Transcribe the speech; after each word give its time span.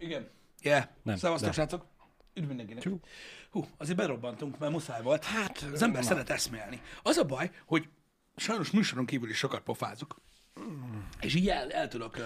Igen. 0.00 0.28
Yeah. 0.62 0.84
Nem, 1.02 1.16
Szevasztok, 1.16 1.52
srácok. 1.52 1.86
Üdv 2.34 2.48
mindenkinek. 2.48 2.82
Csú. 2.82 3.00
Hú, 3.50 3.66
azért 3.76 3.96
berobbantunk, 3.96 4.58
mert 4.58 4.72
muszáj 4.72 5.02
volt. 5.02 5.24
Hát, 5.24 5.66
az 5.72 5.82
ember 5.82 6.04
szeret 6.04 6.30
eszmélni. 6.30 6.80
Az 7.02 7.16
a 7.16 7.24
baj, 7.24 7.50
hogy 7.66 7.88
sajnos 8.36 8.70
műsoron 8.70 9.06
kívül 9.06 9.30
is 9.30 9.36
sokat 9.36 9.60
pofázok. 9.60 10.20
És 11.20 11.34
így 11.34 11.48
el, 11.48 11.72
el 11.72 11.88
tudok, 11.88 12.18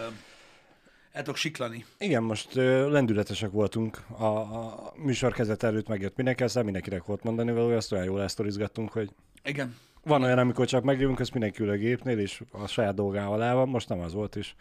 el 1.13 1.23
tudok 1.23 1.37
siklani. 1.37 1.85
Igen, 1.99 2.23
most 2.23 2.57
ö, 2.57 2.91
lendületesek 2.91 3.51
voltunk. 3.51 3.97
A, 4.19 4.25
a 4.25 4.93
műsor 4.97 5.33
kezdet 5.33 5.63
előtt 5.63 5.89
megjött 5.89 6.17
mindenki, 6.17 6.43
aztán 6.43 6.65
mindenkinek 6.65 7.05
volt 7.05 7.23
mondani 7.23 7.53
valója, 7.53 7.77
azt 7.77 7.93
olyan 7.93 8.05
jól 8.05 8.21
elsztorizgattunk, 8.21 8.93
hogy 8.93 9.11
Igen. 9.43 9.77
Van 10.05 10.23
olyan, 10.23 10.39
amikor 10.39 10.67
csak 10.67 10.85
megjövünk, 10.85 11.21
azt 11.21 11.33
mindenki 11.33 11.63
ül 11.63 11.71
a 11.71 11.77
gépnél, 11.77 12.19
és 12.19 12.43
a 12.51 12.67
saját 12.67 12.95
dolgával 12.95 13.43
el 13.43 13.55
van, 13.55 13.69
most 13.69 13.89
nem 13.89 14.01
az 14.01 14.13
volt, 14.13 14.37
és 14.37 14.55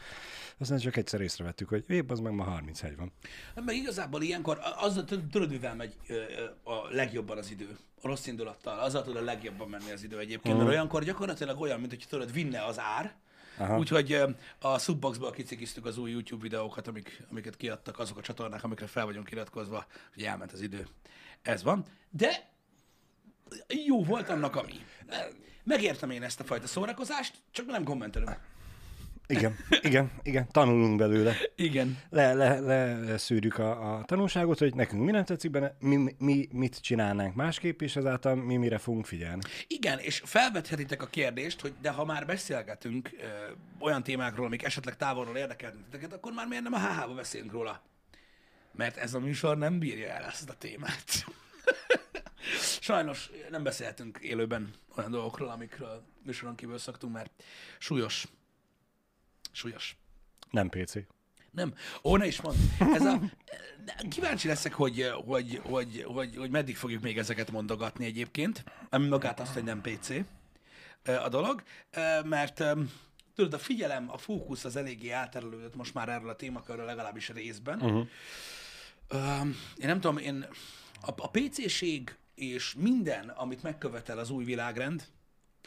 aztán 0.57 0.77
csak 0.77 0.97
egyszer 0.97 1.21
észrevettük, 1.21 1.69
hogy 1.69 1.83
épp 1.87 2.11
az 2.11 2.19
meg 2.19 2.33
ma 2.33 2.43
31 2.43 2.95
van. 2.95 3.11
Meg 3.65 3.75
igazából 3.75 4.21
ilyenkor 4.21 4.59
az, 4.77 5.03
tudod, 5.31 5.49
mivel 5.49 5.75
megy 5.75 5.95
a 6.63 6.73
legjobban 6.89 7.37
az 7.37 7.51
idő. 7.51 7.77
A 8.01 8.07
rossz 8.07 8.27
indulattal. 8.27 8.79
Azzal 8.79 9.03
tud 9.03 9.15
a 9.15 9.21
legjobban 9.21 9.69
menni 9.69 9.91
az 9.91 10.03
idő 10.03 10.19
egyébként. 10.19 10.57
Mert 10.57 10.69
olyankor 10.69 11.03
gyakorlatilag 11.03 11.61
olyan, 11.61 11.79
mint 11.79 11.91
hogy 11.91 12.05
tudod, 12.09 12.33
vinne 12.33 12.65
az 12.65 12.79
ár, 12.79 13.15
Aha. 13.57 13.77
Úgyhogy 13.77 14.21
a 14.59 14.79
Subboxból 14.79 15.31
kicikiztük 15.31 15.85
az 15.85 15.97
új 15.97 16.11
YouTube 16.11 16.41
videókat, 16.41 16.87
amik, 16.87 17.23
amiket 17.31 17.55
kiadtak 17.55 17.99
azok 17.99 18.17
a 18.17 18.21
csatornák, 18.21 18.63
amikre 18.63 18.87
fel 18.87 19.05
vagyunk 19.05 19.31
iratkozva, 19.31 19.85
hogy 20.13 20.23
elment 20.23 20.51
az 20.51 20.61
idő. 20.61 20.87
Ez 21.41 21.63
van. 21.63 21.85
De 22.09 22.52
jó 23.85 24.03
volt 24.03 24.29
annak, 24.29 24.55
ami. 24.55 24.73
Megértem 25.63 26.09
én 26.09 26.23
ezt 26.23 26.39
a 26.39 26.43
fajta 26.43 26.67
szórakozást, 26.67 27.33
csak 27.51 27.65
nem 27.65 27.83
kommentelünk. 27.83 28.37
Igen, 29.27 29.55
igen, 29.81 30.11
igen, 30.23 30.47
tanulunk 30.51 30.97
belőle. 30.97 31.35
Igen. 31.55 31.97
Le, 32.09 32.33
le, 32.33 32.59
le 32.59 33.17
szűrjük 33.17 33.57
a, 33.57 33.95
a 33.95 34.03
tanulságot, 34.05 34.59
hogy 34.59 34.75
nekünk 34.75 35.03
mi 35.03 35.11
nem 35.11 35.23
tetszik 35.23 35.51
benne, 35.51 35.75
mi, 35.79 36.15
mi 36.17 36.47
mit 36.51 36.81
csinálnánk 36.81 37.35
másképp, 37.35 37.81
és 37.81 37.95
ezáltal 37.95 38.35
mi 38.35 38.55
mire 38.55 38.77
fogunk 38.77 39.05
figyelni. 39.05 39.41
Igen, 39.67 39.99
és 39.99 40.21
felvethetitek 40.25 41.01
a 41.01 41.05
kérdést, 41.05 41.61
hogy 41.61 41.73
de 41.81 41.89
ha 41.89 42.05
már 42.05 42.25
beszélgetünk 42.25 43.09
ö, 43.13 43.25
olyan 43.79 44.03
témákról, 44.03 44.45
amik 44.45 44.63
esetleg 44.63 44.97
távolról 44.97 45.37
érdekelnek 45.37 46.07
akkor 46.11 46.31
már 46.33 46.47
miért 46.47 46.63
nem 46.63 46.73
a 46.73 46.79
HH-ba 46.79 47.13
beszélünk 47.13 47.51
róla? 47.51 47.81
Mert 48.71 48.97
ez 48.97 49.13
a 49.13 49.19
műsor 49.19 49.57
nem 49.57 49.79
bírja 49.79 50.07
el 50.07 50.23
ezt 50.23 50.49
a 50.49 50.53
témát. 50.53 51.25
Sajnos 52.79 53.29
nem 53.49 53.63
beszélhetünk 53.63 54.17
élőben 54.21 54.73
olyan 54.95 55.11
dolgokról, 55.11 55.49
amikről 55.49 56.03
műsoron 56.23 56.55
kívül 56.55 56.77
szoktunk, 56.77 57.13
mert 57.13 57.43
súlyos. 57.79 58.27
Súlyos. 59.51 59.97
Nem 60.49 60.69
PC. 60.69 60.93
Nem. 61.51 61.73
Ó, 62.03 62.17
ne 62.17 62.25
is 62.25 62.41
mond. 62.41 62.57
Ez 62.93 63.05
a... 63.05 63.19
Kíváncsi 64.09 64.47
leszek, 64.47 64.73
hogy, 64.73 65.11
hogy, 65.25 65.61
hogy, 65.63 66.03
hogy, 66.07 66.35
hogy 66.35 66.49
meddig 66.49 66.75
fogjuk 66.75 67.01
még 67.01 67.17
ezeket 67.17 67.51
mondogatni 67.51 68.05
egyébként, 68.05 68.63
ami 68.89 69.07
magát 69.07 69.39
azt, 69.39 69.53
hogy 69.53 69.63
nem 69.63 69.81
PC 69.81 70.09
a 71.03 71.29
dolog, 71.29 71.63
mert 72.23 72.63
tudod, 73.35 73.53
a 73.53 73.57
figyelem, 73.57 74.09
a 74.11 74.17
fókusz 74.17 74.65
az 74.65 74.75
eléggé 74.75 75.09
elterelődött 75.09 75.75
most 75.75 75.93
már 75.93 76.09
erről 76.09 76.29
a 76.29 76.35
témakörről, 76.35 76.85
legalábbis 76.85 77.29
részben. 77.29 77.81
Uh-huh. 77.81 78.07
Én 79.77 79.87
nem 79.87 79.99
tudom, 79.99 80.17
én 80.17 80.47
a, 81.01 81.11
a 81.17 81.29
PC-ség 81.29 82.15
és 82.35 82.73
minden, 82.73 83.29
amit 83.29 83.63
megkövetel 83.63 84.17
az 84.17 84.29
új 84.29 84.43
világrend, 84.43 85.03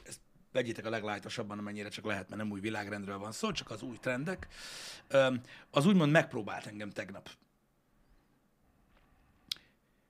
ezt 0.05 0.21
vegyétek 0.53 0.85
a 0.85 0.91
leglájtosabban, 0.91 1.59
amennyire 1.59 1.89
csak 1.89 2.05
lehet, 2.05 2.29
mert 2.29 2.41
nem 2.43 2.51
új 2.51 2.61
világrendről 2.61 3.19
van 3.19 3.33
szó, 3.33 3.53
csak 3.53 3.71
az 3.71 3.83
új 3.83 3.97
trendek, 3.99 4.49
az 5.71 5.87
úgymond 5.87 6.13
megpróbált 6.13 6.67
engem 6.67 6.91
tegnap. 6.91 7.31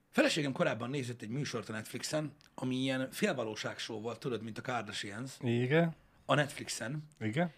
Feleségem 0.09 0.51
korábban 0.51 0.89
nézett 0.89 1.21
egy 1.21 1.29
műsort 1.29 1.69
a 1.69 1.71
Netflixen, 1.71 2.33
ami 2.55 2.75
ilyen 2.75 3.11
félvalóságshow 3.11 4.01
volt, 4.01 4.19
tudod, 4.19 4.43
mint 4.43 4.57
a 4.57 4.61
Kardashians, 4.61 5.31
Igen, 5.39 5.95
a 6.25 6.33
Netflixen. 6.33 7.07
igen. 7.19 7.51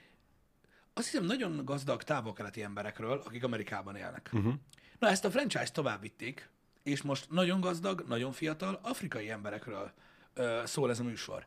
Azt 0.93 1.09
hiszem, 1.09 1.25
nagyon 1.25 1.65
gazdag 1.65 2.03
távol-keleti 2.03 2.61
emberekről, 2.63 3.21
akik 3.25 3.43
Amerikában 3.43 3.95
élnek. 3.95 4.29
Uh-huh. 4.33 4.53
Na, 4.99 5.07
ezt 5.07 5.25
a 5.25 5.31
franchise 5.31 5.71
tovább 5.71 6.01
vitték, 6.01 6.49
és 6.83 7.01
most 7.01 7.29
nagyon 7.29 7.59
gazdag, 7.59 8.05
nagyon 8.07 8.31
fiatal 8.31 8.79
afrikai 8.83 9.29
emberekről 9.29 9.91
ö, 10.33 10.61
szól 10.65 10.89
ez 10.89 10.99
a 10.99 11.03
műsor. 11.03 11.45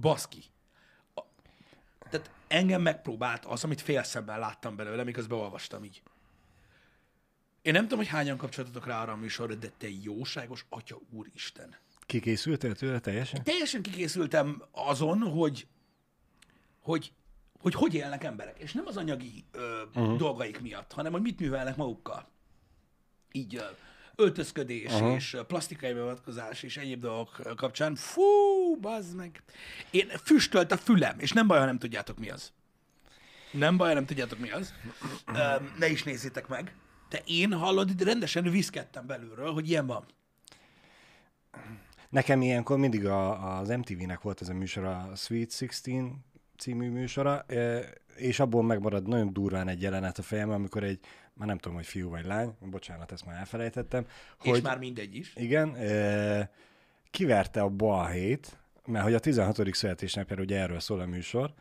Baszki. 0.00 0.42
A, 1.14 1.20
tehát 2.10 2.30
engem 2.48 2.82
megpróbált 2.82 3.44
az, 3.44 3.64
amit 3.64 3.80
fél 3.80 4.02
szemben 4.02 4.38
láttam 4.38 4.76
belőle, 4.76 5.04
miközben 5.04 5.38
olvastam 5.38 5.84
így. 5.84 6.02
Én 7.62 7.72
nem 7.72 7.82
tudom, 7.82 7.98
hogy 7.98 8.08
hányan 8.08 8.36
kapcsolatotok 8.36 8.86
rá 8.86 9.02
arra 9.02 9.12
a 9.12 9.16
műsorra, 9.16 9.54
de 9.54 9.70
te 9.78 9.88
jóságos 10.02 10.66
atya 10.68 10.98
úristen. 11.10 11.76
Kikészültél 12.06 12.74
tőle 12.74 13.00
teljesen? 13.00 13.44
Teljesen 13.44 13.82
kikészültem 13.82 14.62
azon, 14.70 15.18
hogy 15.18 15.66
hogy 16.80 17.12
hogy, 17.64 17.74
hogy 17.74 17.94
élnek 17.94 18.24
emberek, 18.24 18.58
és 18.58 18.72
nem 18.72 18.86
az 18.86 18.96
anyagi 18.96 19.44
ö, 19.52 19.82
uh-huh. 19.94 20.16
dolgaik 20.16 20.60
miatt, 20.60 20.92
hanem 20.92 21.12
hogy 21.12 21.22
mit 21.22 21.40
művelnek 21.40 21.76
magukkal. 21.76 22.28
Így 23.32 23.54
ö, 23.54 23.64
öltözködés 24.16 24.92
uh-huh. 24.92 25.14
és 25.14 25.36
plastikai 25.46 25.92
beavatkozás 25.92 26.62
és 26.62 26.76
egyéb 26.76 27.00
dolgok 27.00 27.54
kapcsán. 27.56 27.94
Fú, 27.94 28.22
bazd 28.80 29.16
meg. 29.16 29.42
Én 29.90 30.08
füstölt 30.08 30.72
a 30.72 30.76
fülem, 30.76 31.18
és 31.18 31.32
nem 31.32 31.46
baj, 31.46 31.58
ha 31.58 31.64
nem 31.64 31.78
tudjátok 31.78 32.18
mi 32.18 32.30
az. 32.30 32.52
Nem 33.52 33.76
baj, 33.76 33.94
nem 33.94 34.06
tudjátok 34.06 34.38
mi 34.38 34.50
az. 34.50 34.74
Ne 35.78 35.88
is 35.88 36.02
nézzétek 36.02 36.48
meg. 36.48 36.74
De 37.08 37.22
én 37.24 37.52
hallod, 37.52 37.90
itt 37.90 38.02
rendesen 38.02 38.50
viszkedtem 38.50 39.06
belülről, 39.06 39.52
hogy 39.52 39.68
ilyen 39.68 39.86
van. 39.86 40.04
Nekem 42.08 42.42
ilyenkor 42.42 42.78
mindig 42.78 43.06
a, 43.06 43.58
az 43.58 43.68
MTV-nek 43.68 44.20
volt 44.20 44.40
ez 44.40 44.48
a 44.48 44.54
műsor, 44.54 44.84
a 44.84 45.10
Sweet 45.16 45.58
16 45.58 46.12
című 46.58 46.90
műsora, 46.90 47.46
és 48.16 48.40
abból 48.40 48.62
megmarad 48.62 49.08
nagyon 49.08 49.32
durván 49.32 49.68
egy 49.68 49.82
jelenet 49.82 50.18
a 50.18 50.22
fejemben, 50.22 50.56
amikor 50.56 50.82
egy, 50.82 51.00
már 51.34 51.48
nem 51.48 51.58
tudom, 51.58 51.76
hogy 51.76 51.86
fiú 51.86 52.08
vagy 52.08 52.24
lány, 52.24 52.56
bocsánat, 52.60 53.12
ezt 53.12 53.26
már 53.26 53.38
elfelejtettem, 53.38 54.06
És 54.42 54.50
hogy 54.50 54.62
már 54.62 54.78
mindegy 54.78 55.14
is. 55.16 55.32
igen, 55.36 55.74
e, 55.74 56.50
kiverte 57.10 57.60
a 57.60 57.68
balhét, 57.68 58.58
mert 58.86 59.04
hogy 59.04 59.14
a 59.14 59.18
16. 59.18 59.74
születésnapjára 59.74 60.42
ugye 60.42 60.58
erről 60.60 60.80
szól 60.80 61.00
a 61.00 61.06
műsor, 61.06 61.54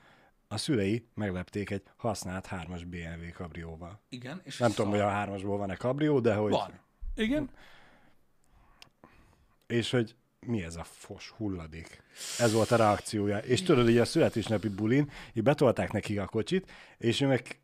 a 0.48 0.58
szülei 0.58 1.08
meglepték 1.14 1.70
egy 1.70 1.84
használt 1.96 2.48
3-as 2.52 2.82
BMW 2.86 3.32
kabrióval. 3.34 4.02
Igen. 4.10 4.42
És 4.44 4.58
Nem 4.58 4.72
tudom, 4.72 4.92
hogy 4.92 5.00
a 5.00 5.10
3-asból 5.10 5.56
van-e 5.58 5.76
kabrió, 5.76 6.20
de 6.20 6.34
hogy... 6.34 6.52
Van. 6.52 6.80
Igen. 7.16 7.50
És 9.68 9.90
hogy 9.92 10.16
mi 10.40 10.64
ez 10.64 10.76
a 10.76 10.84
fos 10.84 11.30
hulladék? 11.30 12.04
Ez 12.40 12.54
volt 12.54 12.72
a 12.72 12.76
reakciója. 12.76 13.38
És 13.38 13.62
tudod, 13.62 13.84
hogy 13.84 13.98
a 13.98 14.06
születésnapi 14.06 14.70
bulin, 14.70 15.12
így 15.34 15.44
betolták 15.44 15.92
neki 15.92 16.18
a 16.18 16.26
kocsit, 16.26 16.72
és 16.98 17.22
ő 17.22 17.28
meg 17.28 17.60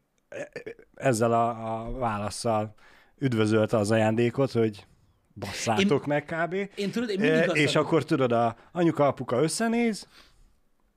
ezzel 0.96 1.34
a, 1.34 1.50
a 1.84 1.92
válaszsal 1.92 2.74
üdvözölte 3.18 3.78
az 3.78 3.92
ajándékot, 3.92 4.52
hogy 4.52 4.86
basszátok 5.34 6.02
én, 6.02 6.08
meg 6.08 6.26
kb. 6.26 6.54
Én 6.76 6.92
tudod, 6.92 7.10
én 7.10 7.20
mindig 7.20 7.38
E, 7.40 7.46
azt 7.46 7.56
és 7.56 7.70
adom- 7.76 7.86
akkor 7.88 8.04
tudod, 8.04 8.32
a 8.32 8.56
anyuka, 8.72 9.08
apuka 9.08 9.42
összenéz, 9.42 10.08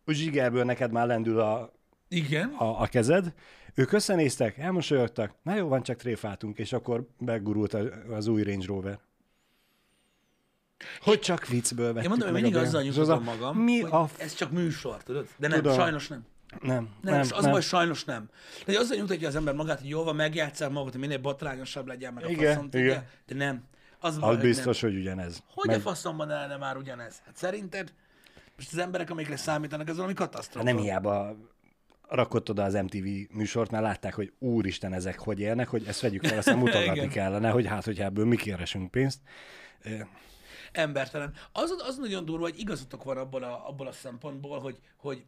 zsigerből 0.07 0.65
neked 0.65 0.93
már 0.93 1.07
lendül 1.07 1.41
a, 1.41 1.73
Igen. 2.09 2.49
a, 2.49 2.81
a 2.81 2.87
kezed, 2.87 3.33
ők 3.75 3.93
összenéztek, 3.93 4.59
elmosolyogtak, 4.59 5.35
na 5.43 5.55
jó, 5.57 5.69
van, 5.69 5.83
csak 5.83 5.97
tréfáltunk, 5.97 6.59
és 6.59 6.73
akkor 6.73 7.07
begurult 7.19 7.75
a- 7.75 8.15
az 8.15 8.27
új 8.27 8.43
Range 8.43 8.67
Rover. 8.67 8.99
Hogy 11.01 11.19
csak 11.21 11.47
viccből 11.47 11.87
vettük 11.93 12.03
Én 12.03 12.09
mondom, 12.09 12.31
hogy 12.33 12.43
mindig 12.43 12.57
a 12.61 12.61
azzal 12.61 13.17
a- 13.17 13.21
magam, 13.21 13.57
Mi 13.59 13.83
a... 13.83 14.09
Ez 14.19 14.35
csak 14.35 14.51
műsor, 14.51 15.03
tudod? 15.03 15.29
De 15.37 15.49
nem, 15.49 15.61
Tudom. 15.61 15.77
sajnos 15.77 16.09
nem. 16.09 16.25
Nem, 16.61 16.69
Nem, 16.75 16.89
nem, 17.01 17.13
nem, 17.15 17.21
az 17.21 17.43
nem. 17.43 17.51
baj, 17.51 17.61
sajnos 17.61 18.05
nem. 18.05 18.31
De 18.67 18.79
azzal 18.79 18.97
nyugtatja 18.97 19.29
az 19.29 19.37
ember 19.37 19.55
magát, 19.55 19.81
hogy 19.81 19.89
jól 19.89 20.05
van, 20.05 20.17
megjátszál 20.17 20.69
magad, 20.69 20.91
hogy 20.91 21.01
minél 21.01 21.19
botrányosabb 21.19 21.87
legyen, 21.87 22.13
meg 22.13 22.25
a 22.25 22.29
Igen, 22.29 22.53
faszom 22.55 22.69
igen. 22.73 22.81
tudja, 22.81 23.05
de 23.27 23.35
nem. 23.45 23.65
Az, 23.99 24.19
baj, 24.19 24.29
Az 24.31 24.35
hogy 24.37 24.45
biztos, 24.45 24.81
nem. 24.81 24.91
hogy 24.91 25.01
ugyanez. 25.01 25.43
Hogy 25.55 25.67
Meg- 25.67 25.77
a 25.79 25.81
faszomban 25.81 26.27
lenne 26.27 26.57
már 26.57 26.77
ugyanez? 26.77 27.23
Hát 27.27 27.37
szerinted? 27.37 27.93
Most 28.57 28.73
az 28.73 28.79
emberek, 28.79 29.11
amikre 29.11 29.37
számítanak, 29.37 29.89
ez 29.89 29.97
valami 29.97 30.15
katasztrófa. 30.15 30.67
Hát 30.67 30.75
nem 30.75 30.85
hiába 30.85 31.37
rakott 32.09 32.51
oda 32.51 32.63
az 32.65 32.75
MTV 32.75 33.07
műsort, 33.31 33.71
mert 33.71 33.83
látták, 33.85 34.15
hogy 34.15 34.33
úristen, 34.39 34.93
ezek 34.93 35.19
hogy 35.19 35.41
élnek, 35.41 35.69
hogy 35.69 35.85
ezt 35.87 36.01
vegyük 36.01 36.27
fel, 36.27 36.39
aztán 36.39 36.59
mutogatni 36.65 37.09
kellene, 37.09 37.51
hogy 37.51 37.67
hát, 37.67 37.85
hogy 37.85 38.01
ebből 38.01 38.25
mi 38.25 38.37
keresünk 38.37 38.91
pénzt. 38.91 39.19
Embertelen. 40.73 41.33
Az, 41.53 41.75
az 41.87 41.97
nagyon 41.99 42.25
durva, 42.25 42.43
hogy 42.45 42.59
igazatok 42.59 43.05
van 43.05 43.17
abból 43.17 43.43
a, 43.43 43.69
abból 43.69 43.87
a 43.87 43.93
szempontból, 43.93 44.61
hogy, 44.61 44.79
hogy 44.97 45.25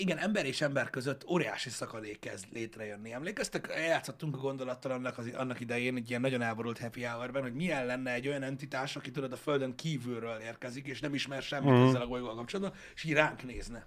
igen, 0.00 0.18
ember 0.18 0.46
és 0.46 0.60
ember 0.60 0.90
között 0.90 1.24
óriási 1.28 1.70
szakadék 1.70 2.18
kezd 2.18 2.44
létrejönni. 2.52 3.12
Emlékeztek, 3.12 3.68
eljátszottunk 3.68 4.36
a 4.36 4.40
gondolattal 4.40 4.92
annak, 4.92 5.18
az, 5.18 5.30
annak 5.34 5.60
idején, 5.60 5.96
egy 5.96 6.08
ilyen 6.08 6.20
nagyon 6.20 6.42
elborult 6.42 6.78
happy 6.78 7.02
hour 7.02 7.40
hogy 7.40 7.54
milyen 7.54 7.86
lenne 7.86 8.12
egy 8.12 8.28
olyan 8.28 8.42
entitás, 8.42 8.96
aki 8.96 9.10
tudod 9.10 9.32
a 9.32 9.36
Földön 9.36 9.74
kívülről 9.74 10.38
érkezik, 10.38 10.86
és 10.86 11.00
nem 11.00 11.14
ismer 11.14 11.42
semmit 11.42 11.72
mm. 11.72 11.86
ezzel 11.86 12.00
a 12.00 12.06
bolygóval 12.06 12.34
kapcsolatban, 12.34 12.78
és 12.94 13.04
így 13.04 13.12
ránk 13.12 13.42
nézne. 13.42 13.86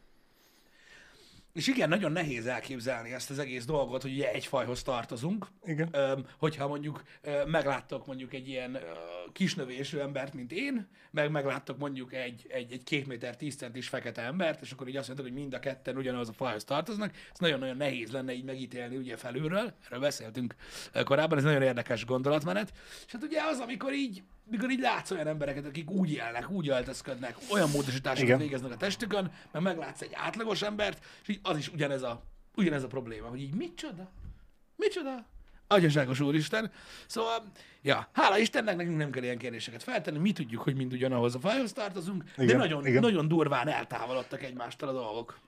És 1.53 1.68
igen, 1.68 1.89
nagyon 1.89 2.12
nehéz 2.12 2.45
elképzelni 2.45 3.13
ezt 3.13 3.30
az 3.30 3.39
egész 3.39 3.65
dolgot, 3.65 4.01
hogy 4.01 4.12
ugye 4.12 4.31
egy 4.31 4.45
fajhoz 4.45 4.83
tartozunk. 4.83 5.48
Igen. 5.65 5.89
Öm, 5.92 6.25
hogyha 6.38 6.68
mondjuk 6.68 7.03
ö, 7.21 7.45
megláttok 7.45 8.06
mondjuk 8.06 8.33
egy 8.33 8.48
ilyen 8.48 8.75
ö, 8.75 8.80
kisnövésű 9.31 9.98
embert, 9.98 10.33
mint 10.33 10.51
én, 10.51 10.88
meg 11.12 11.31
megláttok 11.31 11.77
mondjuk 11.77 12.13
egy, 12.13 12.45
egy, 12.50 12.71
egy 12.71 12.83
két 12.83 13.07
méter 13.07 13.36
tíz 13.36 13.56
centis 13.56 13.88
fekete 13.88 14.21
embert, 14.21 14.62
és 14.62 14.71
akkor 14.71 14.88
így 14.88 14.98
azt 14.98 15.07
mondod, 15.07 15.25
hogy 15.25 15.36
mind 15.36 15.53
a 15.53 15.59
ketten 15.59 15.98
ugyanaz 15.98 16.30
a 16.30 16.33
fajhoz 16.33 16.63
tartoznak, 16.63 17.15
ez 17.31 17.39
nagyon-nagyon 17.39 17.77
nehéz 17.77 18.12
lenne 18.12 18.33
így 18.33 18.44
megítélni 18.44 18.95
ugye 18.95 19.18
felülről, 19.18 19.74
erről 19.86 20.00
beszéltünk 20.00 20.56
korábban, 21.03 21.38
ez 21.38 21.44
nagyon 21.44 21.62
érdekes 21.62 22.06
gondolatmenet, 22.06 22.74
és 23.06 23.12
hát 23.12 23.24
ugye 23.24 23.42
az, 23.42 23.59
amikor 23.59 23.94
így 23.94 24.24
mikor 24.51 24.69
így 24.69 24.80
látsz 24.80 25.12
olyan 25.12 25.27
embereket, 25.27 25.65
akik 25.65 25.89
úgy 25.89 26.12
élnek, 26.12 26.50
úgy 26.50 26.69
öltözködnek, 26.69 27.36
olyan 27.51 27.69
módosításokat 27.69 28.27
Igen. 28.27 28.38
végeznek 28.38 28.71
a 28.71 28.77
testükön, 28.77 29.31
meg 29.51 29.62
meglátsz 29.62 30.01
egy 30.01 30.12
átlagos 30.13 30.62
embert, 30.62 31.06
és 31.21 31.27
így 31.27 31.39
az 31.44 31.57
is 31.57 31.68
ugyanez 31.68 32.01
a, 32.01 32.24
ugyanez 32.56 32.83
a 32.83 32.88
probléma, 32.88 33.27
hogy 33.27 33.42
így 33.42 33.53
micsoda? 33.56 34.12
Micsoda? 34.75 35.25
Agyaságos 35.68 36.19
úristen. 36.19 36.71
Szóval, 37.07 37.44
ja, 37.81 38.07
hála 38.12 38.38
Istennek 38.38 38.75
nekünk 38.75 38.98
nem 38.98 39.12
kell 39.12 39.24
ilyen 39.24 39.38
kérdéseket 39.38 39.83
feltenni, 39.83 40.18
mi 40.18 40.31
tudjuk, 40.31 40.62
hogy 40.62 40.75
mind 40.75 40.94
ugyanahoz 40.94 41.36
a 41.36 41.39
fajhoz 41.39 41.74
tartozunk, 41.74 42.24
de 42.36 42.44
Igen, 42.44 42.57
nagyon, 42.57 42.86
igen. 42.86 43.01
nagyon 43.01 43.27
durván 43.27 43.68
eltávolodtak 43.68 44.44
egymástól 44.44 44.89
a 44.89 44.94
dolgok. 44.94 45.39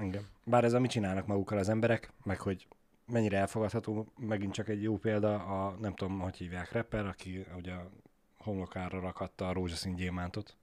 Igen. 0.00 0.26
Bár 0.44 0.64
ez 0.64 0.72
a 0.72 0.80
mit 0.80 0.90
csinálnak 0.90 1.26
magukkal 1.26 1.58
az 1.58 1.68
emberek, 1.68 2.12
meg 2.24 2.40
hogy 2.40 2.66
mennyire 3.12 3.38
elfogadható, 3.38 4.12
megint 4.18 4.52
csak 4.52 4.68
egy 4.68 4.82
jó 4.82 4.98
példa, 4.98 5.34
a 5.34 5.76
nem 5.80 5.94
tudom, 5.94 6.18
hogy 6.18 6.36
hívják 6.36 6.72
rapper, 6.72 7.06
aki 7.06 7.46
ugye 7.56 7.72
a 7.72 7.90
homlokára 8.36 9.00
rakatta 9.00 9.48
a 9.48 9.52
rózsaszín 9.52 9.94
gyémántot. 9.94 10.56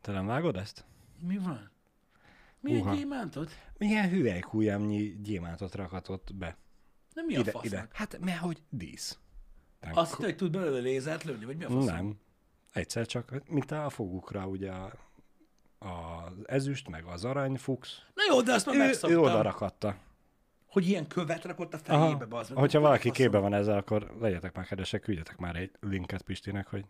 Te 0.00 0.12
nem 0.12 0.26
vágod 0.26 0.56
ezt? 0.56 0.84
Mi 1.20 1.38
van? 1.38 1.70
Mi 2.60 2.76
Uha. 2.80 2.94
gyémántot? 2.94 3.50
Milyen 3.78 4.08
hüvelykújjámnyi 4.08 5.20
gyémántot 5.22 5.74
rakatott 5.74 6.34
be. 6.34 6.56
Nem 7.14 7.24
mi 7.26 7.36
a 7.36 7.40
ide, 7.40 7.52
ide. 7.62 7.88
Hát, 7.92 8.18
mert 8.20 8.38
hogy 8.38 8.62
dísz. 8.70 9.18
Nem, 9.80 9.92
Azt 9.96 10.14
hogy 10.14 10.36
tud 10.36 10.52
belőle 10.52 10.78
lézert 10.78 11.24
lőni, 11.24 11.44
vagy 11.44 11.56
mi 11.56 11.64
a 11.64 11.68
fasz? 11.70 11.84
nem. 11.84 12.18
Egyszer 12.72 13.06
csak, 13.06 13.42
mint 13.48 13.70
a 13.70 13.90
fogukra, 13.90 14.46
ugye 14.46 14.70
a, 14.72 14.92
az 15.78 16.32
ezüst, 16.46 16.88
meg 16.88 17.04
az 17.04 17.24
arany, 17.24 17.56
fuchs. 17.56 18.02
Na 18.14 18.22
jó, 18.28 18.42
de 18.42 18.52
azt 18.52 18.66
már 18.66 18.74
Ő, 18.74 18.78
ő 18.78 18.82
megszoktam. 18.84 19.22
oda 19.22 19.42
rakatta. 19.42 19.96
Hogy 20.68 20.88
ilyen 20.88 21.06
követ 21.06 21.44
rakott 21.44 21.74
a 21.74 21.78
Aha. 21.86 22.04
fejébe, 22.04 22.24
bazd 22.24 22.50
meg. 22.50 22.58
Hogyha 22.58 22.80
valaki 22.80 23.10
képbe 23.10 23.38
van 23.38 23.54
ezzel, 23.54 23.76
akkor 23.76 24.14
legyetek 24.20 24.56
már 24.56 24.66
kedvesek, 24.66 25.00
küldjetek 25.00 25.36
már 25.36 25.56
egy 25.56 25.70
linket 25.80 26.22
Pistinek, 26.22 26.66
hogy 26.66 26.84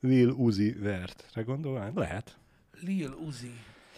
Lil 0.00 0.30
Uzi 0.30 0.72
Vert-re 0.72 1.42
gondol? 1.42 1.92
Lehet. 1.94 2.36
Lil 2.80 3.10
Uzi. 3.10 3.52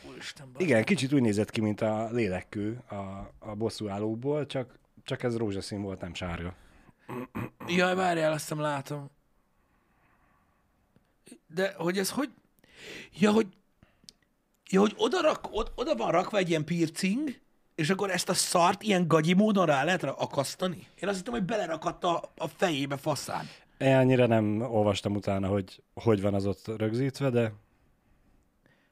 Úristen, 0.08 0.52
bazd. 0.52 0.66
Igen, 0.66 0.84
kicsit 0.84 1.12
úgy 1.12 1.20
nézett 1.20 1.50
ki, 1.50 1.60
mint 1.60 1.80
a 1.80 2.10
lélekkő 2.10 2.82
a, 2.88 2.94
a 3.38 3.54
bosszúállóból, 3.54 4.46
csak, 4.46 4.78
csak 5.04 5.22
ez 5.22 5.36
rózsaszín 5.36 5.82
volt, 5.82 6.00
nem 6.00 6.14
sárga. 6.14 6.54
Jaj, 7.66 7.94
várjál, 7.94 8.32
azt 8.32 8.40
hiszem 8.40 8.60
látom. 8.60 9.10
De 11.46 11.74
hogy 11.76 11.98
ez 11.98 12.10
hogy... 12.10 12.30
Ja, 13.18 13.32
hogy... 13.32 13.46
Ja, 14.70 14.80
hogy 14.80 14.94
oda, 14.96 15.20
rak, 15.20 15.48
oda, 15.50 15.72
oda 15.74 15.94
van 15.94 16.10
rakva 16.10 16.36
egy 16.36 16.48
ilyen 16.48 16.64
piercing, 16.64 17.40
és 17.76 17.90
akkor 17.90 18.10
ezt 18.10 18.28
a 18.28 18.34
szart 18.34 18.82
ilyen 18.82 19.08
gagyi 19.08 19.32
módon 19.32 19.66
rá 19.66 19.84
lehet 19.84 20.02
akasztani? 20.02 20.86
Én 21.00 21.08
azt 21.08 21.16
hittem, 21.16 21.32
hogy 21.32 21.44
belerakadt 21.44 22.04
a, 22.04 22.30
a 22.36 22.48
fejébe 22.48 22.96
faszán. 22.96 23.48
Én 23.78 23.96
annyira 23.96 24.26
nem 24.26 24.60
olvastam 24.60 25.14
utána, 25.14 25.48
hogy 25.48 25.82
hogy 25.94 26.20
van 26.20 26.34
az 26.34 26.46
ott 26.46 26.66
rögzítve, 26.76 27.30
de 27.30 27.52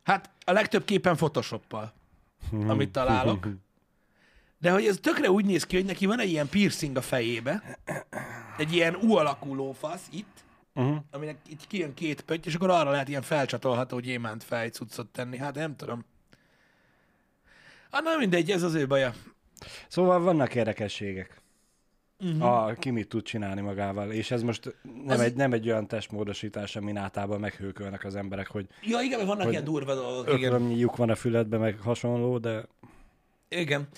Hát 0.05 0.31
a 0.45 0.53
legtöbb 0.53 0.85
képen 0.85 1.17
Photoshoppal, 1.17 1.93
amit 2.67 2.91
találok. 2.91 3.49
De 4.59 4.71
hogy 4.71 4.87
ez 4.87 4.99
tökre 5.03 5.31
úgy 5.31 5.45
néz 5.45 5.67
ki, 5.67 5.77
hogy 5.77 5.85
neki 5.85 6.07
van 6.07 6.21
egy 6.21 6.29
ilyen 6.29 6.49
piercing 6.49 6.97
a 6.97 7.01
fejébe, 7.01 7.79
egy 8.57 8.73
ilyen 8.73 8.95
U 8.95 9.17
alakú 9.17 9.55
lófasz 9.55 10.09
itt, 10.11 10.45
uh-huh. 10.75 10.97
aminek 11.11 11.37
itt 11.49 11.67
kijön 11.67 11.95
két 11.95 12.21
pötty, 12.21 12.47
és 12.47 12.55
akkor 12.55 12.71
arra 12.71 12.91
lehet 12.91 13.09
ilyen 13.09 13.23
felcsatolható 13.23 13.99
gyémánt 13.99 14.45
fejcuccot 14.45 15.07
tenni. 15.07 15.37
Hát 15.37 15.55
nem 15.55 15.77
tudom. 15.77 16.05
Hát 17.95 18.03
na 18.03 18.17
mindegy, 18.19 18.51
ez 18.51 18.63
az 18.63 18.75
ő 18.75 18.87
baja. 18.87 19.15
Szóval 19.89 20.21
vannak 20.21 20.55
érdekességek. 20.55 21.43
Uh-huh. 22.21 22.43
A, 22.45 22.73
ki 22.73 22.91
mit 22.91 23.09
tud 23.09 23.23
csinálni 23.23 23.61
magával, 23.61 24.13
és 24.13 24.31
ez 24.31 24.43
most 24.43 24.77
nem, 24.83 25.17
Az- 25.17 25.21
egy, 25.21 25.35
nem 25.35 25.53
egy 25.53 25.69
olyan 25.69 25.87
testmódosítás, 25.87 26.77
amin 26.77 26.97
általában 26.97 27.41
meghőkölnek 27.41 28.05
az 28.05 28.17
emberek, 28.17 28.47
hogy 28.47 28.67
Ja, 28.83 29.01
igen, 29.01 29.19
mert 29.19 29.31
vannak 29.31 29.51
ilyen 29.51 29.65
durva 29.65 29.95
dolgok. 29.95 30.41
Lyuk 30.77 30.97
van 30.97 31.11
a 31.11 31.15
füledbe, 31.15 31.59
meg 31.59 31.79
hasonló, 31.79 32.39
de 32.39 32.65
Igen. 33.49 33.89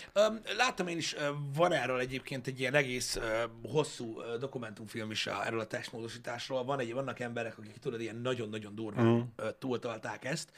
Láttam 0.57 0.87
én 0.87 0.97
is, 0.97 1.17
van 1.55 1.73
erről 1.73 1.99
egyébként 1.99 2.47
egy 2.47 2.61
ilyen 2.61 2.75
egész 2.75 3.21
hosszú 3.63 4.21
dokumentumfilm 4.41 5.11
is 5.11 5.27
erről 5.27 5.61
a 5.61 5.67
testmódosításról. 5.67 6.65
Van 6.65 6.79
egy, 6.79 6.93
vannak 6.93 7.21
emberek, 7.21 7.59
akik 7.59 7.77
tudod, 7.77 8.01
ilyen 8.01 8.17
nagyon-nagyon 8.17 8.75
durván 8.75 9.07
mm. 9.07 9.21
túltolták 9.59 10.25
ezt. 10.25 10.51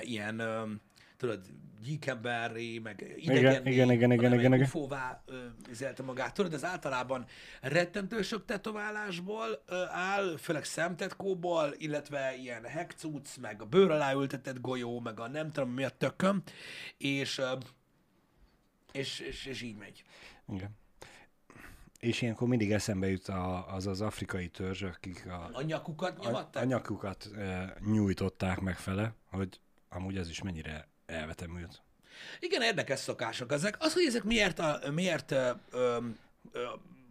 Ilyen, 0.00 0.42
tudod, 1.16 1.40
gyíkemberré, 1.86 2.78
meg 2.78 3.14
idegenné, 3.16 3.70
igen, 3.70 3.90
igen, 3.90 4.12
igen, 4.12 4.32
igen, 4.32 4.52
ufóvá 4.52 5.22
ö, 5.26 5.44
üzelte 5.70 6.02
magát. 6.02 6.34
Tudod, 6.34 6.52
ez 6.52 6.64
általában 6.64 7.26
rettentő 7.60 8.22
sok 8.22 8.44
tetoválásból 8.44 9.62
ö, 9.66 9.84
áll, 9.88 10.36
főleg 10.36 10.64
szemtetkóból, 10.64 11.74
illetve 11.76 12.36
ilyen 12.36 12.64
hekcuc, 12.64 13.36
meg 13.36 13.62
a 13.62 13.64
bőr 13.64 13.90
alá 13.90 14.12
ültetett 14.12 14.60
golyó, 14.60 15.00
meg 15.00 15.20
a 15.20 15.28
nem 15.28 15.50
tudom 15.52 15.70
mi 15.70 15.84
a 15.84 15.90
tököm, 15.90 16.42
és 16.98 17.38
ö, 17.38 17.52
és, 18.92 19.20
és, 19.20 19.46
és 19.46 19.62
így 19.62 19.76
megy. 19.76 20.04
igen. 20.48 20.70
És 22.00 22.22
ilyenkor 22.22 22.48
mindig 22.48 22.72
eszembe 22.72 23.08
jut 23.08 23.28
a, 23.28 23.74
az 23.74 23.86
az 23.86 24.00
afrikai 24.00 24.48
törzs, 24.48 24.82
akik 24.82 25.26
a, 25.26 25.50
A 25.52 25.62
nyakukat 25.62 26.18
a, 26.18 26.48
a 26.52 26.64
nyakukat 26.64 27.30
e, 27.36 27.76
nyújtották 27.80 28.60
meg 28.60 28.76
fele, 28.76 29.14
hogy 29.30 29.60
amúgy 29.88 30.16
ez 30.16 30.28
is 30.28 30.42
mennyire 30.42 30.88
elvetemült. 31.06 31.82
Igen, 32.40 32.62
érdekes 32.62 32.98
szokások 32.98 33.52
ezek. 33.52 33.76
Az, 33.78 33.92
hogy 33.92 34.04
ezek 34.04 34.24
miért, 34.24 34.58
a, 34.58 34.80
miért 34.94 35.30
ö, 35.30 35.50
ö, 35.70 35.96
ö, 36.52 36.64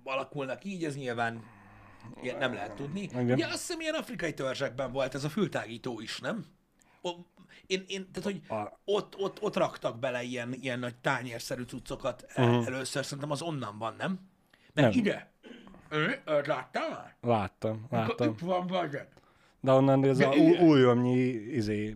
alakulnak 0.04 0.64
így, 0.64 0.84
ez 0.84 0.96
nyilván 0.96 1.44
ilyen 2.22 2.38
nem 2.38 2.54
lehet 2.54 2.76
tudni. 2.76 3.02
Igen. 3.02 3.32
Ugye 3.32 3.46
azt 3.46 3.58
hiszem, 3.58 3.80
ilyen 3.80 3.94
afrikai 3.94 4.34
törzsekben 4.34 4.92
volt 4.92 5.16
ez 5.16 5.24
a 5.24 5.30
fültágító 5.30 6.00
is, 6.00 6.20
nem? 6.20 6.46
O, 7.02 7.10
én, 7.68 7.84
én, 7.88 8.12
tehát, 8.12 8.24
hogy 8.24 8.42
A- 8.58 8.80
ott, 8.86 9.16
ott, 9.18 9.42
ott 9.42 9.56
raktak 9.56 10.00
bele 10.00 10.24
ilyen, 10.24 10.54
ilyen 10.62 10.80
nagy 10.80 10.96
tányérszerű 10.96 11.64
cuccokat 11.64 12.26
uh-huh. 12.30 12.66
először, 12.66 13.04
szerintem 13.04 13.32
az 13.32 13.42
onnan 13.42 13.78
van, 13.78 13.96
nem? 13.98 14.20
Mert 14.74 14.90
Nem. 14.90 15.00
ide. 15.00 15.32
Láttál 16.26 16.90
már? 16.90 17.16
Láttam, 17.22 17.86
láttam. 17.90 18.30
Itt 18.30 18.40
van, 18.40 18.68
vagy. 18.68 18.98
De 19.60 19.72
onnan 19.72 20.06
ez 20.06 20.20
a 20.20 20.30
újomnyi 20.60 21.28
izé, 21.32 21.96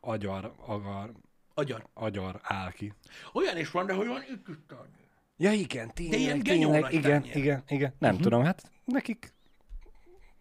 agyar, 0.00 0.52
agar, 0.66 1.12
Agyar. 1.54 1.86
agyar 1.94 2.40
áll 2.42 2.70
ki. 2.70 2.92
Olyan 3.32 3.56
is 3.56 3.70
van, 3.70 3.86
de 3.86 3.92
hogy 3.92 4.06
van 4.06 4.22
tányér. 4.66 5.04
Ja 5.36 5.52
igen, 5.52 5.90
tényleg, 5.94 6.20
ilyen 6.20 6.38
genyó 6.38 6.70
tényleg, 6.70 6.92
igen, 6.92 7.24
igen, 7.24 7.62
igen. 7.68 7.94
Nem 7.98 8.10
uh-huh. 8.10 8.22
tudom, 8.22 8.44
hát 8.44 8.70
nekik 8.84 9.32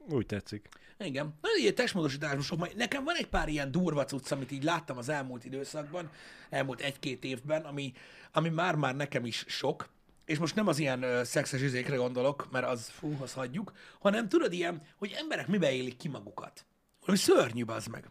úgy 0.09 0.25
tetszik. 0.25 0.69
Igen. 0.99 1.37
Na, 1.41 1.49
ilyen 1.59 1.75
testmódosítások, 1.75 2.57
majd 2.59 2.75
nekem 2.75 3.03
van 3.03 3.15
egy 3.15 3.27
pár 3.27 3.47
ilyen 3.47 3.71
durva 3.71 4.05
cucc, 4.05 4.31
amit 4.31 4.51
így 4.51 4.63
láttam 4.63 4.97
az 4.97 5.09
elmúlt 5.09 5.45
időszakban, 5.45 6.09
elmúlt 6.49 6.81
egy-két 6.81 7.23
évben, 7.23 7.61
ami, 7.61 7.93
ami 8.31 8.49
már-már 8.49 8.95
nekem 8.95 9.25
is 9.25 9.45
sok, 9.47 9.89
és 10.25 10.37
most 10.37 10.55
nem 10.55 10.67
az 10.67 10.79
ilyen 10.79 11.03
ö, 11.03 11.23
szexes 11.23 11.61
izékre 11.61 11.95
gondolok, 11.95 12.51
mert 12.51 12.65
az, 12.65 12.89
fú, 12.89 13.17
azt 13.19 13.33
hagyjuk, 13.33 13.73
hanem 13.99 14.29
tudod 14.29 14.53
ilyen, 14.53 14.81
hogy 14.97 15.15
emberek 15.17 15.47
mibe 15.47 15.71
élik 15.71 15.97
ki 15.97 16.07
magukat. 16.07 16.65
Valami 16.99 17.17
szörnyű 17.17 17.63
az 17.63 17.85
meg. 17.85 18.09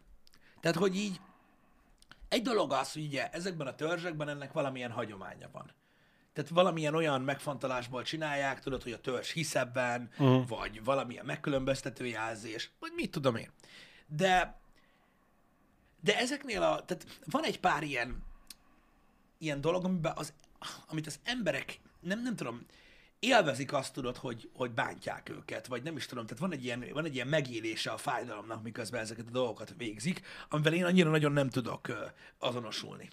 Tehát, 0.62 0.76
hogy 0.76 0.96
így 0.96 1.20
egy 2.28 2.42
dolog 2.42 2.72
az, 2.72 2.92
hogy 2.92 3.04
ugye 3.04 3.30
ezekben 3.30 3.66
a 3.66 3.74
törzsekben 3.74 4.28
ennek 4.28 4.52
valamilyen 4.52 4.90
hagyománya 4.90 5.48
van. 5.52 5.72
Tehát 6.32 6.50
valamilyen 6.50 6.94
olyan 6.94 7.20
megfontolásból 7.20 8.02
csinálják, 8.02 8.60
tudod, 8.60 8.82
hogy 8.82 8.92
a 8.92 9.00
törzs 9.00 9.30
hisz 9.30 9.54
ebben, 9.54 10.10
uh-huh. 10.18 10.48
vagy 10.48 10.84
valamilyen 10.84 11.24
megkülönböztető 11.24 12.06
jelzés, 12.06 12.70
vagy 12.80 12.92
mit 12.94 13.10
tudom 13.10 13.36
én. 13.36 13.50
De, 14.06 14.60
de 16.00 16.18
ezeknél 16.18 16.62
a, 16.62 16.84
tehát 16.84 17.06
van 17.24 17.44
egy 17.44 17.60
pár 17.60 17.82
ilyen, 17.82 18.22
ilyen 19.38 19.60
dolog, 19.60 19.84
amiben 19.84 20.12
az, 20.16 20.32
amit 20.88 21.06
az 21.06 21.20
emberek, 21.24 21.80
nem, 22.00 22.22
nem 22.22 22.36
tudom, 22.36 22.66
élvezik 23.22 23.72
azt 23.72 23.92
tudod, 23.92 24.16
hogy, 24.16 24.50
hogy 24.54 24.70
bántják 24.70 25.28
őket, 25.28 25.66
vagy 25.66 25.82
nem 25.82 25.96
is 25.96 26.06
tudom, 26.06 26.26
tehát 26.26 26.42
van 26.42 26.52
egy, 26.52 26.64
ilyen, 26.64 26.84
van 26.92 27.04
egy 27.04 27.14
ilyen 27.14 27.26
megélése 27.26 27.90
a 27.90 27.96
fájdalomnak, 27.96 28.62
miközben 28.62 29.00
ezeket 29.00 29.26
a 29.26 29.30
dolgokat 29.30 29.74
végzik, 29.76 30.20
amivel 30.48 30.72
én 30.72 30.84
annyira 30.84 31.10
nagyon 31.10 31.32
nem 31.32 31.48
tudok 31.48 32.12
azonosulni. 32.38 33.08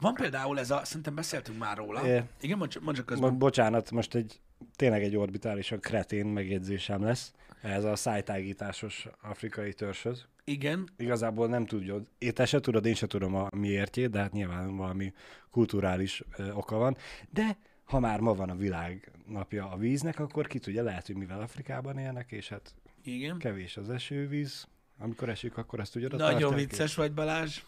Van 0.00 0.14
például 0.14 0.58
ez 0.58 0.70
a, 0.70 0.84
szerintem 0.84 1.14
beszéltünk 1.14 1.58
már 1.58 1.76
róla. 1.76 2.06
É. 2.06 2.22
Igen, 2.40 2.58
mondj, 2.58 2.78
mondj 2.80 2.98
csak 2.98 3.06
közben. 3.06 3.38
Bocsánat, 3.38 3.90
most 3.90 4.14
egy 4.14 4.40
tényleg 4.76 5.02
egy 5.02 5.16
orbitálisan 5.16 5.80
kretén 5.80 6.26
megjegyzésem 6.26 7.02
lesz. 7.02 7.32
Ez 7.62 7.84
a 7.84 7.96
szájtágításos 7.96 9.06
afrikai 9.22 9.72
törzshöz. 9.72 10.26
Igen. 10.50 10.88
Igazából 10.96 11.48
nem 11.48 11.66
tudod, 11.66 12.06
én 12.18 12.34
te 12.34 12.46
se 12.46 12.60
tudod, 12.60 12.84
én 12.84 12.94
se 12.94 13.06
tudom 13.06 13.34
a 13.34 13.48
miértjét, 13.56 14.10
de 14.10 14.18
hát 14.18 14.32
nyilván 14.32 14.76
valami 14.76 15.12
kulturális 15.50 16.22
ö, 16.36 16.50
oka 16.52 16.76
van. 16.76 16.96
De 17.30 17.56
ha 17.84 18.00
már 18.00 18.20
ma 18.20 18.34
van 18.34 18.50
a 18.50 18.54
világ 18.54 19.10
napja 19.26 19.70
a 19.70 19.76
víznek, 19.76 20.18
akkor 20.18 20.46
ki 20.46 20.58
tudja, 20.58 20.82
lehet, 20.82 21.06
hogy 21.06 21.16
mivel 21.16 21.40
Afrikában 21.40 21.98
élnek, 21.98 22.32
és 22.32 22.48
hát 22.48 22.74
Igen. 23.02 23.38
kevés 23.38 23.76
az 23.76 23.90
esővíz, 23.90 24.66
amikor 24.98 25.28
esik, 25.28 25.56
akkor 25.56 25.80
ezt 25.80 25.92
tudod 25.92 26.16
Nagyon 26.16 26.54
vicces 26.54 26.94
vagy, 26.94 27.12
Balázs. 27.12 27.62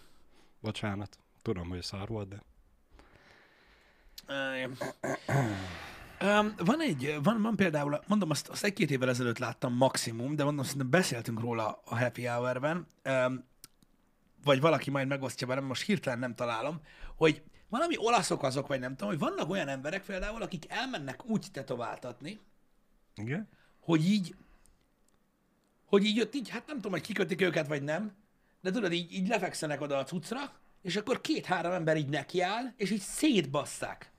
Bocsánat. 0.60 1.18
Tudom, 1.42 1.68
hogy 1.68 1.82
szar 1.82 2.08
volt, 2.08 2.28
de... 2.28 2.42
Um, 6.22 6.54
van 6.56 6.80
egy, 6.80 7.18
van, 7.22 7.42
van 7.42 7.56
például, 7.56 8.02
mondom, 8.06 8.30
azt, 8.30 8.48
azt 8.48 8.64
egy-két 8.64 8.90
évvel 8.90 9.08
ezelőtt 9.08 9.38
láttam 9.38 9.74
maximum, 9.74 10.36
de 10.36 10.44
mondom, 10.44 10.64
szerintem 10.64 10.90
beszéltünk 10.90 11.40
róla 11.40 11.82
a 11.84 11.98
Happy 11.98 12.26
Hour-ben, 12.26 12.86
um, 13.04 13.44
vagy 14.44 14.60
valaki 14.60 14.90
majd 14.90 15.08
megosztja 15.08 15.46
velem, 15.46 15.64
most 15.64 15.82
hirtelen 15.82 16.18
nem 16.18 16.34
találom, 16.34 16.80
hogy 17.16 17.42
valami 17.68 17.94
olaszok 17.98 18.42
azok, 18.42 18.66
vagy 18.66 18.80
nem 18.80 18.90
tudom, 18.90 19.08
hogy 19.08 19.18
vannak 19.18 19.50
olyan 19.50 19.68
emberek 19.68 20.04
például, 20.04 20.42
akik 20.42 20.64
elmennek 20.68 21.24
úgy 21.24 21.46
tetováltatni, 21.52 22.40
Igen? 23.14 23.48
hogy 23.80 24.06
így, 24.06 24.34
hogy 25.84 26.04
így 26.04 26.20
ott 26.20 26.34
így, 26.34 26.48
hát 26.48 26.66
nem 26.66 26.76
tudom, 26.76 26.92
hogy 26.92 27.00
kikötik 27.00 27.40
őket, 27.40 27.66
vagy 27.66 27.82
nem, 27.82 28.12
de 28.60 28.70
tudod, 28.70 28.92
így, 28.92 29.12
így 29.12 29.28
lefekszenek 29.28 29.80
oda 29.80 29.96
a 29.98 30.04
cuccra, 30.04 30.52
és 30.82 30.96
akkor 30.96 31.20
két-három 31.20 31.72
ember 31.72 31.96
így 31.96 32.08
nekiáll, 32.08 32.72
és 32.76 32.90
így 32.90 33.00
szétbasszák. 33.00 34.12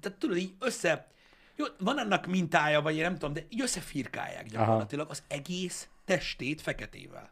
Tehát 0.00 0.18
tudod, 0.18 0.36
így 0.36 0.54
össze... 0.58 1.16
Jó, 1.58 1.64
van 1.78 1.98
annak 1.98 2.26
mintája, 2.26 2.80
vagy 2.80 2.96
én 2.96 3.02
nem 3.02 3.12
tudom, 3.12 3.32
de 3.32 3.46
így 3.48 3.60
összefirkálják 3.60 4.46
gyakorlatilag 4.46 5.10
az 5.10 5.22
egész 5.28 5.88
testét 6.04 6.60
feketével. 6.60 7.30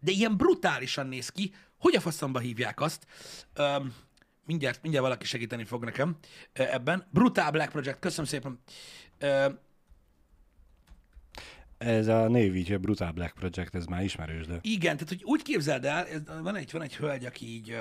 De 0.00 0.10
ilyen 0.10 0.36
brutálisan 0.36 1.06
néz 1.06 1.28
ki. 1.28 1.54
Hogy 1.78 1.94
a 1.96 2.00
faszomba 2.00 2.38
hívják 2.38 2.80
azt? 2.80 3.06
Um, 3.58 3.94
mindjárt, 4.44 4.82
mindjárt 4.82 5.06
valaki 5.06 5.26
segíteni 5.26 5.64
fog 5.64 5.84
nekem 5.84 6.16
ebben. 6.52 7.06
Brutál 7.10 7.50
Black 7.50 7.70
Project, 7.70 7.98
köszönöm 7.98 8.26
szépen. 8.26 8.60
Uh, 9.20 9.54
Ez 11.78 12.06
a 12.06 12.28
Navy 12.28 12.76
Brutal 12.76 13.12
Black 13.12 13.34
Project, 13.34 13.74
ez 13.74 13.84
már 13.84 14.02
ismerős, 14.02 14.46
de... 14.46 14.58
Igen, 14.60 14.96
tehát 14.96 15.08
hogy 15.08 15.22
úgy 15.24 15.42
képzeld 15.42 15.84
el, 15.84 16.06
ez, 16.06 16.20
van, 16.42 16.56
egy, 16.56 16.72
van 16.72 16.82
egy 16.82 16.96
hölgy, 16.96 17.24
aki 17.24 17.46
így, 17.46 17.78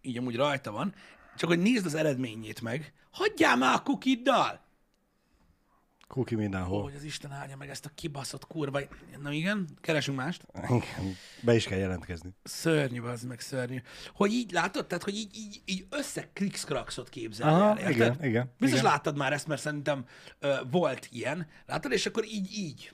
így 0.00 0.18
amúgy 0.18 0.36
rajta 0.36 0.70
van, 0.70 0.94
csak 1.36 1.48
hogy 1.48 1.58
nézd 1.58 1.86
az 1.86 1.94
eredményét 1.94 2.60
meg, 2.60 2.92
hagyjál 3.10 3.56
már 3.56 3.74
a 3.74 3.82
kukiddal! 3.82 4.68
Kuki 6.08 6.34
mindenhol. 6.34 6.82
Hogy 6.82 6.94
az 6.94 7.02
Isten 7.02 7.32
áldja 7.32 7.56
meg 7.56 7.68
ezt 7.68 7.84
a 7.86 7.90
kibaszott 7.94 8.46
kurva. 8.46 8.80
Na 9.22 9.32
igen, 9.32 9.68
keresünk 9.80 10.16
mást. 10.16 10.46
Igen, 10.54 11.16
be 11.40 11.54
is 11.54 11.64
kell 11.64 11.78
jelentkezni. 11.78 12.30
Szörnyű, 12.42 13.00
az 13.00 13.22
meg 13.22 13.40
szörnyű. 13.40 13.82
Hogy 14.14 14.32
így 14.32 14.50
látod, 14.52 14.86
tehát 14.86 15.04
hogy 15.04 15.14
így, 15.14 15.36
így, 15.36 15.62
így 15.64 15.86
összekrikszkrakszot 15.90 17.08
képzel 17.08 17.48
Aha, 17.48 17.68
el, 17.68 17.76
érted? 17.78 17.94
igen, 17.94 18.24
igen, 18.24 18.52
Biztos 18.58 18.78
igen. 18.80 18.90
láttad 18.92 19.16
már 19.16 19.32
ezt, 19.32 19.46
mert 19.46 19.60
szerintem 19.60 20.04
ö, 20.38 20.56
volt 20.70 21.08
ilyen. 21.10 21.46
Láttad, 21.66 21.92
és 21.92 22.06
akkor 22.06 22.24
így, 22.24 22.52
így. 22.52 22.92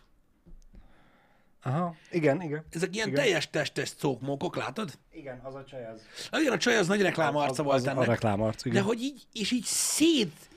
Aha, 1.67 1.95
igen, 2.11 2.43
igen. 2.43 2.65
Ezek 2.71 2.95
ilyen 2.95 3.09
igen. 3.09 3.21
teljes 3.21 3.51
testes 3.51 3.95
cókmókok, 3.95 4.57
látod? 4.57 4.99
Igen, 5.13 5.41
az 5.43 5.55
a 5.55 5.65
csaj 5.65 5.87
az. 5.87 6.03
Igen, 6.41 6.53
a 6.53 6.59
csaj 6.59 6.77
az 6.77 6.87
nagy 6.87 7.03
reklámarca 7.03 7.63
volt 7.63 7.77
az, 7.77 7.87
ennek. 7.87 8.03
A 8.03 8.05
reklámarc, 8.05 8.65
igen. 8.65 8.77
De 8.79 8.85
hogy 8.85 9.03
így, 9.03 9.23
és 9.33 9.51
így 9.51 9.65
szét, 9.65 10.49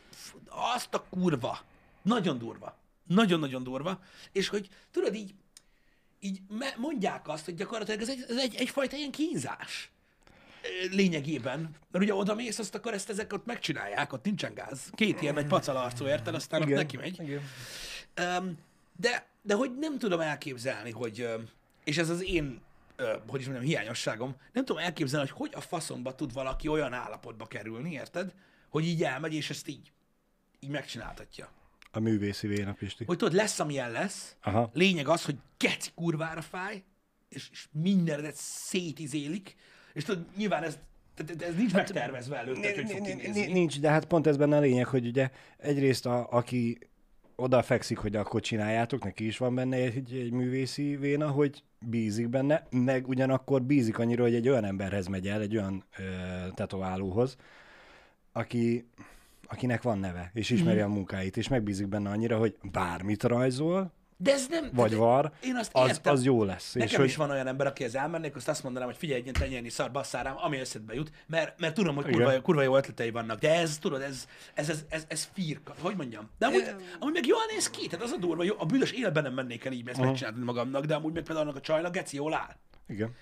azt 0.49 0.93
a 0.93 1.05
kurva. 1.09 1.59
Nagyon 2.01 2.37
durva. 2.37 2.77
Nagyon-nagyon 3.07 3.63
durva. 3.63 3.99
És 4.31 4.47
hogy 4.47 4.69
tudod, 4.91 5.15
így, 5.15 5.33
így 6.19 6.41
mondják 6.77 7.27
azt, 7.27 7.45
hogy 7.45 7.55
gyakorlatilag 7.55 8.01
ez, 8.01 8.09
egy, 8.09 8.25
ez 8.29 8.37
egy, 8.37 8.55
egyfajta 8.55 8.95
ilyen 8.95 9.11
kínzás 9.11 9.91
ö, 10.63 10.95
lényegében. 10.95 11.75
Mert 11.91 12.03
ugye 12.03 12.13
oda 12.13 12.35
mész, 12.35 12.59
azt 12.59 12.75
akkor 12.75 12.93
ezt 12.93 13.09
ezek 13.09 13.33
ott 13.33 13.45
megcsinálják, 13.45 14.13
ott 14.13 14.25
nincsen 14.25 14.53
gáz. 14.53 14.89
Két 14.91 15.21
ilyen 15.21 15.33
nagy 15.33 15.47
pacalarcú, 15.47 16.07
érted? 16.07 16.35
Aztán 16.35 16.61
ott 16.61 16.67
igen, 16.67 16.79
neki 16.79 16.97
megy. 16.97 17.19
Igen. 17.21 17.41
Um, 18.37 18.57
de, 18.99 19.27
de 19.41 19.53
hogy 19.53 19.77
nem 19.77 19.97
tudom 19.97 20.19
elképzelni, 20.19 20.91
hogy, 20.91 21.27
és 21.83 21.97
ez 21.97 22.09
az 22.09 22.23
én, 22.23 22.61
hogy 23.27 23.39
is 23.39 23.45
mondjam, 23.45 23.67
hiányosságom, 23.67 24.35
nem 24.53 24.65
tudom 24.65 24.83
elképzelni, 24.83 25.27
hogy 25.27 25.37
hogy 25.37 25.51
a 25.55 25.61
faszomba 25.61 26.15
tud 26.15 26.33
valaki 26.33 26.67
olyan 26.67 26.93
állapotba 26.93 27.45
kerülni, 27.45 27.91
érted? 27.91 28.33
Hogy 28.69 28.85
így 28.85 29.03
elmegy, 29.03 29.33
és 29.33 29.49
ezt 29.49 29.67
így, 29.67 29.91
így 30.59 30.69
megcsináltatja. 30.69 31.51
A 31.91 31.99
művészi 31.99 32.47
véna, 32.47 32.73
Pisti. 32.73 33.03
Hogy 33.03 33.17
tudod, 33.17 33.33
lesz, 33.33 33.59
amilyen 33.59 33.91
lesz, 33.91 34.35
Aha. 34.41 34.69
lényeg 34.73 35.07
az, 35.07 35.25
hogy 35.25 35.35
geci 35.57 35.89
kurvára 35.95 36.41
fáj, 36.41 36.83
és, 37.29 37.49
és 37.51 37.67
mindenedet 37.71 38.35
szétizélik, 38.35 39.55
és 39.93 40.03
tudod, 40.03 40.25
nyilván 40.37 40.63
ez, 40.63 40.77
tehát 41.15 41.41
ez 41.41 41.55
nincs 41.55 41.73
megtervezve 41.73 42.37
előtte, 42.37 42.67
hogy 42.67 42.75
hogy 42.75 42.91
fog 42.91 43.05
kinézni. 43.05 43.45
Nincs, 43.51 43.79
de 43.79 43.89
hát 43.89 44.05
pont 44.05 44.27
ez 44.27 44.37
benne 44.37 44.57
a 44.57 44.59
lényeg, 44.59 44.85
hogy 44.85 45.07
ugye 45.07 45.29
egyrészt 45.57 46.05
a, 46.05 46.27
aki 46.31 46.88
oda 47.39 47.61
fekszik, 47.61 47.97
hogy 47.97 48.15
akkor 48.15 48.41
csináljátok, 48.41 49.03
neki 49.03 49.25
is 49.25 49.37
van 49.37 49.55
benne 49.55 49.75
egy, 49.75 50.13
egy 50.13 50.31
művészi 50.31 50.95
véna, 50.95 51.27
hogy 51.29 51.63
bízik 51.79 52.29
benne, 52.29 52.67
meg 52.69 53.07
ugyanakkor 53.07 53.61
bízik 53.61 53.99
annyira, 53.99 54.23
hogy 54.23 54.35
egy 54.35 54.49
olyan 54.49 54.65
emberhez 54.65 55.07
megy 55.07 55.27
el, 55.27 55.41
egy 55.41 55.55
olyan 55.57 55.83
ö, 55.97 56.03
tetoválóhoz, 56.53 57.35
aki, 58.31 58.87
akinek 59.47 59.81
van 59.81 59.99
neve, 59.99 60.31
és 60.33 60.49
ismeri 60.49 60.79
Mhm. 60.79 60.89
a 60.91 60.93
munkáit, 60.93 61.37
és 61.37 61.47
megbízik 61.47 61.87
benne 61.87 62.09
annyira, 62.09 62.37
hogy 62.37 62.57
bármit 62.71 63.23
rajzol, 63.23 63.91
De 64.21 64.31
ez 64.33 64.47
nem... 64.49 64.69
vagy 64.73 64.95
var, 64.95 65.31
Én 65.43 65.55
azt 65.55 65.69
az, 65.73 65.87
értem. 65.87 66.13
az 66.13 66.23
jó 66.23 66.43
lesz. 66.43 66.73
Nekem 66.73 66.89
és 66.89 66.95
hogy, 66.95 67.05
is 67.05 67.15
van 67.15 67.29
olyan 67.29 67.47
ember, 67.47 67.67
akihez 67.67 67.95
elmennék, 67.95 68.35
azt 68.35 68.47
azt 68.47 68.63
mondanám, 68.63 68.87
hogy 68.87 68.97
figyelj, 68.97 69.19
egy 69.19 69.23
ilyen 69.25 69.39
tenyérni 69.39 69.69
szar 69.69 69.91
basszárám, 69.91 70.35
ami 70.37 70.57
eszedbe 70.57 70.93
jut, 70.93 71.11
mert, 71.27 71.59
mert 71.59 71.73
tudom, 71.73 71.95
hogy 71.95 72.05
kurva, 72.05 72.41
kurva 72.41 72.61
jó 72.61 72.75
ötletei 72.75 73.11
vannak, 73.11 73.39
de 73.39 73.53
ez, 73.53 73.77
tudod, 73.77 74.01
ez, 74.01 74.27
ez, 74.53 74.69
ez, 74.69 74.85
ez, 74.89 75.05
ez 75.07 75.29
firka, 75.33 75.75
hogy 75.81 75.95
mondjam. 75.95 76.29
De 76.37 76.45
amúgy, 76.45 76.75
amúgy 76.99 77.13
meg 77.13 77.25
jól 77.25 77.41
néz 77.53 77.69
ki, 77.69 77.87
tehát 77.87 78.05
az 78.05 78.11
a 78.11 78.17
durva, 78.17 78.43
jó, 78.43 78.55
a 78.57 78.65
büdös 78.65 78.91
életben 78.91 79.23
nem 79.23 79.33
mennék 79.33 79.65
el 79.65 79.71
így 79.71 79.87
ezt 79.87 79.99
megcsinálni 79.99 80.43
magamnak, 80.43 80.85
de 80.85 80.95
amúgy 80.95 81.13
meg 81.13 81.23
például 81.23 81.45
annak 81.47 81.57
a 81.57 81.61
csajnak 81.61 81.93
geci 81.93 82.15
jól 82.15 82.33
áll. 82.33 82.55
igen. 82.87 83.15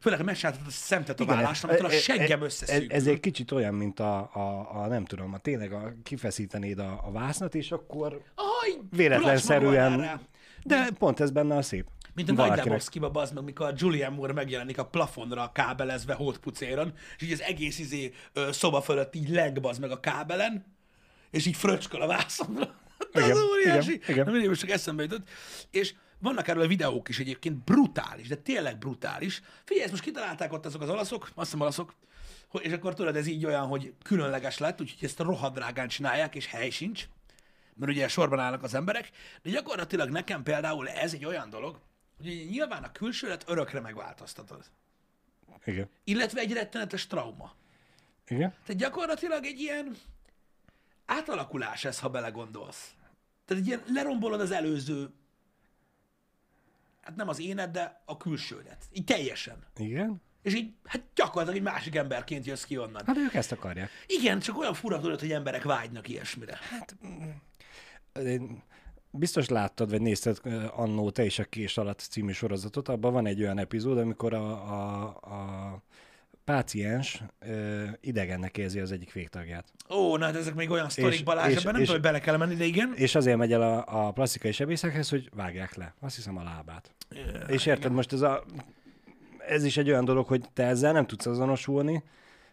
Főleg, 0.00 0.18
ha 0.18 0.24
megcsináltad 0.24 0.66
a 0.66 0.70
szemtetoválást, 0.70 1.64
amitől 1.64 1.86
a 1.86 1.90
e- 1.90 1.94
e- 1.94 1.98
seggem 1.98 2.38
ez, 2.38 2.44
összeszűkül. 2.44 2.96
ez 2.96 3.06
egy 3.06 3.20
kicsit 3.20 3.50
olyan, 3.50 3.74
mint 3.74 4.00
a, 4.00 4.18
a, 4.32 4.76
a 4.82 4.86
nem 4.86 5.04
tudom, 5.04 5.34
a 5.34 5.38
tényleg 5.38 5.72
a, 5.72 5.92
kifeszítenéd 6.02 6.78
a, 6.78 7.00
a 7.04 7.10
vásznat, 7.10 7.54
és 7.54 7.70
akkor 7.70 8.22
Aj, 8.34 8.78
véletlenszerűen... 8.90 10.20
De 10.64 10.88
pont 10.98 11.20
ez 11.20 11.30
benne 11.30 11.56
a 11.56 11.62
szép. 11.62 11.86
Mint 12.14 12.28
a 12.28 12.32
Nagy. 12.32 12.56
Lebowski-ba, 12.56 13.10
bazd 13.10 13.34
meg, 13.34 13.44
mikor 13.44 13.66
a 13.66 13.72
Julian 13.76 14.12
Moore 14.12 14.32
megjelenik 14.32 14.78
a 14.78 14.86
plafonra 14.86 15.50
kábelezve 15.52 16.14
hótpucéron, 16.14 16.92
és 17.16 17.22
így 17.22 17.32
az 17.32 17.40
egész 17.40 17.78
izé 17.78 18.12
ö, 18.32 18.48
szoba 18.52 18.80
fölött 18.80 19.14
így 19.14 19.28
leng 19.28 19.60
bazd 19.60 19.80
meg 19.80 19.90
a 19.90 20.00
kábelen, 20.00 20.64
és 21.30 21.46
így 21.46 21.56
fröcsköl 21.56 22.00
a 22.00 22.06
vászonra. 22.06 22.74
Igen, 23.12 23.30
az 23.30 23.42
óriási. 23.42 23.92
igen, 23.92 24.08
igen. 24.08 24.32
Mindig 24.32 24.56
csak 24.56 24.70
eszembe 24.70 25.02
jutott. 25.02 25.28
És 25.70 25.94
vannak 26.18 26.48
erről 26.48 26.62
a 26.62 26.66
videók 26.66 27.08
is 27.08 27.18
egyébként 27.18 27.64
brutális, 27.64 28.28
de 28.28 28.36
tényleg 28.36 28.78
brutális. 28.78 29.42
Figyelj, 29.64 29.82
ezt 29.82 29.92
most 29.92 30.04
kitalálták 30.04 30.52
ott 30.52 30.66
azok 30.66 30.82
az 30.82 30.88
olaszok, 30.90 31.22
azt 31.22 31.34
hiszem 31.34 31.60
olaszok, 31.60 31.94
és 32.60 32.72
akkor 32.72 32.94
tudod, 32.94 33.16
ez 33.16 33.26
így 33.26 33.46
olyan, 33.46 33.66
hogy 33.66 33.92
különleges 34.02 34.58
lett, 34.58 34.80
úgyhogy 34.80 35.08
ezt 35.08 35.18
rohadrágán 35.18 35.88
csinálják, 35.88 36.34
és 36.34 36.46
hely 36.46 36.70
sincs, 36.70 37.08
mert 37.74 37.92
ugye 37.92 38.08
sorban 38.08 38.38
állnak 38.38 38.62
az 38.62 38.74
emberek, 38.74 39.10
de 39.42 39.50
gyakorlatilag 39.50 40.10
nekem 40.10 40.42
például 40.42 40.88
ez 40.88 41.14
egy 41.14 41.24
olyan 41.24 41.50
dolog, 41.50 41.80
hogy 42.16 42.46
nyilván 42.50 42.82
a 42.82 42.92
külsőlet 42.92 43.44
örökre 43.46 43.80
megváltoztatod. 43.80 44.64
Igen. 45.64 45.88
Illetve 46.04 46.40
egy 46.40 46.52
rettenetes 46.52 47.06
trauma. 47.06 47.54
Igen. 48.26 48.50
Tehát 48.50 48.80
gyakorlatilag 48.80 49.44
egy 49.44 49.60
ilyen 49.60 49.96
átalakulás 51.06 51.84
ez, 51.84 52.00
ha 52.00 52.08
belegondolsz. 52.08 52.94
Tehát 53.44 53.62
egy 53.62 53.68
ilyen 53.68 53.82
lerombolod 53.86 54.40
az 54.40 54.50
előző, 54.50 55.10
hát 57.00 57.16
nem 57.16 57.28
az 57.28 57.40
éned, 57.40 57.70
de 57.70 58.02
a 58.04 58.16
külsődet. 58.16 58.84
Így 58.92 59.04
teljesen. 59.04 59.66
Igen. 59.76 60.22
És 60.42 60.54
így, 60.54 60.72
hát 60.84 61.02
gyakorlatilag 61.14 61.56
egy 61.56 61.72
másik 61.72 61.94
emberként 61.94 62.46
jössz 62.46 62.64
ki 62.64 62.78
onnan. 62.78 63.02
Hát 63.06 63.16
ők 63.16 63.34
ezt 63.34 63.52
akarják. 63.52 63.90
Igen, 64.06 64.40
csak 64.40 64.58
olyan 64.58 64.74
fura 64.74 65.00
tudod, 65.00 65.20
hogy 65.20 65.32
emberek 65.32 65.62
vágynak 65.62 66.08
ilyesmire. 66.08 66.58
Hát, 66.70 66.96
Én- 68.26 68.62
Biztos 69.14 69.48
láttad, 69.48 69.90
vagy 69.90 70.00
nézted 70.00 70.40
annó 70.74 71.10
te 71.10 71.24
is 71.24 71.38
a 71.38 71.44
Kés 71.44 71.78
alatt 71.78 71.98
című 72.00 72.32
sorozatot, 72.32 72.88
abban 72.88 73.12
van 73.12 73.26
egy 73.26 73.40
olyan 73.42 73.58
epizód, 73.58 73.98
amikor 73.98 74.34
a, 74.34 74.50
a, 74.50 75.02
a 75.06 75.82
páciens 76.44 77.22
ö, 77.40 77.84
idegennek 78.00 78.58
érzi 78.58 78.80
az 78.80 78.92
egyik 78.92 79.12
végtagját. 79.12 79.64
ó, 79.90 80.16
na 80.16 80.24
hát 80.24 80.36
ezek 80.36 80.54
még 80.54 80.70
olyan 80.70 80.88
sztorik, 80.88 81.24
Balázs, 81.24 81.50
és- 81.52 81.56
ebben 81.60 81.72
nem 81.72 81.80
és- 81.80 81.86
tudom, 81.88 82.02
hogy 82.02 82.10
bele 82.12 82.24
kell 82.24 82.36
menni, 82.36 82.54
de 82.54 82.64
igen. 82.64 82.92
És 82.94 83.14
azért 83.14 83.36
megy 83.36 83.52
el 83.52 83.62
a, 83.62 84.06
a 84.06 84.12
plastikai 84.12 84.52
sebészekhez, 84.52 85.08
hogy 85.08 85.30
vágják 85.34 85.74
le. 85.74 85.94
Azt 86.00 86.16
hiszem 86.16 86.36
a 86.36 86.42
lábát. 86.42 86.94
És 87.48 87.66
érted, 87.66 87.92
most 87.92 88.12
ez 88.12 88.20
a 88.20 88.44
ez 89.48 89.64
is 89.64 89.76
egy 89.76 89.88
olyan 89.88 90.04
dolog, 90.04 90.26
hogy 90.26 90.44
te 90.52 90.64
ezzel 90.66 90.92
nem 90.92 91.06
tudsz 91.06 91.26
azonosulni, 91.26 92.02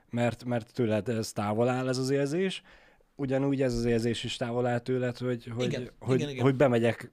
mert, 0.10 0.44
mert 0.46 0.74
tőled 0.74 1.10
ez 1.10 1.32
távol 1.32 1.70
áll 1.70 1.88
ez 1.88 1.98
az 1.98 2.10
érzés, 2.10 2.62
ugyanúgy 3.20 3.62
ez 3.62 3.74
az 3.74 3.86
érzés 3.86 4.24
is 4.24 4.36
távol 4.36 4.66
áll 4.68 4.80
tőled, 4.80 5.18
hogy, 5.18 5.52
hogy, 5.56 5.66
Igen, 5.66 5.90
hogy, 6.00 6.16
igen, 6.20 6.30
igen. 6.30 6.44
hogy 6.44 6.56
bemegyek 6.56 7.12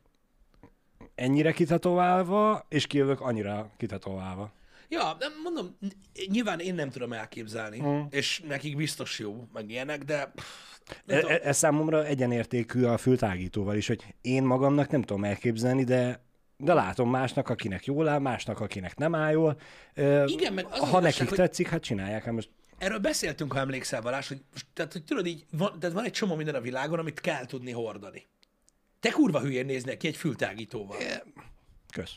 ennyire 1.14 1.52
kitetoválva, 1.52 2.66
és 2.68 2.86
kijövök 2.86 3.20
annyira 3.20 3.70
kitetoválva. 3.76 4.52
Ja, 4.88 5.16
nem 5.18 5.32
mondom, 5.42 5.76
nyilván 6.30 6.60
én 6.60 6.74
nem 6.74 6.90
tudom 6.90 7.12
elképzelni, 7.12 7.80
Mm. 7.82 8.00
és 8.10 8.42
nekik 8.48 8.76
biztos 8.76 9.18
jó, 9.18 9.48
meg 9.52 9.70
ilyenek, 9.70 10.04
de 10.04 10.32
nem 11.04 11.16
E- 11.18 11.20
tudom. 11.20 11.36
e- 11.36 11.40
Ez 11.48 11.56
számomra 11.56 12.04
egyenértékű 12.06 12.84
a 12.84 12.96
fültágítóval 12.98 13.76
is, 13.76 13.86
hogy 13.86 14.14
én 14.20 14.42
magamnak 14.42 14.90
nem 14.90 15.02
tudom 15.02 15.24
elképzelni, 15.24 15.84
de 15.84 16.24
de 16.58 16.74
látom 16.74 17.10
másnak, 17.10 17.48
akinek 17.48 17.84
jól 17.84 18.08
áll, 18.08 18.18
másnak, 18.18 18.60
akinek 18.60 18.96
nem 18.96 19.14
áll 19.14 19.30
jól. 19.32 19.56
Igen, 20.26 20.52
meg 20.52 20.64
az 20.64 20.70
az 20.72 20.78
ha 20.78 20.86
igazság, 20.86 21.02
nekik 21.02 21.28
hogy- 21.28 21.36
tetszik, 21.38 21.68
hát 21.68 21.82
csinálják. 21.82 22.24
Hát 22.24 22.34
most 22.34 22.50
Erről 22.78 22.98
beszéltünk, 22.98 23.52
ha 23.52 23.58
emlékszel, 23.58 24.00
Balázs, 24.00 24.28
hogy, 24.28 24.40
tehát, 24.72 24.92
hogy 24.92 25.04
tudod 25.04 25.26
így, 25.26 25.44
van, 25.50 25.78
tehát 25.80 25.94
van 25.94 26.04
egy 26.04 26.12
csomó 26.12 26.34
minden 26.34 26.54
a 26.54 26.60
világon, 26.60 26.98
amit 26.98 27.20
kell 27.20 27.46
tudni 27.46 27.70
hordani. 27.70 28.26
Te 29.00 29.10
kurva 29.10 29.40
hülyén 29.40 29.66
néznél 29.66 29.96
ki 29.96 30.06
egy 30.06 30.16
fültágítóval. 30.16 30.98
kösz. 31.92 32.16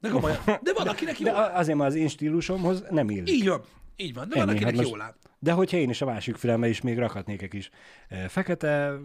De 0.00 0.08
komolyan. 0.08 0.38
De 0.62 0.72
van, 0.72 0.88
akinek 0.88 1.18
jó. 1.18 1.24
De 1.24 1.32
azért, 1.32 1.78
mert 1.78 1.90
az 1.90 1.96
én 1.96 2.08
stílusomhoz 2.08 2.82
nem 2.90 3.10
illik. 3.10 3.30
Így 3.30 3.48
van. 3.48 3.64
Így 3.96 4.14
van. 4.14 4.28
De 4.28 4.34
van, 4.34 4.48
Ennyi, 4.48 4.56
akinek 4.56 4.76
hát 4.76 4.88
jól 4.88 5.00
áll. 5.00 5.14
De 5.42 5.52
hogyha 5.52 5.76
én 5.76 5.90
is 5.90 6.00
a 6.00 6.06
másik 6.06 6.36
fülembe 6.36 6.68
is 6.68 6.80
még 6.80 6.98
rakhatnék 6.98 7.42
egy 7.42 7.48
kis 7.48 7.70
fekete 8.28 8.98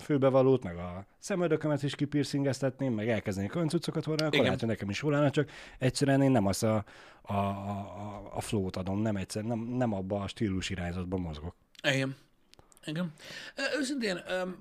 fülbevalót, 0.00 0.62
meg 0.62 0.76
a 0.76 1.06
szemöldökömet 1.18 1.82
is 1.82 1.94
kipirszingeztetném, 1.94 2.92
meg 2.92 3.08
elkezdenék 3.08 3.54
olyan 3.54 3.68
cuccokat 3.68 4.04
hordani, 4.04 4.28
akkor 4.28 4.44
lehet, 4.44 4.60
hogy 4.60 4.68
nekem 4.68 4.90
is 4.90 5.04
állna, 5.04 5.30
csak 5.30 5.50
egyszerűen 5.78 6.22
én 6.22 6.30
nem 6.30 6.46
azt 6.46 6.62
a, 6.62 6.84
a, 7.22 7.32
a, 7.32 8.30
a, 8.34 8.40
flót 8.40 8.76
adom, 8.76 9.00
nem, 9.00 9.16
egyszer, 9.16 9.42
nem, 9.42 9.58
nem 9.58 9.92
abba 9.92 10.20
a 10.20 10.26
stílus 10.26 10.70
irányzatban 10.70 11.20
mozgok. 11.20 11.54
Igen. 11.82 12.16
Igen. 12.84 13.12
Őszintén, 13.78 14.20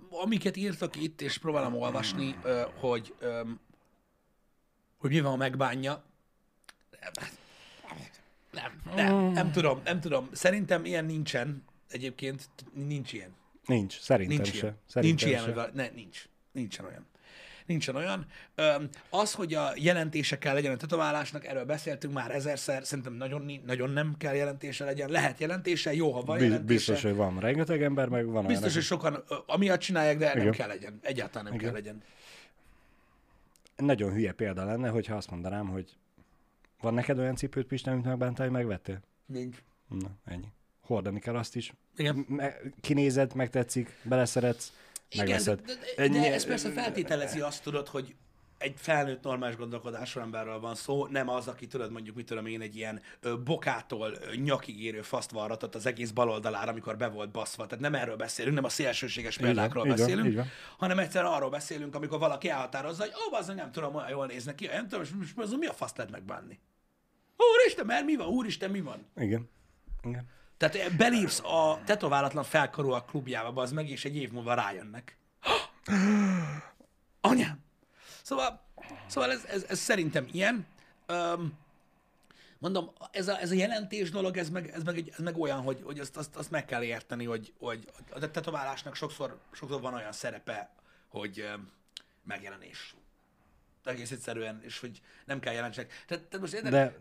amiket 0.10 0.58
írtak 0.58 1.02
itt, 1.02 1.22
és 1.22 1.38
próbálom 1.38 1.76
olvasni, 1.76 2.36
hogy, 2.80 3.14
hogy 4.98 5.10
mi 5.10 5.22
van, 5.22 5.38
megbánja. 5.38 6.04
Nem, 8.54 8.82
nem, 8.96 9.32
nem 9.32 9.52
tudom, 9.52 9.82
nem 9.84 10.00
tudom. 10.00 10.30
Szerintem 10.32 10.86
ilyen 10.86 11.06
nincsen. 11.06 11.64
Egyébként 11.90 12.50
nincs 12.74 13.14
ilyen. 13.14 13.30
Nincs, 13.66 14.00
szerintem 14.00 14.38
Nincs 14.38 14.48
se. 14.48 14.54
ilyen. 14.62 14.78
Szerintem 14.88 15.02
Nincs 15.02 15.22
se. 15.22 15.28
ilyen, 15.28 15.56
vala- 15.56 15.74
ne, 15.74 15.88
nincs. 15.96 16.26
Nincsen 16.52 16.86
olyan. 16.86 17.06
Nincsen 17.66 17.96
olyan. 17.96 18.26
Az, 19.10 19.34
hogy 19.34 19.54
a 19.54 19.72
jelentése 19.76 20.38
kell 20.38 20.54
legyen 20.54 20.74
a 20.74 20.78
tetoválásnak, 20.78 21.46
erről 21.46 21.66
beszéltünk 21.66 22.14
már 22.14 22.32
ezerszer, 22.32 22.86
szerintem 22.86 23.14
nagyon, 23.14 23.52
nagyon 23.66 23.90
nem 23.90 24.16
kell 24.18 24.34
jelentése 24.36 24.86
legyen. 24.86 25.10
Lehet 25.10 25.40
jelentése, 25.40 25.94
jó, 25.94 26.12
ha 26.12 26.22
van 26.22 26.38
jelentése. 26.40 26.64
Biztos, 26.74 27.02
hogy 27.02 27.16
van 27.16 27.40
rengeteg 27.40 27.84
ember, 27.84 28.08
meg 28.10 28.26
van 28.26 28.46
Biztos, 28.46 28.64
olyan, 28.64 28.74
hogy 28.74 28.84
sokan 28.84 29.24
amiatt 29.46 29.80
csinálják, 29.80 30.18
de 30.18 30.26
nem 30.28 30.38
Igen. 30.38 30.52
kell 30.52 30.68
legyen. 30.68 31.00
Egyáltalán 31.02 31.44
nem 31.44 31.54
Igen. 31.54 31.66
kell 31.66 31.74
legyen. 31.74 32.02
Nagyon 33.76 34.12
hülye 34.14 34.32
példa 34.32 34.66
lenne, 34.66 34.90
hogyha 34.90 35.16
azt 35.16 35.30
mondanám, 35.30 35.68
hogy 35.68 35.98
van 36.84 36.94
neked 36.94 37.20
olyan 37.20 37.36
cipőt, 37.36 37.68
Pista, 37.68 37.92
amit 37.92 38.06
megbántál, 38.06 38.46
hogy 38.46 38.56
megvettél? 38.56 39.00
Nincs. 39.26 39.58
Na, 39.88 40.10
ennyi. 40.26 40.48
Hordani 40.82 41.20
kell 41.20 41.36
azt 41.36 41.56
is. 41.56 41.74
Igen. 41.96 42.26
Me- 42.28 42.56
kinézed, 42.82 43.36
megtetszik, 43.36 43.98
beleszeretsz, 44.04 44.72
Igen, 45.10 45.26
de, 45.26 45.32
megveszed. 45.32 45.62
de, 45.62 45.74
de, 45.74 46.04
Ennyi- 46.04 46.20
de 46.20 46.34
ez 46.34 46.46
persze 46.46 46.72
feltételezi 46.72 47.40
azt, 47.40 47.64
tudod, 47.64 47.88
hogy 47.88 48.16
egy 48.58 48.74
felnőtt 48.78 49.24
normális 49.24 49.56
gondolkodású 49.56 50.20
emberről 50.20 50.60
van 50.60 50.76
szó, 50.76 51.08
nem 51.08 51.30
az, 51.30 51.48
aki 51.48 51.68
tudod 51.68 51.92
mondjuk, 51.92 52.16
mit 52.16 52.26
tudom 52.26 52.46
én, 52.46 52.62
egy 52.62 52.76
ilyen 52.76 53.02
ö, 53.22 53.38
bokától 53.44 54.14
ö, 54.22 54.36
nyakig 54.36 54.84
érő 54.84 55.02
faszt 55.02 55.32
varratott 55.32 55.76
az 55.76 55.86
egész 55.86 56.12
baloldalára, 56.12 56.72
amikor 56.72 56.98
be 56.98 57.08
volt 57.08 57.32
baszva. 57.32 57.66
Tehát 57.66 57.84
nem 57.84 57.96
erről 57.96 58.16
beszélünk, 58.16 58.56
nem 58.56 58.64
a 58.64 58.70
szélsőséges 58.70 59.38
példákról 59.38 59.86
van, 59.86 59.96
beszélünk, 59.96 60.36
van. 60.36 60.48
hanem 60.78 61.00
egyszerűen 61.00 61.32
arról 61.32 61.50
beszélünk, 61.50 61.96
amikor 61.96 62.20
valaki 62.20 62.50
elhatározza, 62.50 63.04
hogy 63.04 63.14
ó, 63.32 63.36
az 63.36 63.48
nem 63.48 63.72
tudom, 63.72 63.96
olyan 63.96 64.10
jól 64.10 64.26
néznek 64.26 64.56
ki, 64.56 64.66
nem 64.66 64.88
tudom, 64.88 65.04
és 65.04 65.10
most 65.18 65.38
azon 65.38 65.60
mi 65.60 65.66
a 65.66 65.74
faszt 65.74 65.98
lehet 65.98 66.12
megbánni? 66.12 66.60
Úristen, 67.54 67.86
mert 67.86 68.06
mi 68.06 68.16
van? 68.16 68.28
Úristen, 68.28 68.72
mi 68.72 68.82
van? 68.82 69.06
Igen. 69.16 69.50
Igen. 70.04 70.28
Tehát 70.58 70.96
belépsz 70.96 71.40
a 71.40 71.82
tetoválatlan 71.86 72.44
felkarúak 72.44 73.06
klubjába, 73.06 73.62
az 73.62 73.72
meg, 73.72 73.90
és 73.90 74.06
egy 74.06 74.16
év 74.16 74.32
múlva 74.32 74.54
rájönnek. 74.54 75.18
Anyám! 77.22 77.60
Szóval, 78.22 78.62
szóval 79.08 79.32
ez, 79.32 79.46
ez, 79.46 79.66
ez 79.68 79.80
szerintem 79.80 80.28
ilyen. 80.32 80.66
Öm, 81.06 81.54
mondom, 82.58 82.92
ez 83.12 83.28
a, 83.28 83.40
ez 83.40 83.52
a 83.52 83.56
jelentés 83.56 84.12
dolog, 84.12 84.38
ez 84.38 84.50
meg, 84.50 84.68
ez 84.68 84.84
meg, 84.84 84.98
egy, 84.98 85.10
ez 85.10 85.24
meg 85.24 85.38
olyan, 85.38 85.62
hogy, 85.62 85.82
hogy 85.84 86.00
azt, 86.00 86.18
azt, 86.18 86.36
azt 86.36 86.52
meg 86.52 86.66
kell 86.66 86.84
érteni, 86.84 87.26
hogy, 87.26 87.54
hogy 87.60 87.88
a 88.10 88.32
tetoválásnak 88.32 88.96
sokszor, 88.96 89.40
sokszor 89.52 89.82
van 89.82 89.94
olyan 89.94 90.12
szerepe, 90.12 90.70
hogy 91.08 91.40
öm, 91.40 91.72
megjelenés. 92.24 92.96
Egész 93.84 94.12
egyszerűen, 94.12 94.62
és 94.64 94.80
hogy 94.80 95.02
nem 95.26 95.40
kell 95.40 95.54
jelentsek. 95.54 95.92
Tehát, 96.08 96.24
tehát 96.24 96.40
most 96.40 96.54
érted? 96.54 96.72
De 96.72 96.98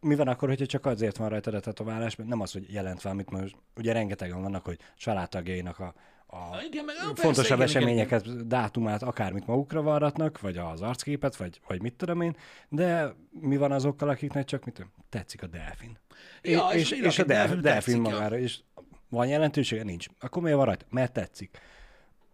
mi 0.00 0.14
van 0.14 0.28
akkor, 0.28 0.48
hogyha 0.48 0.66
csak 0.66 0.86
azért 0.86 1.16
van 1.16 1.28
rajtad 1.28 1.54
a 1.54 1.60
tetoválás, 1.60 2.16
mert 2.16 2.28
nem 2.28 2.40
az, 2.40 2.52
hogy 2.52 2.72
jelent 2.72 3.02
valamit, 3.02 3.30
mert 3.30 3.54
ugye 3.76 3.92
rengetegen 3.92 4.42
vannak, 4.42 4.64
hogy 4.64 4.78
családtagjainak 4.96 5.78
a, 5.78 5.94
a 6.26 6.62
igen, 6.66 6.84
meg, 6.84 6.94
persze, 6.96 7.22
fontosabb 7.22 7.58
igen, 7.58 7.68
igen, 7.68 7.82
igen. 7.82 8.04
eseményeket, 8.06 8.46
dátumát, 8.46 9.02
akármit 9.02 9.46
magukra 9.46 9.82
varratnak, 9.82 10.40
vagy 10.40 10.56
az 10.56 10.82
arcképet, 10.82 11.36
vagy, 11.36 11.60
vagy 11.66 11.82
mit 11.82 11.94
tudom 11.94 12.20
én, 12.20 12.36
de 12.68 13.14
mi 13.30 13.56
van 13.56 13.72
azokkal, 13.72 14.08
akiknek 14.08 14.44
csak 14.44 14.64
mit 14.64 14.74
tudom, 14.74 14.92
tetszik 15.08 15.42
a 15.42 15.46
delfin. 15.46 15.98
Ja, 16.42 16.68
és, 16.72 16.80
és 16.80 16.90
és, 16.90 17.06
és 17.06 17.18
a 17.18 17.24
delfin, 17.24 17.60
delfin 17.60 17.94
tetszik, 17.94 17.94
ja. 17.94 18.00
magára, 18.00 18.38
és 18.38 18.60
van 19.08 19.26
jelentősége? 19.26 19.82
Nincs. 19.82 20.06
Akkor 20.20 20.42
miért 20.42 20.56
van 20.56 20.66
rajta? 20.66 20.86
Mert 20.90 21.12
tetszik. 21.12 21.58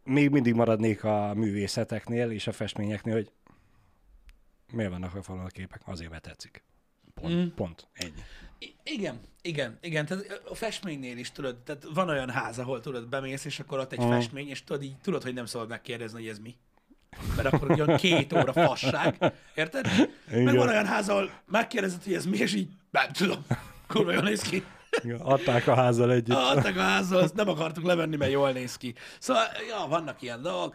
Még 0.05 0.31
mindig 0.31 0.55
maradnék 0.55 1.05
a 1.05 1.35
művészeteknél 1.35 2.31
és 2.31 2.47
a 2.47 2.53
festményeknél, 2.53 3.14
hogy 3.14 3.31
miért 4.73 4.91
vannak 4.91 5.15
a 5.15 5.23
falon 5.23 5.45
a 5.45 5.49
képek? 5.49 5.81
Azért, 5.85 6.11
mert 6.11 6.23
tetszik. 6.23 6.63
Pont. 7.15 7.35
Mm. 7.35 7.47
Pont. 7.55 7.87
Ennyi. 7.93 8.13
I- 8.59 8.75
Igen, 8.85 9.21
igen, 9.43 9.79
igen. 9.81 10.07
Tehát 10.07 10.43
a 10.49 10.55
festménynél 10.55 11.19
is 11.19 11.33
tudod, 11.33 11.57
tehát 11.57 11.87
van 11.95 12.09
olyan 12.09 12.31
ház, 12.31 12.59
ahol 12.59 12.81
tudod, 12.81 13.09
bemész, 13.09 13.45
és 13.45 13.61
akkor 13.61 13.79
ott 13.79 13.93
egy 13.93 13.99
Aha. 13.99 14.11
festmény, 14.11 14.49
és 14.49 14.65
tudod, 14.65 14.83
így, 14.83 14.97
tudod, 15.03 15.23
hogy 15.23 15.35
nem 15.35 15.47
szabad 15.47 15.69
megkérdezni, 15.69 16.19
hogy 16.21 16.29
ez 16.29 16.39
mi. 16.39 16.55
Mert 17.37 17.53
akkor 17.53 17.77
jön 17.77 17.97
két 17.97 18.33
óra 18.33 18.53
fasság, 18.53 19.33
érted? 19.55 19.85
Meg 20.31 20.41
Igen. 20.41 20.57
van 20.57 20.69
olyan 20.69 20.87
ház, 20.87 21.09
ahol 21.09 21.31
megkérdezed, 21.47 22.03
hogy 22.03 22.15
ez 22.15 22.27
mi, 22.27 22.37
és 22.37 22.55
így, 22.55 22.69
nem 22.91 23.13
tudom, 23.13 23.47
kurva 23.87 24.13
jól 24.13 24.23
néz 24.23 24.41
ki. 24.43 24.65
Adták 25.19 25.67
a 25.67 25.75
házzal 25.75 26.13
együtt. 26.13 26.37
Adtak 26.37 26.77
a 26.77 26.81
házról, 26.81 27.21
azt 27.21 27.35
nem 27.35 27.49
akartuk 27.49 27.85
levenni, 27.85 28.17
mert 28.17 28.31
jól 28.31 28.53
néz 28.53 28.77
ki. 28.77 28.95
Szóval, 29.19 29.45
ja, 29.69 29.87
vannak 29.89 30.23
ilyen 30.23 30.43
dolgok. 30.43 30.75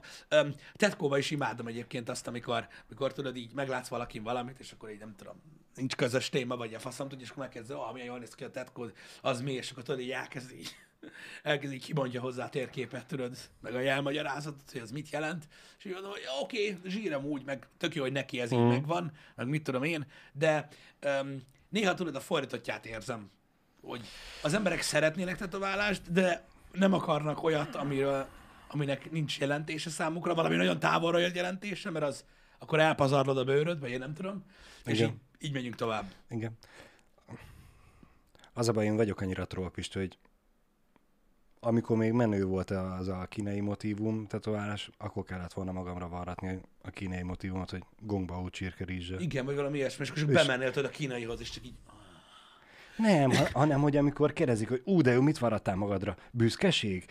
Tetkóba 0.74 1.18
is 1.18 1.32
imádom 1.32 1.68
egyébként 1.68 2.10
azt, 2.10 2.28
amikor, 2.28 2.68
amikor 2.90 3.14
tudod 3.14 3.36
így 3.36 3.54
meglátsz 3.54 3.88
valakin 3.88 4.24
valamit, 4.24 4.60
és 4.60 4.72
akkor 4.72 4.90
így 4.90 5.00
nem 5.00 5.16
tudom, 5.18 5.36
nincs 5.76 5.96
közös 5.96 6.30
téma, 6.30 6.56
vagy 6.56 6.74
a 6.74 6.80
faszom 6.80 7.08
tudja, 7.08 7.26
és 7.26 7.32
akkor 7.32 7.44
megkezdő, 7.44 7.74
ah, 7.74 7.94
milyen 7.94 8.08
jól 8.08 8.20
néz 8.20 8.36
ki 8.36 8.44
a 8.44 8.52
tetkó, 8.52 8.90
az 9.22 9.42
mi, 9.42 9.52
és 9.52 9.72
akkor 9.72 9.84
tudod, 9.84 10.00
így 10.00 10.12
elkezd 10.12 10.52
így, 10.52 10.76
elkezd 11.44 11.74
így 11.74 11.86
kimondja 11.86 12.22
hozzá 12.22 12.46
a 12.46 12.50
térképet, 12.50 13.06
tudod, 13.06 13.38
meg 13.62 13.76
a 13.76 13.80
jelmagyarázatot, 13.80 14.72
hogy 14.72 14.82
az 14.82 14.92
mit 14.92 15.10
jelent, 15.10 15.48
és 15.78 15.86
így 15.86 15.94
mondom, 15.94 16.12
hogy 16.12 16.24
oké, 16.42 16.78
zsírem 16.86 17.26
úgy, 17.26 17.46
meg 17.46 17.68
tök 17.78 17.96
jó, 17.96 18.02
hogy 18.02 18.12
neki 18.12 18.40
ez 18.40 18.52
így 18.52 18.68
megvan, 18.68 19.12
meg 19.36 19.48
mit 19.48 19.64
tudom 19.64 19.84
én, 19.84 20.06
de 20.34 20.68
um, 21.06 21.42
néha 21.70 21.94
tudod, 21.94 22.16
a 22.16 22.20
fordítottját 22.20 22.86
érzem, 22.86 23.32
hogy 23.82 24.02
az 24.42 24.54
emberek 24.54 24.82
szeretnének 24.82 25.38
tetoválást, 25.38 26.12
de 26.12 26.46
nem 26.72 26.94
akarnak 26.94 27.44
olyat, 27.44 27.76
amiről, 27.76 28.28
aminek 28.68 29.12
nincs 29.12 29.40
jelentése 29.40 29.90
számukra, 29.90 30.34
valami 30.34 30.56
nagyon 30.56 30.80
távolra 30.80 31.18
jött 31.18 31.36
jelentése, 31.36 31.90
mert 31.90 32.06
az 32.06 32.26
akkor 32.60 32.80
elpazarlod 32.80 33.38
a 33.38 33.44
bőröd, 33.44 33.80
vagy 33.80 33.90
én 33.90 34.00
nem 34.00 34.14
tudom, 34.14 34.44
és 34.86 35.00
Igen. 35.00 35.10
így, 35.10 35.48
így 35.48 35.54
megyünk 35.54 35.76
tovább. 35.76 36.12
Igen. 36.30 36.58
Az 38.54 38.70
a 38.70 38.72
baj, 38.72 38.86
én 38.86 38.96
vagyok 38.96 39.22
annyira 39.22 39.46
trollpist, 39.46 39.94
hogy 39.94 40.18
amikor 41.60 41.98
még 41.98 42.12
menő 42.12 42.46
volt 42.46 42.70
az 42.70 43.08
a 43.08 43.26
kínai 43.30 43.60
motívum 43.60 44.28
tetoválás, 44.28 44.90
akkor 44.98 45.24
kellett 45.24 45.54
volna 45.54 45.72
magamra 45.72 46.08
varratni 46.08 46.62
a 46.82 46.90
kínai 46.90 47.22
motívumot, 47.22 47.70
hogy 47.70 47.84
gongba 48.00 48.50
csirke 48.50 48.86
rizse. 48.86 49.16
Igen, 49.20 49.46
vagy 49.46 49.56
valami 49.56 49.78
ilyesmi, 49.78 50.04
és 50.04 50.10
akkor 50.10 50.34
bemennél 50.34 50.86
a 50.86 50.90
kínaihoz, 50.90 51.40
és 51.40 51.50
csak 51.50 51.66
így... 51.66 51.76
Nem, 53.02 53.32
ha, 53.32 53.48
hanem 53.54 53.82
hogy 53.82 53.98
amikor 53.98 54.34
kérdezik, 54.34 54.70
hogy 54.70 54.82
ú, 54.86 55.02
de 55.02 55.12
jó, 55.12 55.22
mit 55.22 55.38
varrattál 55.38 55.76
magadra? 55.76 56.16
Büszkeség? 56.32 57.06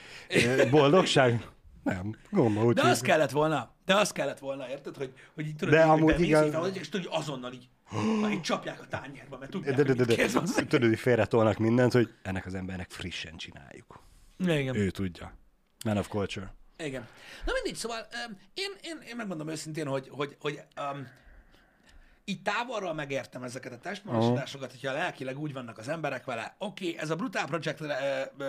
Boldogság? 0.71 1.47
Nem, 1.83 2.17
gomba 2.31 2.73
De 2.73 2.83
az 2.83 3.01
kellett 3.01 3.31
volna, 3.31 3.71
de 3.85 3.95
az 3.95 4.13
kellett 4.13 4.39
volna, 4.39 4.69
érted, 4.69 4.97
hogy, 4.97 5.13
hogy 5.35 5.47
így 5.47 5.57
tudod, 5.57 5.75
De 5.75 5.85
így, 5.85 5.91
amúgy 5.91 6.29
felhozzák, 6.29 6.77
és 6.77 6.89
tudod, 6.89 7.07
hogy 7.07 7.21
azonnal 7.21 7.53
így, 7.53 7.69
így 8.33 8.41
csapják 8.41 8.81
a 8.81 8.87
tányérba, 8.87 9.39
mert 9.39 9.51
tudják, 9.51 9.77
de, 9.77 9.83
de, 9.83 9.93
de, 9.93 10.05
de, 10.05 10.23
hozzá. 10.23 10.63
tudod, 10.63 10.89
hogy 10.89 10.99
félretolnak 10.99 11.59
mindent, 11.59 11.93
hogy 11.93 12.09
ennek 12.23 12.47
az 12.47 12.55
embernek 12.55 12.91
frissen 12.91 13.37
csináljuk. 13.37 14.03
Igen. 14.39 14.77
Ő 14.77 14.91
tudja. 14.91 15.33
Man 15.85 15.97
of 15.97 16.09
culture. 16.09 16.55
Igen. 16.79 17.07
Na 17.45 17.53
mindegy, 17.53 17.75
szóval 17.75 18.07
um, 18.29 18.39
én, 18.55 18.71
én, 18.83 18.99
én 19.09 19.17
megmondom 19.17 19.49
őszintén, 19.49 19.87
hogy, 19.87 20.09
hogy, 20.11 20.37
hogy 20.41 20.61
um, 20.93 21.07
így 22.31 22.43
távolról 22.43 22.95
megértem 22.95 23.43
ezeket 23.43 23.73
a 23.73 23.79
testmozgásokat, 23.79 24.71
hogyha 24.71 24.93
lelkileg 24.93 25.39
úgy 25.39 25.53
vannak 25.53 25.79
az 25.79 25.89
emberek 25.89 26.25
vele, 26.25 26.55
oké, 26.59 26.89
okay, 26.89 27.01
ez 27.01 27.11
a 27.11 27.17
Brutál 27.17 27.47
Project 27.47 27.81
uh, 27.81 27.87
uh, 28.39 28.47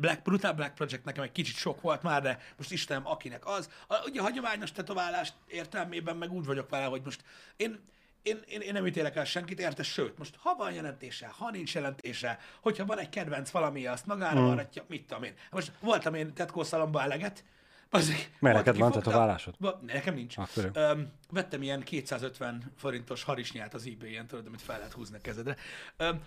Black, 0.00 0.22
Brutal 0.22 0.52
Black 0.52 0.74
Project 0.74 1.04
nekem 1.04 1.22
egy 1.22 1.32
kicsit 1.32 1.56
sok 1.56 1.80
volt 1.80 2.02
már, 2.02 2.22
de 2.22 2.38
most 2.56 2.72
Istenem, 2.72 3.06
akinek 3.06 3.46
az. 3.46 3.70
A, 3.88 3.94
ugye 4.04 4.20
a 4.20 4.22
hagyományos 4.22 4.72
tetoválás 4.72 5.32
értelmében 5.46 6.16
meg 6.16 6.32
úgy 6.32 6.44
vagyok 6.44 6.70
vele, 6.70 6.84
hogy 6.84 7.02
most 7.04 7.24
én, 7.56 7.80
én, 8.22 8.40
én, 8.46 8.60
én 8.60 8.72
nem 8.72 8.86
ítélek 8.86 9.16
el 9.16 9.24
senkit, 9.24 9.60
érte, 9.60 9.82
sőt, 9.82 10.18
most 10.18 10.36
ha 10.36 10.54
van 10.54 10.72
jelentése, 10.72 11.26
ha 11.38 11.50
nincs 11.50 11.74
jelentése, 11.74 12.38
hogyha 12.60 12.86
van 12.86 12.98
egy 12.98 13.08
kedvenc 13.08 13.50
valami, 13.50 13.86
azt 13.86 14.06
magára 14.06 14.40
mm. 14.40 14.46
varratja, 14.46 14.84
mit 14.88 15.06
tudom 15.06 15.22
én. 15.22 15.34
Most 15.50 15.72
voltam 15.80 16.14
én 16.14 16.34
tetkószalomba 16.34 17.02
eleget, 17.02 17.44
Mert 17.90 18.56
neked 18.56 18.76
van 18.76 18.92
tetoválásod? 18.92 19.54
Nekem 19.80 20.14
nincs. 20.14 20.36
Akkor 20.38 20.64
jó. 20.64 20.70
Öm, 20.72 21.12
vettem 21.30 21.62
ilyen 21.62 21.82
250 21.82 22.72
forintos 22.76 23.22
harisnyát 23.22 23.74
az 23.74 23.86
eBay-en, 23.86 24.26
tudod, 24.26 24.46
amit 24.46 24.62
fel 24.62 24.78
lehet 24.78 24.92
húzni 24.92 25.16
a 25.16 25.20
kezedre. 25.20 25.56
Öm, 25.96 26.22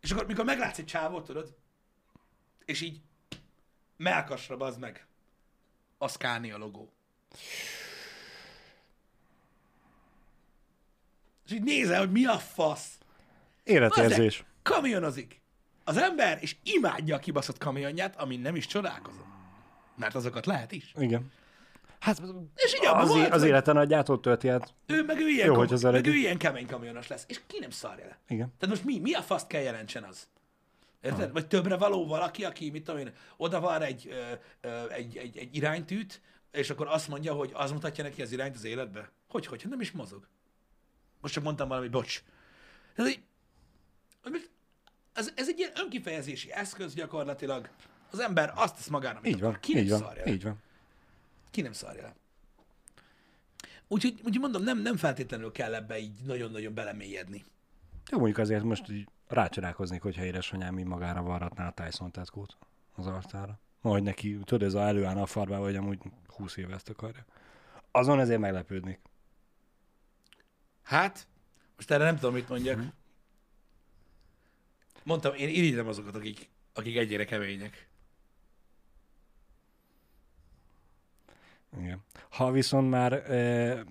és 0.00 0.10
akkor, 0.10 0.26
mikor 0.26 0.44
meglátsz 0.44 0.78
egy 0.78 0.84
csávót, 0.84 1.24
tudod, 1.24 1.56
és 2.64 2.80
így 2.80 3.00
melkasra 3.96 4.56
bazd 4.56 4.78
meg 4.78 5.06
a 5.98 6.08
Scania 6.08 6.56
logó. 6.56 6.92
És 11.46 11.52
így 11.52 11.62
nézel, 11.62 11.98
hogy 11.98 12.10
mi 12.10 12.24
a 12.24 12.38
fasz. 12.38 12.98
Életérzés. 13.64 14.44
Kamionozik. 14.62 15.40
Az 15.84 15.96
ember, 15.96 16.38
és 16.40 16.56
imádja 16.62 17.16
a 17.16 17.18
kibaszott 17.18 17.58
kamionját, 17.58 18.16
amin 18.16 18.40
nem 18.40 18.56
is 18.56 18.66
csodálkozom. 18.66 19.35
Mert 19.96 20.14
azokat 20.14 20.46
lehet 20.46 20.72
is. 20.72 20.92
Igen. 20.98 21.32
Hát 21.98 22.22
És 22.54 22.74
így 22.74 22.86
az, 22.86 23.08
volt, 23.08 23.30
az 23.32 23.40
hogy- 23.40 23.48
életen 23.48 23.76
adjától 23.76 24.20
tölti 24.20 24.48
át. 24.48 24.74
Ő 24.86 25.04
meg 25.04 25.18
ő 25.20 25.28
ilyen, 25.28 25.46
Jó, 25.46 25.52
kom- 25.54 25.64
hogy 25.64 25.74
az 25.74 25.82
meg 25.82 25.94
elég- 25.94 26.06
ő 26.06 26.14
ilyen 26.14 26.38
kemény 26.38 26.66
kamionos 26.66 27.06
lesz. 27.08 27.24
És 27.28 27.40
ki 27.46 27.58
nem 27.58 27.70
szarja 27.70 28.06
le? 28.06 28.18
Igen. 28.28 28.52
Tehát 28.58 28.74
most 28.74 28.84
mi, 28.84 28.98
mi 28.98 29.12
a 29.14 29.22
faszt 29.22 29.46
kell 29.46 29.62
jelentsen 29.62 30.02
az? 30.02 30.28
Érted? 31.00 31.32
Vagy 31.32 31.46
többre 31.46 31.76
való 31.76 32.06
valaki, 32.06 32.44
aki, 32.44 32.70
mit 32.70 32.84
tudom 32.84 33.00
én, 33.00 33.12
oda 33.36 33.60
van 33.60 33.82
egy, 33.82 34.08
ö, 34.10 34.32
ö, 34.68 34.90
egy, 34.90 35.16
egy, 35.16 35.36
egy 35.36 35.56
iránytűt, 35.56 36.20
és 36.52 36.70
akkor 36.70 36.86
azt 36.88 37.08
mondja, 37.08 37.32
hogy 37.34 37.50
az 37.54 37.70
mutatja 37.72 38.04
neki 38.04 38.22
az 38.22 38.32
irányt 38.32 38.54
az 38.56 38.64
életbe? 38.64 39.10
Hogy, 39.28 39.46
hogy? 39.46 39.64
Nem 39.68 39.80
is 39.80 39.90
mozog. 39.90 40.26
Most 41.20 41.34
csak 41.34 41.42
mondtam 41.42 41.68
valami, 41.68 41.88
bocs. 41.88 42.22
Ez 42.94 43.06
egy, 43.06 43.20
ez, 45.12 45.30
ez 45.36 45.48
egy 45.48 45.58
ilyen 45.58 45.70
önkifejezési 45.74 46.52
eszköz 46.52 46.94
gyakorlatilag. 46.94 47.68
Az 48.10 48.18
ember 48.18 48.52
azt 48.54 48.74
tesz 48.74 48.88
magának, 48.88 49.18
amit 49.18 49.34
Így 49.34 49.40
van, 49.40 49.48
akar. 49.48 49.60
Ki 49.60 49.74
nem 49.74 49.82
így 49.82 49.90
van, 49.90 49.98
szarja 49.98 50.26
így 50.26 50.42
van. 50.42 50.62
Ki 51.50 51.60
nem 51.60 51.72
szarja 51.72 52.02
le. 52.02 52.14
Úgyhogy, 53.88 54.12
úgyhogy 54.16 54.40
mondom, 54.40 54.62
nem, 54.62 54.78
nem 54.78 54.96
feltétlenül 54.96 55.52
kell 55.52 55.74
ebbe 55.74 55.98
így 55.98 56.12
nagyon-nagyon 56.24 56.74
belemélyedni. 56.74 57.44
Jó, 58.10 58.18
mondjuk 58.18 58.38
azért 58.38 58.62
most 58.62 58.90
így 58.90 59.08
rácsodálkoznék, 59.28 60.02
hogyha 60.02 60.24
édesanyám 60.24 60.78
így 60.78 60.84
magára 60.84 61.22
varratná 61.22 61.66
a 61.66 61.72
Tyson 61.72 62.10
tetkót 62.10 62.56
az 62.94 63.06
arcára. 63.06 63.58
Majd 63.80 64.02
neki, 64.02 64.38
tudod, 64.44 64.62
ez 64.62 64.74
a 64.74 64.80
előállna 64.80 65.22
a 65.22 65.26
farbába, 65.26 65.64
hogy 65.64 65.76
amúgy 65.76 65.98
20 66.26 66.56
éve 66.56 66.74
ezt 66.74 66.88
akarja. 66.88 67.24
Azon 67.90 68.20
ezért 68.20 68.40
meglepődnék. 68.40 69.00
Hát, 70.82 71.26
most 71.76 71.90
erre 71.90 72.04
nem 72.04 72.14
tudom, 72.14 72.34
mit 72.34 72.48
mondjak. 72.48 72.80
Mondtam, 75.02 75.34
én 75.34 75.48
irigyem 75.48 75.88
azokat, 75.88 76.14
akik, 76.14 76.48
akik 76.72 76.96
egyére 76.96 77.24
kemények. 77.24 77.88
Igen. 81.78 82.02
Ha 82.30 82.50
viszont 82.50 82.90
már 82.90 83.12
e, 83.12 83.84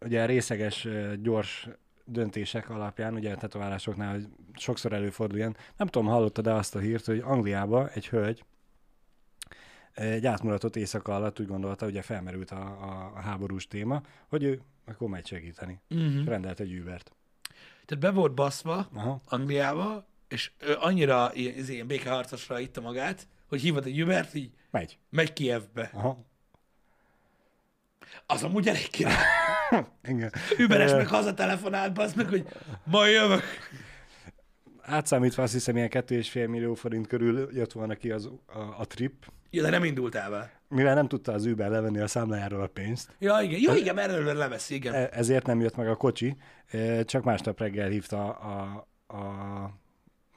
ugye 0.00 0.26
részeges, 0.26 0.84
e, 0.84 1.16
gyors 1.16 1.68
döntések 2.04 2.70
alapján, 2.70 3.14
ugye 3.14 3.32
a 3.32 3.36
tetoválásoknál 3.36 4.12
hogy 4.12 4.28
sokszor 4.54 4.92
előfordul 4.92 5.38
ilyen, 5.38 5.56
nem 5.76 5.86
tudom, 5.86 6.08
hallottad-e 6.08 6.54
azt 6.54 6.74
a 6.74 6.78
hírt, 6.78 7.04
hogy 7.04 7.18
Angliában 7.18 7.88
egy 7.88 8.08
hölgy 8.08 8.44
egy 9.96 10.26
átmulatott 10.26 10.76
éjszaka 10.76 11.14
alatt 11.14 11.40
úgy 11.40 11.46
gondolta, 11.46 11.86
ugye 11.86 12.02
felmerült 12.02 12.50
a, 12.50 12.62
a, 12.62 13.12
a 13.14 13.20
háborús 13.20 13.66
téma, 13.66 14.02
hogy 14.28 14.42
ő 14.42 14.60
akkor 14.84 15.08
megy 15.08 15.26
segíteni. 15.26 15.80
Uh-huh. 15.90 16.24
Rendelt 16.24 16.60
egy 16.60 16.78
Ubert. 16.78 17.12
Tehát 17.84 18.04
be 18.04 18.10
volt 18.10 18.34
baszva 18.34 18.88
Aha. 18.94 19.20
Angliába, 19.24 20.06
és 20.28 20.50
ő 20.58 20.76
annyira 20.78 21.30
ilyen, 21.34 21.56
ez 21.56 21.68
ilyen 21.68 21.86
békeharcosra 21.86 22.58
itta 22.58 22.80
magát, 22.80 23.28
hogy 23.46 23.60
hívott 23.60 23.84
egy 23.84 24.02
Ubert, 24.02 24.34
így 24.34 24.50
Megy. 24.70 24.98
megy 25.10 25.32
Kievbe. 25.32 25.90
Aha. 25.92 26.24
Az 28.26 28.42
amúgy 28.42 28.68
elég 28.68 28.90
király. 28.90 29.14
Igen. 30.08 30.32
Uberes 30.58 30.90
Ö, 30.90 30.96
meg 30.96 31.06
hazatelefonált, 31.06 31.92
bazd 31.94 32.16
meg, 32.16 32.28
hogy 32.28 32.46
majd 32.84 33.12
jövök. 33.12 33.42
Átszámítva 34.82 35.42
azt 35.42 35.52
hiszem, 35.52 35.76
ilyen 35.76 35.88
2,5 35.92 36.48
millió 36.48 36.74
forint 36.74 37.06
körül 37.06 37.48
jött 37.52 37.72
volna 37.72 37.94
ki 37.94 38.10
az, 38.10 38.30
a, 38.46 38.58
a 38.78 38.86
trip, 38.86 39.12
Ja, 39.50 39.62
de 39.62 39.70
nem 39.70 39.84
indult 39.84 40.14
el 40.14 40.30
vele. 40.30 40.60
mivel 40.68 40.94
nem 40.94 41.08
tudta 41.08 41.32
az 41.32 41.44
Uber 41.46 41.70
levenni 41.70 41.98
a 42.00 42.06
számlájáról 42.06 42.62
a 42.62 42.66
pénzt, 42.66 43.16
Ja, 43.18 43.38
igen. 43.42 43.60
Jó, 43.60 43.74
igen, 43.74 43.94
mert 43.94 44.10
előre 44.10 44.32
leveszi, 44.32 44.74
igen. 44.74 44.94
e- 44.94 45.08
ezért 45.12 45.46
nem 45.46 45.60
jött 45.60 45.76
meg 45.76 45.88
a 45.88 45.96
kocsi, 45.96 46.36
csak 47.04 47.24
másnap 47.24 47.58
reggel 47.58 47.88
hívta 47.88 48.30
a, 48.30 48.86
a 49.06 49.16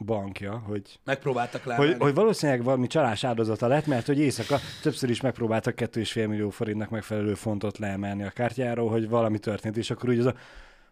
bankja, 0.10 0.58
hogy, 0.58 1.00
Megpróbáltak 1.04 1.64
hogy, 1.64 1.72
lemenni. 1.72 2.00
hogy 2.00 2.14
valószínűleg 2.14 2.64
valami 2.64 2.88
csalás 2.88 3.24
áldozata 3.24 3.68
lett, 3.68 3.86
mert 3.86 4.06
hogy 4.06 4.20
éjszaka 4.20 4.60
többször 4.82 5.10
is 5.10 5.22
megpróbáltak 5.22 5.76
2,5 5.76 6.28
millió 6.28 6.50
forintnak 6.50 6.90
megfelelő 6.90 7.34
fontot 7.34 7.78
leemelni 7.78 8.24
a 8.24 8.30
kártyáról, 8.30 8.90
hogy 8.90 9.10
valami 9.10 9.40
történt, 9.40 9.78
és 9.78 9.90
akkor 9.90 10.10
úgy 10.10 10.20
az 10.20 10.26
a 10.26 10.34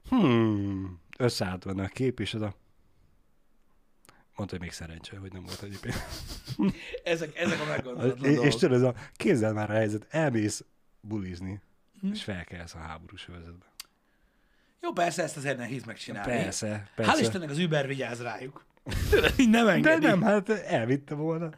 hmm, 0.09 0.99
összeállt 1.17 1.65
benne 1.65 1.83
a 1.83 1.87
kép, 1.87 2.19
és 2.19 2.33
az 2.33 2.41
a 2.41 2.53
mondta, 4.35 4.55
hogy 4.55 4.65
még 4.65 4.71
szerencse, 4.71 5.17
hogy 5.17 5.31
nem 5.31 5.43
volt 5.43 5.79
pénz. 5.81 5.95
Ezek, 7.03 7.37
ezek 7.37 7.59
a 7.59 7.65
meggondolatlan 7.75 8.31
És, 8.31 8.39
és 8.39 8.55
tudod, 8.55 8.75
ez 8.75 8.81
a 8.81 8.93
kézzel 9.15 9.53
már 9.53 9.69
a 9.69 9.73
helyzet, 9.73 10.05
elmész 10.09 10.63
bulizni, 11.01 11.61
és 12.11 12.23
felkelsz 12.23 12.75
a 12.75 12.77
háborús 12.77 13.27
övezetbe. 13.29 13.65
Jó, 14.81 14.91
persze, 14.93 15.23
ezt 15.23 15.37
azért 15.37 15.57
nehéz 15.57 15.83
megcsinálni. 15.83 16.31
Persze, 16.31 16.89
Hál' 16.89 16.95
persze. 16.95 17.21
Istennek 17.21 17.49
az 17.49 17.57
Uber 17.57 17.87
vigyáz 17.87 18.21
rájuk. 18.21 18.65
Így 19.37 19.49
nem 19.49 19.65
De 19.65 19.71
engedi. 19.71 20.05
nem, 20.05 20.21
hát 20.21 20.49
elvitte 20.49 21.15
volna. 21.15 21.49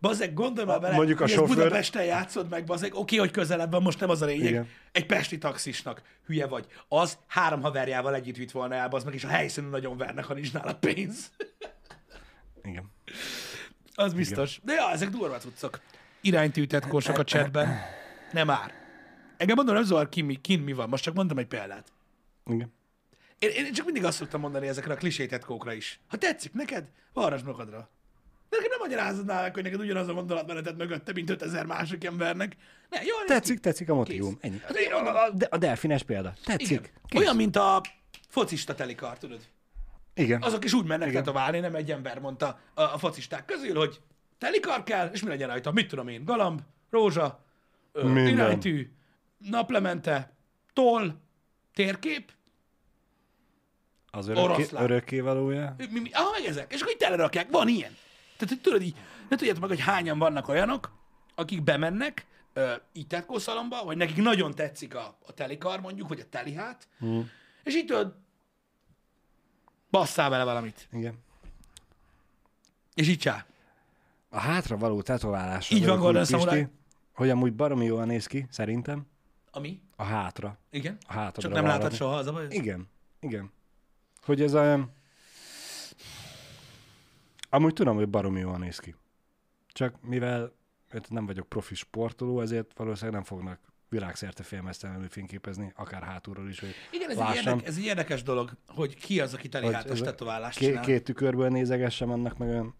Bazeg, 0.00 0.34
gondolj 0.34 0.66
már 0.66 0.80
bele, 0.80 0.94
Mondjuk 0.96 1.20
a 1.20 1.22
hogy 1.22 1.32
sofőr- 1.32 1.56
Budapesten 1.58 2.04
játszod 2.04 2.48
meg, 2.48 2.64
bazeg, 2.64 2.94
oké, 2.94 3.16
hogy 3.16 3.30
közelebb 3.30 3.70
van, 3.70 3.82
most 3.82 4.00
nem 4.00 4.10
az 4.10 4.22
a 4.22 4.26
lényeg. 4.26 4.46
Igen. 4.48 4.68
Egy 4.92 5.06
pesti 5.06 5.38
taxisnak 5.38 6.02
hülye 6.26 6.46
vagy. 6.46 6.66
Az 6.88 7.18
három 7.26 7.62
haverjával 7.62 8.14
együtt 8.14 8.36
vitt 8.36 8.50
volna 8.50 8.74
el, 8.74 8.88
bazd 8.88 9.04
meg, 9.04 9.14
és 9.14 9.24
a 9.24 9.28
helyszínen 9.28 9.70
nagyon 9.70 9.96
vernek, 9.96 10.24
ha 10.24 10.34
nincs 10.34 10.52
nála 10.52 10.74
pénz. 10.74 11.30
Igen. 12.62 12.90
Az 13.94 14.14
biztos. 14.14 14.60
De 14.62 14.72
ja, 14.74 14.90
ezek 14.90 15.08
durva 15.08 15.36
cuccok. 15.38 15.80
Iránytűtett 16.20 16.86
korsok 16.86 17.18
a 17.18 17.24
chatben. 17.24 17.78
Nem 18.32 18.46
már. 18.46 18.72
Engem 19.36 19.56
mondom, 19.56 19.74
nem 19.74 19.84
zavar 19.84 20.08
ki, 20.08 20.20
mi, 20.22 20.34
kin 20.34 20.60
mi 20.60 20.72
van. 20.72 20.88
Most 20.88 21.02
csak 21.02 21.14
mondtam 21.14 21.38
egy 21.38 21.46
példát. 21.46 21.92
Igen. 22.46 22.72
Én, 23.50 23.64
én 23.64 23.72
csak 23.72 23.84
mindig 23.84 24.04
azt 24.04 24.16
szoktam 24.16 24.40
mondani 24.40 24.68
ezekre 24.68 24.92
a 24.92 24.96
klisétetkókra 24.96 25.72
is. 25.72 26.00
Ha 26.08 26.16
tetszik 26.16 26.52
neked, 26.52 26.84
varrasd 27.12 27.44
magadra. 27.44 27.90
De 28.48 28.56
nekem 28.56 28.70
nem 28.70 28.78
magyarázod 28.80 29.26
nálak, 29.26 29.54
hogy 29.54 29.62
neked 29.62 29.80
ugyanaz 29.80 30.08
a 30.08 30.12
gondolatmeneted 30.12 30.76
mögötte, 30.76 31.12
mint 31.12 31.30
5000 31.30 31.66
másik 31.66 32.04
embernek. 32.04 32.56
Ne, 32.90 33.02
jó, 33.02 33.14
Tetszik, 33.26 33.60
tetszik 33.60 33.90
a 33.90 33.94
motivum. 33.94 34.38
Ennyi. 34.40 34.58
Hát 34.62 34.76
én 34.76 34.90
mondom, 34.92 35.14
A, 35.14 35.30
de- 35.30 35.48
a 35.50 35.58
delfines 35.58 36.02
példa. 36.02 36.34
Tetszik. 36.44 36.92
Olyan, 37.16 37.36
mint 37.36 37.56
a 37.56 37.80
focista 38.28 38.74
telikar, 38.74 39.18
tudod? 39.18 39.40
Igen. 40.14 40.42
Azok 40.42 40.64
is 40.64 40.72
úgy 40.72 40.84
mennek 40.86 41.08
Igen. 41.08 41.22
tetoválni, 41.22 41.58
nem 41.60 41.74
egy 41.74 41.90
ember 41.90 42.18
mondta 42.18 42.60
a, 42.74 42.82
a 42.82 42.98
focisták 42.98 43.44
közül, 43.44 43.74
hogy 43.76 44.00
telikar 44.38 44.82
kell, 44.82 45.08
és 45.12 45.22
mi 45.22 45.28
legyen 45.28 45.48
rajta? 45.48 45.72
Mit 45.72 45.88
tudom 45.88 46.08
én? 46.08 46.24
Galamb, 46.24 46.60
rózsa, 46.90 47.44
ö, 47.92 48.26
iránytű, 48.26 48.92
naplemente, 49.38 50.32
toll, 50.72 51.14
térkép, 51.74 52.32
Az 54.14 54.28
örökké, 54.28 54.44
oroszlán. 54.44 54.82
örökkévalója. 54.82 55.74
mi, 55.78 56.00
mi, 56.00 56.10
ah, 56.12 56.30
meg 56.32 56.44
ezek. 56.48 56.72
És 56.72 56.80
akkor 56.80 56.92
így 56.92 56.98
telerakják. 56.98 57.50
Van 57.50 57.68
ilyen. 57.68 57.96
Tehát, 58.36 58.48
hogy 58.48 58.60
tudod 58.60 58.82
így, 58.82 58.96
ne 59.28 59.36
tudjátok 59.36 59.60
meg, 59.60 59.70
hogy 59.70 59.80
hányan 59.80 60.18
vannak 60.18 60.48
olyanok, 60.48 60.92
akik 61.34 61.62
bemennek 61.62 62.26
ö, 62.52 62.72
így 62.92 63.06
tetkószalomba, 63.06 63.84
vagy 63.84 63.96
nekik 63.96 64.16
nagyon 64.16 64.54
tetszik 64.54 64.94
a, 64.94 65.16
a 65.26 65.32
telikar 65.32 65.80
mondjuk, 65.80 66.08
vagy 66.08 66.20
a 66.20 66.28
telihát, 66.28 66.88
Hmm. 66.98 67.30
és 67.62 67.74
így 67.74 67.86
tudod, 67.86 68.14
basszál 69.90 70.30
vele 70.30 70.44
valamit. 70.44 70.88
Igen. 70.92 71.14
És 72.94 73.08
így 73.08 73.18
csá. 73.18 73.46
A 74.28 74.38
hátra 74.38 74.76
való 74.76 75.02
tetoválás. 75.02 75.70
Így 75.70 75.86
van, 75.86 75.98
Gordon 75.98 76.24
Samurai. 76.24 76.66
Hogy 77.14 77.30
amúgy 77.30 77.54
baromi 77.54 77.84
jól 77.84 78.04
néz 78.04 78.26
ki, 78.26 78.46
szerintem. 78.50 79.06
Ami? 79.50 79.80
A 79.96 80.02
hátra. 80.02 80.58
Igen. 80.70 80.96
A 81.08 81.12
hátadra 81.12 81.40
Csak 81.42 81.52
nem 81.52 81.66
látod 81.66 81.94
soha, 81.94 82.16
az 82.16 82.26
a 82.26 82.32
baj. 82.32 82.46
Igen. 82.50 82.88
Igen. 83.20 83.52
Hogy 84.24 84.42
ez 84.42 84.52
a... 84.52 84.88
Amúgy 87.50 87.72
tudom, 87.72 87.96
hogy 87.96 88.08
baromi 88.08 88.40
jól 88.40 88.58
néz 88.58 88.78
ki. 88.78 88.94
Csak 89.72 90.02
mivel 90.02 90.52
nem 91.08 91.26
vagyok 91.26 91.48
profi 91.48 91.74
sportoló, 91.74 92.40
ezért 92.40 92.72
valószínűleg 92.76 93.14
nem 93.14 93.24
fognak 93.24 93.60
világszerte 93.88 94.42
félmeztelenül 94.42 95.08
fényképezni, 95.08 95.72
akár 95.76 96.02
hátulról 96.02 96.48
is, 96.48 96.60
hogy 96.60 96.74
Igen, 96.90 97.10
ez 97.10 97.16
egy, 97.16 97.22
lássam, 97.22 97.52
érdek, 97.52 97.66
ez 97.66 97.76
egy 97.76 97.84
érdekes 97.84 98.22
dolog, 98.22 98.52
hogy 98.66 98.96
ki 98.96 99.20
az, 99.20 99.34
aki 99.34 99.48
telihátos 99.48 100.00
tetoválást 100.00 100.58
két, 100.58 100.68
csinál. 100.68 100.84
két 100.84 101.04
tükörből 101.04 101.48
nézegessem 101.48 102.10
annak 102.10 102.38
meg 102.38 102.48
olyan... 102.48 102.74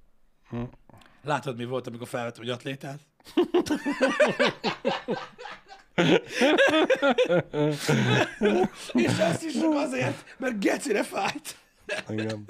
Hm. 0.49 0.63
Látod, 1.23 1.57
mi 1.57 1.65
volt, 1.65 1.87
amikor 1.87 2.09
felvettem 2.09 2.43
egy 2.43 2.49
atlétát? 2.49 3.01
És 8.93 9.19
azt 9.19 9.43
is 9.43 9.53
csak 9.53 9.73
azért, 9.75 10.37
mert 10.39 10.61
gecire 10.61 11.03
fájt. 11.03 11.57
Igen. 12.09 12.45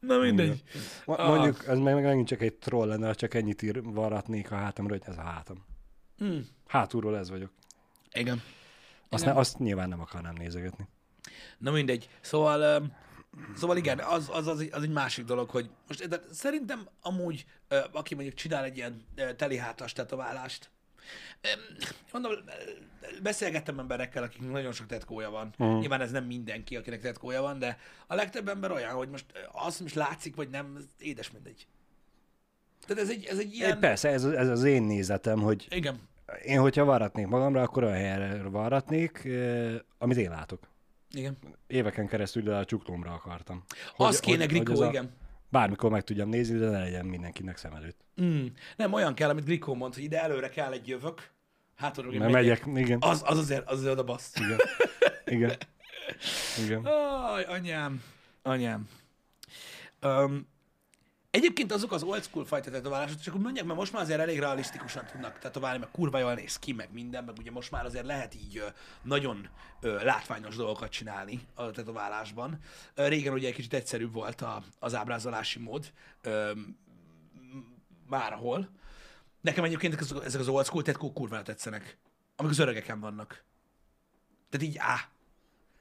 Na 0.00 0.18
mindegy. 0.18 0.62
Ma- 1.04 1.16
Ah. 1.18 1.28
Mondjuk, 1.28 1.64
ez 1.68 1.78
meg 1.78 2.02
megint 2.02 2.26
csak 2.28 2.42
egy 2.42 2.54
troll 2.54 2.86
lenne, 2.86 3.06
ha 3.06 3.14
csak 3.14 3.34
ennyit 3.34 3.62
ír, 3.62 3.82
varratnék 3.82 4.50
a 4.50 4.54
hátamra, 4.56 4.92
hogy 4.92 5.02
ez 5.06 5.16
a 5.18 5.22
hátam. 5.22 5.64
Mm. 6.24 6.38
Hátulról 6.66 7.16
ez 7.18 7.30
vagyok. 7.30 7.50
Igen. 8.12 8.42
Azt, 9.08 9.24
ne, 9.24 9.32
azt 9.32 9.58
nyilván 9.58 9.88
nem 9.88 10.00
akarnám 10.00 10.34
nézegetni. 10.34 10.88
Na 11.58 11.70
mindegy. 11.70 12.08
Szóval, 12.20 12.60
öm, 12.60 12.92
szóval 13.56 13.76
igen, 13.76 13.98
az, 13.98 14.28
az, 14.32 14.46
az, 14.46 14.60
egy- 14.60 14.72
az 14.72 14.82
egy 14.82 14.90
másik 14.92 15.24
dolog, 15.24 15.50
hogy 15.50 15.70
most 15.88 16.08
de 16.08 16.20
szerintem 16.32 16.88
amúgy, 17.02 17.44
ö, 17.68 17.78
aki 17.92 18.14
mondjuk 18.14 18.34
csinál 18.36 18.64
egy 18.64 18.76
ilyen 18.76 19.04
ö, 19.14 19.34
telihátas 19.34 19.92
tetoválást, 19.92 20.70
mondom, 22.12 22.32
beszélgettem 23.22 23.78
emberekkel, 23.78 24.22
akiknek 24.22 24.50
nagyon 24.50 24.72
sok 24.72 24.86
tetkója 24.86 25.30
van. 25.30 25.54
Uh-huh. 25.58 25.80
Nyilván 25.80 26.00
ez 26.00 26.10
nem 26.10 26.24
mindenki, 26.24 26.76
akinek 26.76 27.00
tetkója 27.00 27.42
van, 27.42 27.58
de 27.58 27.78
a 28.06 28.14
legtöbb 28.14 28.48
ember 28.48 28.70
olyan, 28.70 28.94
hogy 28.94 29.08
most 29.08 29.24
azt 29.52 29.80
most 29.80 29.94
látszik, 29.94 30.34
vagy 30.36 30.48
nem, 30.48 30.78
édes 30.98 31.30
mindegy. 31.30 31.66
Tehát 32.86 33.02
ez 33.02 33.10
egy, 33.10 33.24
ez 33.24 33.38
egy 33.38 33.54
Ilyen... 33.54 33.66
ilyen... 33.68 33.80
Persze, 33.80 34.08
ez, 34.08 34.24
ez 34.24 34.48
az 34.48 34.64
én 34.64 34.82
nézetem, 34.82 35.40
hogy 35.40 35.66
Igen. 35.70 36.00
én, 36.44 36.60
hogyha 36.60 36.84
varratnék 36.84 37.26
magamra, 37.26 37.62
akkor 37.62 37.84
olyan 37.84 37.96
helyre 37.96 38.42
varratnék, 38.42 39.28
amit 39.98 40.16
én 40.16 40.30
látok. 40.30 40.68
Igen. 41.10 41.36
Éveken 41.66 42.06
keresztül 42.06 42.52
a 42.52 42.64
csuklómra 42.64 43.12
akartam. 43.12 43.64
Az 43.96 44.20
kéne, 44.20 44.46
Grikó, 44.46 44.72
ez 44.72 44.80
a- 44.80 44.88
igen. 44.88 45.10
Bármikor 45.48 45.90
meg 45.90 46.02
tudjam 46.04 46.28
nézni, 46.28 46.58
de 46.58 46.70
ne 46.70 46.78
legyen 46.78 47.06
mindenkinek 47.06 47.56
szem 47.56 47.72
előtt. 47.74 48.04
Mm. 48.22 48.46
Nem, 48.76 48.92
olyan 48.92 49.14
kell, 49.14 49.28
amit 49.28 49.44
Grikó 49.44 49.74
mond, 49.74 49.94
hogy 49.94 50.02
ide 50.02 50.22
előre 50.22 50.48
kell 50.48 50.72
egy 50.72 50.88
jövök, 50.88 51.30
hátulról 51.76 52.14
Mert 52.14 52.32
megyek, 52.32 52.62
igen, 52.74 52.98
Az, 53.00 53.22
az 53.24 53.38
azért, 53.38 53.68
az 53.68 53.78
azért 53.78 53.92
oda 53.92 54.04
bassz. 54.04 54.32
igen, 54.36 54.58
igen, 55.24 55.56
igen. 56.64 56.84
Aj, 56.84 57.42
anyám, 57.42 58.02
anyám. 58.42 58.88
Um, 60.02 60.48
egyébként 61.36 61.72
azok 61.72 61.92
az 61.92 62.02
old 62.02 62.22
school 62.22 62.44
fajta 62.44 62.70
tetoválások, 62.70 63.20
csak 63.20 63.34
úgy 63.34 63.40
mondják, 63.40 63.64
mert 63.64 63.78
most 63.78 63.92
már 63.92 64.02
azért 64.02 64.20
elég 64.20 64.38
realisztikusan 64.38 65.06
tudnak 65.06 65.38
tetoválni, 65.38 65.78
meg 65.78 65.90
kurva 65.90 66.18
jól 66.18 66.34
néz 66.34 66.56
ki, 66.56 66.72
meg 66.72 66.88
minden, 66.92 67.24
meg 67.24 67.36
ugye 67.38 67.50
most 67.50 67.70
már 67.70 67.84
azért 67.84 68.04
lehet 68.04 68.34
így 68.34 68.64
nagyon 69.02 69.48
látványos 69.80 70.56
dolgokat 70.56 70.90
csinálni 70.90 71.40
a 71.54 71.70
tetoválásban. 71.70 72.58
Régen 72.94 73.32
ugye 73.32 73.48
egy 73.48 73.54
kicsit 73.54 73.74
egyszerűbb 73.74 74.12
volt 74.12 74.40
a, 74.40 74.62
az 74.78 74.94
ábrázolási 74.94 75.58
mód, 75.58 75.92
ö, 76.22 76.52
bárhol. 78.08 78.68
Nekem 79.40 79.64
egyébként 79.64 80.00
ezek 80.24 80.40
az- 80.40 80.48
old 80.48 80.64
school 80.64 80.82
tetkók 80.82 81.14
kurva 81.14 81.42
tetszenek, 81.42 81.98
amik 82.36 82.50
az 82.52 82.58
öregeken 82.58 83.00
vannak. 83.00 83.44
Tehát 84.50 84.66
így, 84.66 84.76
á, 84.78 85.08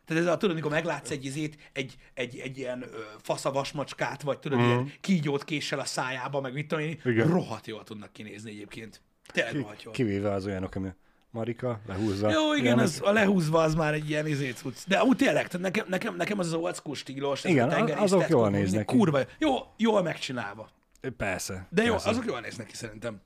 tehát 0.05 0.23
ez 0.23 0.29
a, 0.29 0.37
tudod, 0.37 0.55
amikor 0.55 0.71
meglátsz 0.71 1.11
egy 1.11 1.25
izét, 1.25 1.57
egy, 1.73 1.95
egy, 2.13 2.37
egy 2.37 2.57
ilyen 2.57 2.81
ö, 2.81 2.99
faszavasmacskát, 3.21 4.21
vagy 4.21 4.39
tudod, 4.39 4.59
mm. 4.59 4.63
ilyen 4.63 4.91
kígyót 5.01 5.43
késsel 5.43 5.79
a 5.79 5.85
szájába, 5.85 6.41
meg 6.41 6.53
mit 6.53 6.67
tudom 6.67 6.83
én, 6.83 6.99
Igen. 7.05 7.27
rohadt 7.27 7.67
jól 7.67 7.83
tudnak 7.83 8.13
kinézni 8.13 8.51
egyébként. 8.51 9.01
Tényleg 9.31 9.55
rohadt 9.55 9.83
jól. 9.83 9.93
Kivéve 9.93 10.31
az 10.31 10.45
olyanok, 10.45 10.75
ami 10.75 10.89
Marika 11.35 11.79
lehúzza. 11.87 12.31
Jó, 12.31 12.53
igen, 12.53 12.79
az, 12.79 13.01
a 13.03 13.11
lehúzva 13.11 13.61
az 13.61 13.75
már 13.75 13.93
egy 13.93 14.09
ilyen 14.09 14.27
izét 14.27 14.57
cucc. 14.57 14.77
De 14.87 14.97
amúgy 14.97 15.17
tényleg, 15.17 15.47
tehát 15.47 15.65
nekem, 15.65 15.85
nekem, 15.89 16.15
nekem 16.15 16.39
az 16.39 16.47
az 16.47 16.53
old 16.53 16.75
school 16.75 16.95
stílus, 16.95 17.43
Igen, 17.43 17.69
a 17.69 17.73
tengerész 17.73 18.01
azok 18.01 18.29
jól 18.29 18.49
néznek 18.49 18.85
ki. 18.85 18.95
Kurva, 18.97 19.19
jó, 19.37 19.55
jól 19.77 20.03
megcsinálva. 20.03 20.69
Persze. 21.17 21.67
De 21.69 21.83
jó, 21.83 21.91
persze. 21.91 22.09
azok 22.09 22.25
jól 22.25 22.39
néznek 22.39 22.67
ki 22.67 22.75
szerintem. 22.75 23.21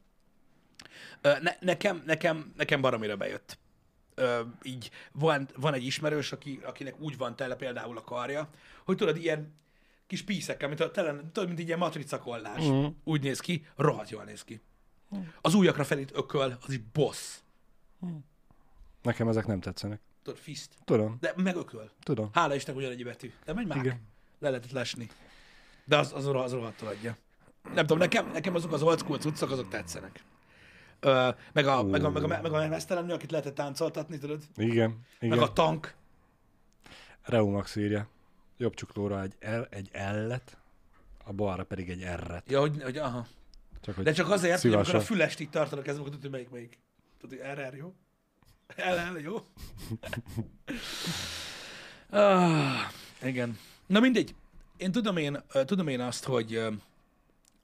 Ne, 1.21 1.51
nekem, 1.59 2.03
nekem, 2.05 2.53
nekem 2.57 2.81
baromira 2.81 3.15
bejött. 3.15 3.57
Ö, 4.19 4.41
így 4.63 4.91
van, 5.11 5.49
van 5.55 5.73
egy 5.73 5.83
ismerős, 5.85 6.31
aki, 6.31 6.59
akinek 6.63 6.99
úgy 6.99 7.17
van 7.17 7.35
tele 7.35 7.55
például 7.55 7.97
a 7.97 8.03
karja, 8.03 8.49
hogy 8.85 8.97
tudod, 8.97 9.17
ilyen 9.17 9.53
kis 10.07 10.21
píszekkel, 10.23 10.67
mint, 10.67 10.79
a, 10.79 10.91
tele, 10.91 11.15
tudod, 11.31 11.47
mint 11.47 11.59
egy 11.59 11.65
ilyen 11.67 11.79
matricakollás. 11.79 12.63
Mhm. 12.65 12.75
Uh-huh. 12.75 12.93
Úgy 13.03 13.21
néz 13.23 13.39
ki, 13.39 13.65
rohadt 13.75 14.09
jól 14.09 14.23
néz 14.23 14.43
ki. 14.43 14.61
Az 15.41 15.53
ujjakra 15.53 15.83
felét 15.83 16.11
ököl, 16.13 16.57
az 16.65 16.69
is 16.69 16.79
boss. 16.93 17.39
Nekem 19.01 19.27
ezek 19.27 19.45
nem 19.45 19.59
tetszenek. 19.59 19.99
Tudod, 20.23 20.39
fiszt. 20.39 20.73
Tudom, 20.85 21.17
De 21.19 21.33
megököl. 21.35 21.91
tudom. 22.03 22.29
Hála 22.33 22.55
Isten, 22.55 22.75
ugyanannyi 22.75 23.03
betű. 23.03 23.31
De 23.45 23.53
menj 23.53 23.67
már. 23.67 23.77
Igen. 23.77 24.01
Le 24.39 24.49
lehetett 24.49 24.71
lesni. 24.71 25.07
De 25.85 25.97
az, 25.97 26.13
az, 26.13 26.25
az 26.25 26.51
rohadtul 26.51 26.87
adja. 26.87 27.17
Nem 27.63 27.75
tudom, 27.85 27.97
nekem, 27.97 28.31
nekem 28.31 28.55
azok 28.55 28.71
az 28.71 28.81
old 28.81 28.99
school 28.99 29.17
cuccok, 29.17 29.51
azok 29.51 29.69
tetszenek. 29.69 30.23
Ö, 30.99 31.29
meg, 31.53 31.67
a, 31.67 31.83
meg, 31.83 32.03
a, 32.03 32.09
meg, 32.09 32.23
a, 32.23 32.27
meg 32.27 32.53
a 32.53 32.67
mesztelenül, 32.67 33.11
akit 33.11 33.31
lehetett 33.31 33.55
táncoltatni, 33.55 34.17
tudod? 34.17 34.43
Igen, 34.55 34.99
igen. 35.19 35.37
Meg 35.37 35.39
a 35.39 35.53
tank. 35.53 35.95
Reumax 37.21 37.75
írja. 37.75 38.07
Jobb 38.57 38.73
csuklóra 38.73 39.21
egy, 39.21 39.35
L, 39.39 39.61
egy 39.69 39.89
L-et, 39.93 40.57
a 41.25 41.33
balra 41.33 41.63
pedig 41.63 41.89
egy 41.89 42.03
R-et. 42.03 42.43
Ja, 42.49 42.59
hogy, 42.59 42.83
hogy 42.83 42.97
aha. 42.97 43.27
Csak, 43.81 43.95
hogy 43.95 44.03
De 44.03 44.11
csak 44.11 44.29
azért, 44.29 44.61
hogy 44.61 44.73
amikor 44.73 44.95
a 44.95 45.01
fülest 45.01 45.39
így 45.39 45.49
tartanak 45.49 45.87
akkor 45.87 46.03
tudod, 46.03 46.21
hogy 46.21 46.29
melyik 46.29 46.49
melyik. 46.49 46.79
Tudod, 47.19 47.39
hogy 47.39 47.53
RR 47.53 47.75
jó? 47.75 47.93
LL 48.75 49.19
jó? 49.19 49.35
ah, 52.19 52.91
igen. 53.23 53.57
Na 53.85 53.99
mindegy. 53.99 54.35
Én 54.77 54.91
tudom 54.91 55.17
én, 55.17 55.43
tudom 55.65 55.87
én 55.87 55.99
azt, 55.99 56.23
hogy, 56.25 56.67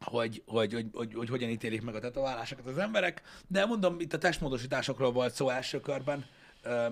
hogy, 0.06 0.44
hogy, 0.46 0.74
hogy, 0.74 0.86
hogy, 0.94 1.14
hogy 1.14 1.30
hogyan 1.30 1.50
ítélik 1.50 1.82
meg 1.82 1.96
a 1.96 2.00
tetoválásokat 2.00 2.66
az 2.66 2.78
emberek, 2.78 3.22
de 3.48 3.66
mondom, 3.66 4.00
itt 4.00 4.14
a 4.14 4.18
testmódosításokról 4.18 5.12
volt 5.12 5.34
szó 5.34 5.50
első 5.50 5.80
körben, 5.80 6.26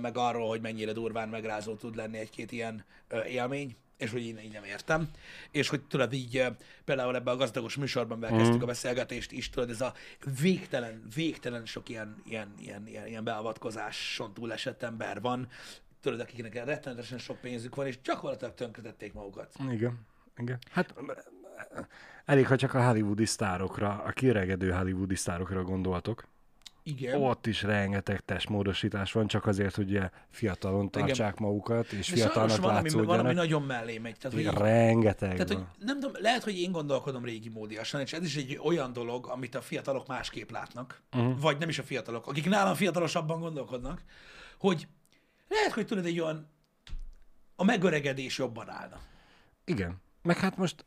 meg 0.02 0.18
arról, 0.18 0.48
hogy 0.48 0.62
mennyire 0.62 0.92
durván 0.92 1.30
megrázó 1.30 1.76
tud 1.76 1.96
lenni 1.96 2.18
egy-két 2.18 2.52
ilyen 2.52 2.86
élmény, 3.28 3.76
és 3.98 4.12
hogy 4.12 4.26
én 4.26 4.40
így 4.40 4.52
nem 4.52 4.64
értem. 4.64 5.10
És 5.52 5.70
hogy 5.70 5.82
tudod, 5.82 6.14
így 6.14 6.46
például 6.86 7.16
ebben 7.16 7.34
a 7.34 7.38
gazdagos 7.38 7.76
műsorban 7.76 8.24
elkezdtük 8.24 8.62
a 8.62 8.66
beszélgetést 8.66 9.32
is, 9.32 9.50
tudod, 9.50 9.70
ez 9.70 9.82
a 9.82 9.94
végtelen, 10.42 11.08
végtelen 11.16 11.66
sok 11.66 11.90
ilyen, 11.90 12.22
ilyen, 12.26 12.54
ilyen, 12.60 12.88
ilyen, 12.88 13.08
ilyen 13.08 13.24
beavatkozáson 13.24 14.34
túlesett 14.34 14.84
ember 14.84 15.22
van, 15.22 15.48
tudod, 16.02 16.20
akiknek 16.20 16.66
rettenetesen 16.66 17.18
sok 17.18 17.40
pénzük 17.42 17.76
van, 17.76 17.88
és 17.88 18.02
gyakorlatilag 18.02 18.54
tönkretették 18.54 19.14
magukat. 19.14 19.56
Igen, 19.70 20.06
igen. 20.38 20.60
Hát 20.72 20.94
elég, 22.26 22.48
ha 22.48 22.56
csak 22.56 22.74
a 22.74 22.88
hollywoodi 22.88 23.26
sztárokra, 23.26 24.04
a 24.06 24.12
kiregedő 24.12 24.72
hollywoodi 24.72 25.16
sztárokra 25.16 25.64
gondoltok. 25.64 26.24
Igen. 26.86 27.22
Ott 27.22 27.48
is 27.48 27.62
rengeteg 27.62 28.20
testmódosítás 28.20 29.12
van, 29.12 29.28
csak 29.28 29.46
azért, 29.46 29.76
hogy 29.76 30.00
fiatalon 30.30 30.90
tartsák 30.90 31.38
magukat, 31.38 31.92
és 31.92 32.10
De 32.10 32.16
fiatalnak 32.16 32.58
van, 32.58 32.76
ami, 32.76 32.90
van, 32.90 33.00
ami 33.00 33.08
látszódjanak. 33.08 33.36
nagyon 33.36 33.62
mellé 33.62 33.98
megy. 33.98 34.18
Tehát, 34.18 34.38
hogy, 34.38 34.58
Rengeteg 34.58 35.32
tehát, 35.32 35.54
hogy 35.54 35.64
nem 35.80 36.00
tudom, 36.00 36.22
lehet, 36.22 36.44
hogy 36.44 36.60
én 36.60 36.72
gondolkodom 36.72 37.24
régi 37.24 37.50
módiasan, 37.50 38.02
és 38.02 38.14
ez 38.14 38.24
is 38.24 38.36
egy 38.36 38.60
olyan 38.64 38.94
dolog, 38.94 39.28
amit 39.28 39.56
a 39.56 39.62
fiatalok 39.62 40.08
másképp 40.08 40.50
látnak, 40.50 41.02
uh-huh. 41.14 41.40
vagy 41.40 41.58
nem 41.58 41.70
is 41.70 41.80
a 41.80 41.84
fiatalok, 41.84 42.28
akik 42.28 42.50
nálam 42.50 42.76
fiatalosabban 42.76 43.40
gondolkodnak, 43.40 44.02
hogy 44.60 44.88
lehet, 45.48 45.72
hogy 45.72 45.86
tudod, 45.86 46.06
egy 46.06 46.20
olyan 46.20 46.48
a 47.56 47.64
megöregedés 47.64 48.38
jobban 48.38 48.70
állna. 48.70 49.00
Igen. 49.66 50.02
Meg 50.22 50.38
hát 50.38 50.58
most 50.58 50.86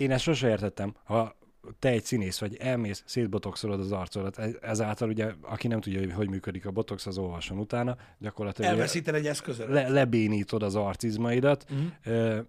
én 0.00 0.10
ezt 0.10 0.22
sose 0.22 0.48
értettem, 0.48 0.94
ha 1.04 1.38
te 1.78 1.88
egy 1.88 2.04
színész 2.04 2.38
vagy, 2.38 2.56
elmész, 2.56 3.02
szétbotoxolod 3.06 3.80
az 3.80 3.92
arcodat, 3.92 4.38
ez- 4.38 4.56
ezáltal 4.60 5.08
ugye, 5.08 5.32
aki 5.40 5.68
nem 5.68 5.80
tudja, 5.80 6.14
hogy 6.14 6.28
működik 6.28 6.66
a 6.66 6.70
botox, 6.70 7.06
az 7.06 7.18
olvasson 7.18 7.58
utána, 7.58 7.96
gyakorlatilag 8.18 8.70
Elveszíted 8.70 9.14
egy 9.14 9.26
eszközöt. 9.26 9.68
le, 9.68 9.88
lebénítod 9.88 10.62
az 10.62 10.74
arcizmaidat. 10.74 11.64
Uh-huh. 11.70 11.86
Ö, 12.04 12.40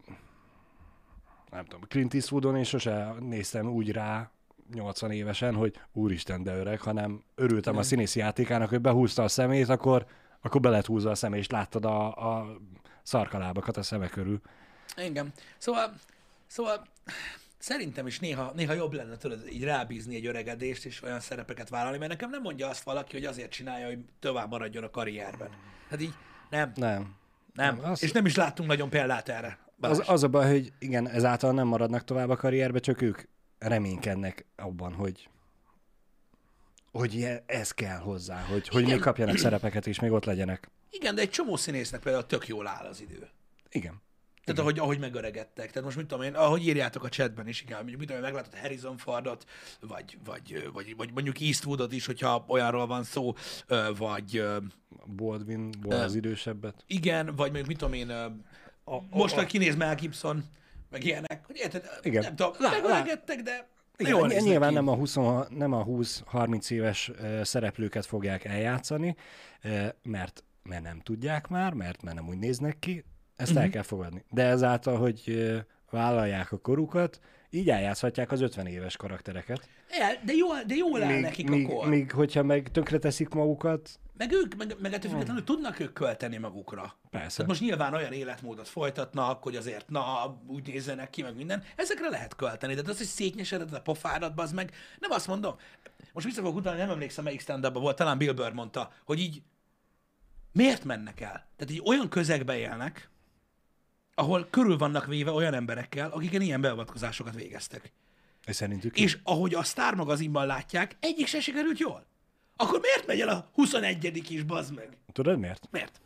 nem 1.51 1.63
tudom, 1.65 1.81
Clint 1.87 2.13
Eastwoodon 2.13 2.57
én 2.57 2.63
sose 2.63 3.13
néztem 3.19 3.67
úgy 3.69 3.91
rá 3.91 4.31
80 4.73 5.11
évesen, 5.11 5.55
hogy 5.55 5.79
úristen, 5.93 6.43
de 6.43 6.55
öreg, 6.57 6.79
hanem 6.81 7.23
örültem 7.35 7.77
a 7.77 7.83
színészi 7.83 8.19
játékának, 8.19 8.69
hogy 8.69 8.81
behúzta 8.81 9.23
a 9.23 9.27
szemét, 9.27 9.69
akkor, 9.69 10.05
akkor 10.41 10.61
be 10.61 10.69
lett 10.69 10.85
húzva 10.85 11.09
a 11.09 11.15
szemét, 11.15 11.39
és 11.39 11.49
láttad 11.49 11.85
a, 11.85 12.07
a 12.37 12.57
szarkalábakat 13.03 13.77
a 13.77 13.83
szeme 13.83 14.07
körül. 14.07 14.41
Igen. 15.05 15.33
Szóval, 15.57 15.93
szóval 16.47 16.85
szerintem 17.57 18.07
is 18.07 18.19
néha, 18.19 18.51
néha 18.55 18.73
jobb 18.73 18.93
lenne 18.93 19.17
tudod, 19.17 19.47
így 19.51 19.63
rábízni 19.63 20.15
egy 20.15 20.25
öregedést 20.25 20.85
és 20.85 21.01
olyan 21.03 21.19
szerepeket 21.19 21.69
vállalni, 21.69 21.97
mert 21.97 22.11
nekem 22.11 22.29
nem 22.29 22.41
mondja 22.41 22.67
azt 22.67 22.83
valaki, 22.83 23.15
hogy 23.15 23.25
azért 23.25 23.51
csinálja, 23.51 23.85
hogy 23.87 23.99
tovább 24.19 24.49
maradjon 24.49 24.83
a 24.83 24.89
karrierben. 24.89 25.49
Hát 25.89 26.01
így 26.01 26.13
nem, 26.49 26.71
Nem. 26.75 27.15
nem. 27.53 27.75
Nem, 27.77 27.91
az- 27.91 28.03
És 28.03 28.11
nem 28.11 28.25
is 28.25 28.35
láttunk 28.35 28.69
nagyon 28.69 28.89
példát 28.89 29.29
erre. 29.29 29.57
Balázs. 29.77 29.99
Az, 29.99 30.09
az 30.09 30.23
a 30.23 30.27
baj, 30.27 30.51
hogy 30.51 30.73
igen, 30.79 31.07
ezáltal 31.07 31.51
nem 31.53 31.67
maradnak 31.67 32.03
tovább 32.03 32.29
a 32.29 32.35
karrierbe, 32.35 32.79
csak 32.79 33.01
ők 33.01 33.21
reménykednek 33.59 34.45
abban, 34.55 34.93
hogy 34.93 35.29
hogy 36.91 37.27
ez 37.45 37.71
kell 37.71 37.97
hozzá, 37.97 38.41
hogy, 38.41 38.67
hogy 38.67 38.85
még 38.85 38.99
kapjanak 38.99 39.37
szerepeket 39.37 39.87
és 39.87 39.99
még 39.99 40.11
ott 40.11 40.25
legyenek. 40.25 40.69
Igen, 40.89 41.15
de 41.15 41.21
egy 41.21 41.29
csomó 41.29 41.55
színésznek 41.55 42.01
például 42.01 42.25
tök 42.25 42.47
jól 42.47 42.67
áll 42.67 42.85
az 42.85 43.01
idő. 43.01 43.29
Igen. 43.69 44.01
Tehát 44.43 44.59
ahogy, 44.61 44.79
ahogy 44.79 44.99
megöregedtek. 44.99 45.67
Tehát 45.67 45.83
most 45.83 45.97
mit 45.97 46.05
tudom 46.07 46.23
én, 46.23 46.33
ahogy 46.35 46.67
írjátok 46.67 47.03
a 47.03 47.09
chatben 47.09 47.47
is, 47.47 47.61
igen, 47.61 47.77
mondjuk 47.77 47.99
mit 47.99 48.07
tudom 48.07 48.23
én, 48.23 48.29
meglátod 48.31 48.59
Harrison 48.59 48.97
Fordot, 48.97 49.45
vagy, 49.79 50.17
vagy, 50.25 50.69
vagy, 50.73 50.95
vagy 50.97 51.11
mondjuk 51.13 51.39
Eastwoodot 51.41 51.91
is, 51.93 52.05
hogyha 52.05 52.45
olyanról 52.47 52.87
van 52.87 53.03
szó, 53.03 53.33
vagy 53.97 54.37
ö, 54.37 54.57
Baldwinból 55.15 55.93
az 55.93 56.15
idősebbet. 56.15 56.83
igen, 56.87 57.25
vagy 57.25 57.35
mondjuk 57.45 57.67
mit 57.67 57.77
tudom 57.77 57.93
én, 57.93 58.09
ö, 58.09 58.25
most, 59.09 59.35
hogy 59.35 59.45
kinéz 59.45 59.75
Mel 59.75 59.95
Gibson, 59.95 60.43
meg 60.89 61.03
ilyenek, 61.03 61.45
hogy 61.45 61.55
érted, 61.57 61.89
Igen. 62.01 62.21
nem 62.23 62.35
tudom, 62.35 62.51
Lá- 62.59 62.71
megöregedtek, 62.71 63.41
de 63.41 63.69
Igen, 63.97 64.11
jól 64.11 64.27
nyilván 64.27 64.69
ki. 64.69 64.75
nem 64.75 64.87
a, 64.87 64.95
20, 64.95 65.15
nem 65.49 65.73
a 65.73 65.83
20-30 65.85 66.71
éves 66.71 67.11
szereplőket 67.43 68.05
fogják 68.05 68.45
eljátszani, 68.45 69.15
mert, 70.03 70.43
mert 70.63 70.83
nem 70.83 70.99
tudják 70.99 71.47
már, 71.47 71.73
mert, 71.73 72.01
mert 72.03 72.15
nem 72.15 72.27
úgy 72.27 72.37
néznek 72.37 72.79
ki, 72.79 73.03
ezt 73.41 73.49
Mhm. 73.49 73.59
uh-huh. 73.59 73.63
el 73.63 73.69
kell 73.69 73.81
fogadni. 73.83 74.23
De 74.29 74.43
ezáltal, 74.43 74.97
hogy 74.97 75.51
vállalják 75.89 76.51
a 76.51 76.57
korukat, 76.57 77.19
így 77.49 77.69
eljátszhatják 77.69 78.31
az 78.31 78.41
50 78.41 78.65
éves 78.65 78.97
karaktereket. 78.97 79.69
El, 79.89 80.15
de 80.25 80.33
jól, 80.33 80.63
de 80.67 80.75
jól 80.75 81.03
áll 81.03 81.19
nekik 81.19 81.49
míg, 81.49 81.65
a 81.65 81.73
kor. 81.73 81.87
míg, 81.87 82.11
hogyha 82.11 82.43
meg 82.43 82.69
tönkreteszik 82.71 83.29
magukat, 83.29 83.99
Meg 84.17 84.31
ők, 84.31 84.55
meg, 84.55 84.75
meg 84.81 84.93
ettől 84.93 85.11
függetlenül 85.11 85.43
tudnak 85.43 85.79
ők 85.79 85.93
költeni 85.93 86.37
magukra. 86.37 86.95
persze. 87.09 87.35
Tehát 87.35 87.47
most 87.47 87.61
nyilván 87.61 87.93
olyan 87.93 88.11
életmódot 88.11 88.67
folytatnak, 88.67 89.43
hogy 89.43 89.55
azért, 89.55 89.89
na, 89.89 90.37
úgy 90.47 90.67
nézzenek 90.67 91.09
ki, 91.09 91.21
meg 91.21 91.35
minden. 91.35 91.63
Ezekre 91.75 92.09
lehet 92.09 92.35
költeni, 92.35 92.73
de 92.73 92.81
az, 92.85 92.97
hogy 92.97 93.05
szétnyeseded 93.05 93.73
a 93.73 93.81
pofádat, 93.81 94.39
az 94.39 94.51
meg, 94.51 94.71
nem 94.99 95.11
azt 95.11 95.27
mondom. 95.27 95.55
Most 96.13 96.25
vissza 96.25 96.41
fogok 96.41 96.55
utána, 96.55 96.77
nem 96.77 96.89
emlékszem, 96.89 97.23
melyik 97.23 97.39
stand 97.41 97.73
volt, 97.73 97.95
talán 97.95 98.17
Bill 98.17 98.33
Burr 98.33 98.51
mondta, 98.53 98.91
hogy 99.05 99.19
így 99.19 99.41
miért 100.51 100.83
mennek 100.83 101.19
el? 101.21 101.47
Tehát 101.57 101.71
így 101.73 101.81
olyan 101.85 102.09
közegbe 102.09 102.57
élnek, 102.57 103.09
ahol 104.15 104.47
körül 104.49 104.77
vannak 104.77 105.05
véve 105.05 105.31
olyan 105.31 105.53
emberekkel, 105.53 106.09
akiken 106.09 106.41
ilyen 106.41 106.61
beavatkozásokat 106.61 107.35
végeztek. 107.35 107.91
És 108.45 108.55
szerintük 108.55 108.99
És 108.99 109.17
ahogy 109.23 109.53
a 109.53 109.63
Star 109.63 109.95
magazinban 109.95 110.45
látják, 110.45 110.95
egyik 110.99 111.27
se 111.27 111.39
sikerült 111.39 111.79
jól. 111.79 112.05
Akkor 112.55 112.79
miért 112.79 113.07
megy 113.07 113.19
el 113.19 113.29
a 113.29 113.49
21 113.53 114.31
is, 114.31 114.43
bazd 114.43 114.75
meg? 114.75 114.97
Tudod 115.11 115.39
miért? 115.39 115.67
Miért? 115.71 116.01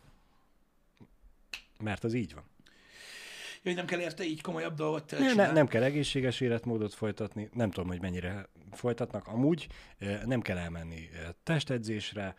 Mert 1.80 2.04
az 2.04 2.13
így 2.13 2.34
van. 2.34 2.44
Jó, 3.65 3.72
hogy 3.72 3.76
nem 3.76 3.86
kell 3.86 4.00
érte 4.00 4.24
így 4.24 4.41
komolyabb 4.41 4.76
dolgot 4.76 5.12
Ne, 5.20 5.34
ne, 5.34 5.52
nem 5.52 5.68
kell 5.68 5.84
egészséges 5.84 6.41
életmódot 6.41 6.94
folytatni, 6.94 7.50
nem 7.54 7.72
tudom, 7.72 7.89
hogy 7.89 8.02
mennyire 8.02 8.48
folytatnak. 8.72 9.28
Amúgy 9.28 9.68
eh, 9.98 10.22
nem 10.26 10.41
kell 10.41 10.58
elmenni 10.58 11.10
eh, 11.13 11.28
testedzésre, 11.44 12.36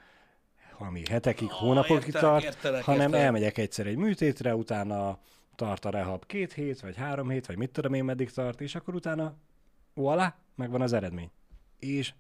ami 0.79 1.03
hetekig, 1.11 1.53
Ó, 1.53 1.57
hónapokig 1.57 2.07
értelek, 2.07 2.21
tart, 2.21 2.45
értelek, 2.45 2.85
hanem 2.85 3.01
értelek. 3.01 3.25
elmegyek 3.25 3.59
egyszer 3.59 3.87
egy 3.87 3.97
műtétre, 3.97 4.55
utána 4.55 5.19
tart 5.57 5.85
a 5.85 5.91
rehab 5.91 6.27
két 6.27 6.53
hét, 6.53 6.81
vagy 6.81 6.97
három 6.97 7.29
hét, 7.29 7.47
vagy 7.47 7.57
mit 7.57 7.71
tudom 7.71 7.95
én 7.95 8.05
meddig 8.05 8.31
tart, 8.31 8.61
és 8.61 8.75
akkor 8.75 8.95
utána 8.95 9.35
voilà, 9.97 10.27
megvan 10.55 10.81
az 10.81 10.93
eredmény. 10.93 11.31
És 11.79 12.13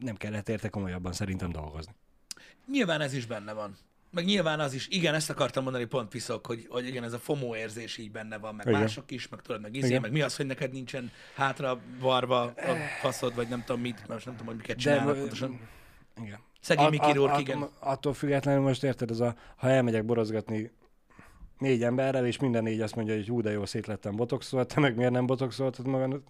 nem 0.00 0.16
kellett 0.16 0.48
érte 0.48 0.68
komolyabban 0.68 1.12
szerintem 1.12 1.50
dolgozni. 1.50 1.94
Nyilván 2.70 3.00
ez 3.00 3.12
is 3.12 3.26
benne 3.26 3.52
van. 3.52 3.76
Meg 4.10 4.24
nyilván 4.24 4.60
az 4.60 4.74
is, 4.74 4.88
igen, 4.88 5.14
ezt 5.14 5.30
akartam 5.30 5.62
mondani, 5.62 5.84
pont 5.84 6.08
piszok, 6.08 6.46
hogy, 6.46 6.66
hogy 6.68 6.86
igen, 6.86 7.04
ez 7.04 7.12
a 7.12 7.18
FOMO 7.18 7.56
érzés 7.56 7.96
így 7.96 8.10
benne 8.10 8.38
van, 8.38 8.54
meg 8.54 8.66
Igen. 8.66 8.80
mások 8.80 9.10
is, 9.10 9.28
meg 9.28 9.40
tudod, 9.42 9.60
meg 9.60 9.74
izé, 9.74 9.98
meg 9.98 10.12
mi 10.12 10.20
az, 10.20 10.36
hogy 10.36 10.46
neked 10.46 10.72
nincsen 10.72 11.10
hátra 11.34 11.80
varva 12.00 12.42
a 12.42 12.76
faszod, 13.00 13.34
vagy 13.34 13.48
nem 13.48 13.64
tudom 13.64 13.80
mit, 13.80 14.08
most 14.08 14.24
nem 14.24 14.36
tudom, 14.36 14.46
hogy 14.46 14.56
miket 14.56 14.76
De 14.76 14.82
csinálnak 14.82 15.16
pontosan. 15.16 15.60
igen. 16.22 16.38
Szegény 16.60 16.88
Miki 16.88 17.12
Rourke, 17.12 17.38
igen. 17.40 17.68
Attól 17.78 18.14
függetlenül 18.14 18.62
most 18.62 18.82
érted, 18.84 19.10
az 19.10 19.20
a, 19.20 19.34
ha 19.56 19.68
elmegyek 19.68 20.04
borozgatni 20.04 20.70
négy 21.58 21.82
emberrel, 21.82 22.26
és 22.26 22.38
minden 22.38 22.62
négy 22.62 22.80
azt 22.80 22.94
mondja, 22.94 23.14
hogy 23.14 23.28
hú, 23.28 23.40
de 23.40 23.50
jó, 23.50 23.66
szét 23.66 23.86
lettem 23.86 24.16
botoxolt, 24.16 24.74
te 24.74 24.80
meg 24.80 24.96
miért 24.96 25.12
nem 25.12 25.26
botoxoltad 25.26 25.86
magad? 25.86 26.22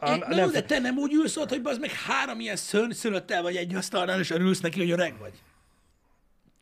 A, 0.00 0.10
É, 0.10 0.16
na 0.18 0.40
jó, 0.40 0.46
de 0.46 0.62
te 0.62 0.78
nem 0.78 0.98
úgy 0.98 1.12
ülsz 1.12 1.36
ott, 1.36 1.48
hogy 1.48 1.60
az 1.64 1.78
meg 1.78 1.90
három 1.90 2.40
ilyen 2.40 2.56
szön, 2.56 2.92
szülöttel 2.92 3.42
vagy 3.42 3.56
egy 3.56 3.74
asztalnál, 3.74 4.18
és 4.18 4.30
örülsz 4.30 4.60
neki, 4.60 4.78
hogy 4.78 4.90
öreg 4.90 5.14
vagy. 5.18 5.32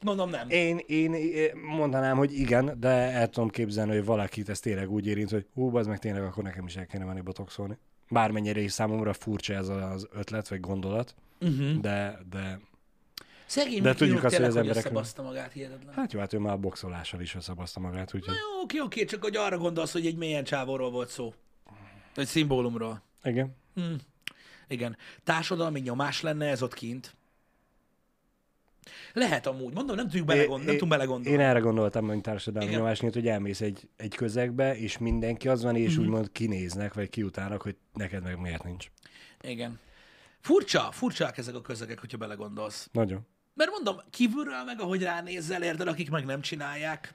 Mondom 0.03 0.31
nem. 0.31 0.49
én, 0.49 0.81
én, 0.87 1.15
én 1.15 1.57
mondanám, 1.57 2.17
hogy 2.17 2.39
igen, 2.39 2.77
de 2.81 2.89
el 2.89 3.29
tudom 3.29 3.49
képzelni, 3.49 3.95
hogy 3.95 4.05
valakit 4.05 4.49
ez 4.49 4.61
tényleg 4.61 4.91
úgy 4.91 5.07
érint, 5.07 5.31
hogy 5.31 5.47
hú, 5.55 5.77
az 5.77 5.87
meg 5.87 5.99
tényleg 5.99 6.23
akkor 6.23 6.45
nekem 6.45 6.67
is 6.67 6.77
el 6.77 6.87
kéne 6.87 7.05
menni 7.05 7.21
botoxolni. 7.21 7.79
Bármennyire 8.11 8.61
is 8.61 8.73
számomra 8.73 9.13
furcsa 9.13 9.55
ez 9.55 9.69
az 9.69 10.09
ötlet 10.13 10.49
vagy 10.49 10.61
gondolat, 10.61 11.15
uh-huh. 11.41 11.81
de, 11.81 12.19
de 12.31 12.61
Szegény 13.49 13.83
de 13.83 13.95
tudjuk 13.95 14.25
azt, 14.25 14.37
hogy 14.37 14.45
az 14.45 14.57
emberek- 14.57 15.17
magát, 15.17 15.53
hihetetlen. 15.53 15.95
hát 15.95 16.13
jó, 16.13 16.21
hát 16.21 16.33
ő 16.33 16.39
már 16.39 16.53
a 16.53 16.57
boxolással 16.57 17.21
is 17.21 17.35
összebaszta 17.35 17.81
magát, 17.81 18.15
úgyhogy 18.15 18.35
Jó, 18.35 18.63
oké, 18.63 18.81
oké, 18.81 19.05
csak 19.05 19.23
hogy 19.23 19.37
arra 19.37 19.59
gondolsz, 19.59 19.93
hogy 19.93 20.07
egy 20.07 20.17
milyen 20.17 20.45
csávóról 20.45 20.91
volt 20.91 21.09
szó. 21.09 21.35
Egy 22.15 22.27
szimbólumról. 22.27 23.03
igen. 23.25 23.57
Igen. 24.69 24.97
Társadalmi 25.25 25.81
nyomás 25.81 26.21
lenne 26.23 26.47
ez 26.47 26.63
ott 26.63 26.75
kint. 26.75 27.17
Lehet 29.13 29.47
amúgy. 29.47 29.73
Mondom, 29.75 29.97
nem 29.97 30.05
tudjuk 30.09 30.27
belegondolni. 30.27 30.65
Nem 30.65 30.73
tudunk 30.75 30.91
belegondolni. 30.93 31.39
Én 31.39 31.45
erre 31.45 31.59
gondoltam, 31.59 32.07
hogy 32.07 32.21
társadalmi 32.21 32.69
Igen. 32.69 32.79
nyomás 32.81 33.01
miatt, 33.01 33.15
hogy 33.15 33.27
elmész 33.29 33.61
egy, 33.61 33.89
egy 33.97 34.15
közegbe, 34.15 34.77
és 34.77 34.99
mindenki 34.99 35.49
az 35.49 35.63
van, 35.63 35.77
és 35.77 35.93
Mhm. 35.95 36.03
úgymond 36.03 36.33
kinéznek, 36.33 36.95
vagy 36.95 37.09
kiutálnak, 37.09 37.63
hogy 37.63 37.77
neked 37.93 38.23
meg 38.23 38.39
miért 38.41 38.65
nincs. 38.65 38.91
Igen. 39.41 39.79
Furcsa, 40.41 40.89
furcsák 40.93 41.39
ezek 41.39 41.55
a 41.55 41.61
közegek, 41.61 41.99
hogyha 41.99 42.17
belegondolsz. 42.19 42.89
Nagyon. 42.93 43.27
Mert 43.59 43.71
mondom, 43.71 44.01
kívülről 44.11 44.65
meg, 44.65 44.81
ahogy 44.81 45.03
ránézzel, 45.03 45.63
érted, 45.63 45.89
akik 45.89 46.11
meg 46.11 46.25
nem 46.25 46.41
csinálják. 46.41 47.15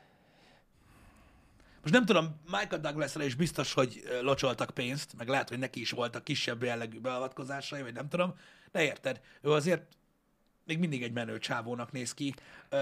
Most 1.82 1.94
nem 1.94 2.06
tudom, 2.06 2.42
Michael 2.46 2.82
Douglasra 2.82 3.24
is 3.24 3.36
biztos, 3.36 3.74
hogy 3.74 4.04
locsoltak 4.22 4.70
pénzt, 4.70 5.14
meg 5.18 5.28
lehet, 5.28 5.50
hogy 5.50 5.60
neki 5.60 5.80
is 5.80 5.92
voltak 5.92 6.24
kisebb 6.24 6.64
jellegű 6.64 7.00
beavatkozásai, 7.00 7.82
vagy 7.82 7.94
nem 7.94 8.10
tudom, 8.10 8.34
de 8.72 8.84
érted, 8.84 9.22
ő 9.42 9.52
azért 9.52 9.98
még 10.66 10.80
mindig 10.80 11.04
egy 11.04 11.12
menő 11.12 11.38
csávónak 11.38 11.92
néz 11.92 12.14
ki, 12.14 12.34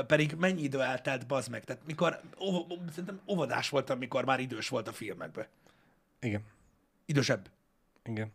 pedig 0.08 0.34
mennyi 0.34 0.62
idő 0.62 0.82
eltelt, 0.82 1.28
bazd 1.28 1.50
meg, 1.50 1.64
tehát 1.64 1.86
mikor, 1.86 2.22
óv, 2.40 2.68
szerintem 2.90 3.22
óvodás 3.28 3.70
voltam, 3.70 3.98
mikor 3.98 4.26
már 4.26 4.40
idős 4.40 4.70
volt 4.70 4.88
a 4.88 4.94
filmekben. 4.94 5.46
Igen. 6.20 6.44
Idősebb. 7.06 7.50
Igen. 8.04 8.32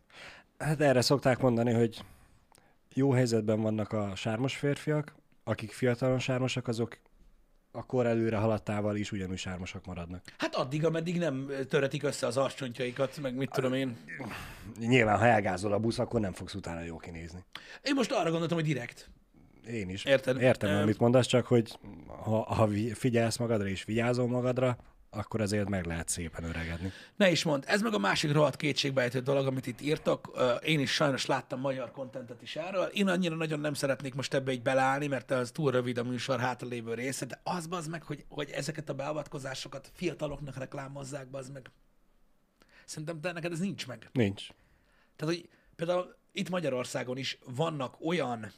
Hát 0.57 0.81
erre 0.81 1.01
szokták 1.01 1.39
mondani, 1.39 1.73
hogy 1.73 2.05
jó 2.97 3.11
helyzetben 3.11 3.61
vannak 3.61 3.93
a 3.93 4.15
sármos 4.15 4.55
férfiak, 4.55 5.15
akik 5.43 5.71
fiatalon 5.71 6.19
sármosak, 6.19 6.67
azok 6.67 6.97
a 7.71 7.85
kor 7.85 8.05
előre 8.05 8.37
haladtával 8.37 8.95
is 8.95 9.11
ugyanúgy 9.11 9.37
sármosak 9.37 9.85
maradnak. 9.85 10.23
Hát 10.37 10.55
addig, 10.55 10.85
ameddig 10.85 11.17
nem 11.17 11.49
töretik 11.69 12.03
össze 12.03 12.27
az 12.27 12.37
arcsontjaikat, 12.37 13.17
meg 13.21 13.35
mit 13.35 13.51
tudom 13.51 13.73
én. 13.73 13.97
Nyilván, 14.79 15.17
ha 15.17 15.25
elgázol 15.25 15.73
a 15.73 15.79
busz, 15.79 15.99
akkor 15.99 16.19
nem 16.19 16.33
fogsz 16.33 16.53
utána 16.53 16.81
jó 16.81 16.97
kinézni. 16.97 17.43
Én 17.81 17.93
most 17.93 18.11
arra 18.11 18.29
gondoltam, 18.29 18.57
hogy 18.57 18.67
direkt. 18.67 19.09
Én 19.67 19.89
is. 19.89 20.05
Érted? 20.05 20.41
Értem, 20.41 20.81
amit 20.81 20.99
mondasz, 20.99 21.25
csak 21.25 21.45
hogy 21.45 21.79
ha, 22.07 22.53
ha 22.53 22.69
figyelsz 22.93 23.37
magadra 23.37 23.67
és 23.67 23.83
vigyázol 23.83 24.27
magadra, 24.27 24.77
akkor 25.09 25.41
azért 25.41 25.69
meg 25.69 25.85
lehet 25.85 26.09
szépen 26.09 26.43
öregedni. 26.43 26.91
Ne 27.15 27.29
is 27.29 27.43
mond, 27.43 27.63
ez 27.67 27.81
meg 27.81 27.93
a 27.93 27.97
másik 27.97 28.31
rohadt 28.31 28.55
kétségbejtő 28.55 29.19
dolog, 29.19 29.47
amit 29.47 29.67
itt 29.67 29.81
írtak. 29.81 30.29
Én 30.63 30.79
is 30.79 30.91
sajnos 30.91 31.25
láttam 31.25 31.59
magyar 31.59 31.91
kontentet 31.91 32.41
is 32.41 32.55
erről. 32.55 32.85
Én 32.85 33.07
annyira 33.07 33.35
nagyon 33.35 33.59
nem 33.59 33.73
szeretnék 33.73 34.13
most 34.13 34.33
ebbe 34.33 34.51
így 34.51 34.61
beleállni, 34.61 35.07
mert 35.07 35.31
az 35.31 35.51
túl 35.51 35.71
rövid 35.71 35.97
a 35.97 36.03
műsor 36.03 36.39
hátralévő 36.39 36.93
része, 36.93 37.25
de 37.25 37.39
az 37.43 37.67
bazd 37.67 37.89
meg, 37.89 38.03
hogy, 38.03 38.25
hogy 38.29 38.49
ezeket 38.49 38.89
a 38.89 38.93
beavatkozásokat 38.93 39.91
fiataloknak 39.93 40.57
reklámozzák, 40.57 41.27
bazd 41.27 41.53
meg. 41.53 41.71
Szerintem 42.85 43.21
te 43.21 43.31
neked 43.31 43.51
ez 43.51 43.59
nincs 43.59 43.87
meg. 43.87 44.09
Nincs. 44.11 44.47
Tehát, 45.15 45.35
hogy 45.35 45.49
például 45.75 46.15
itt 46.31 46.49
Magyarországon 46.49 47.17
is 47.17 47.37
vannak 47.45 47.95
olyan 48.05 48.51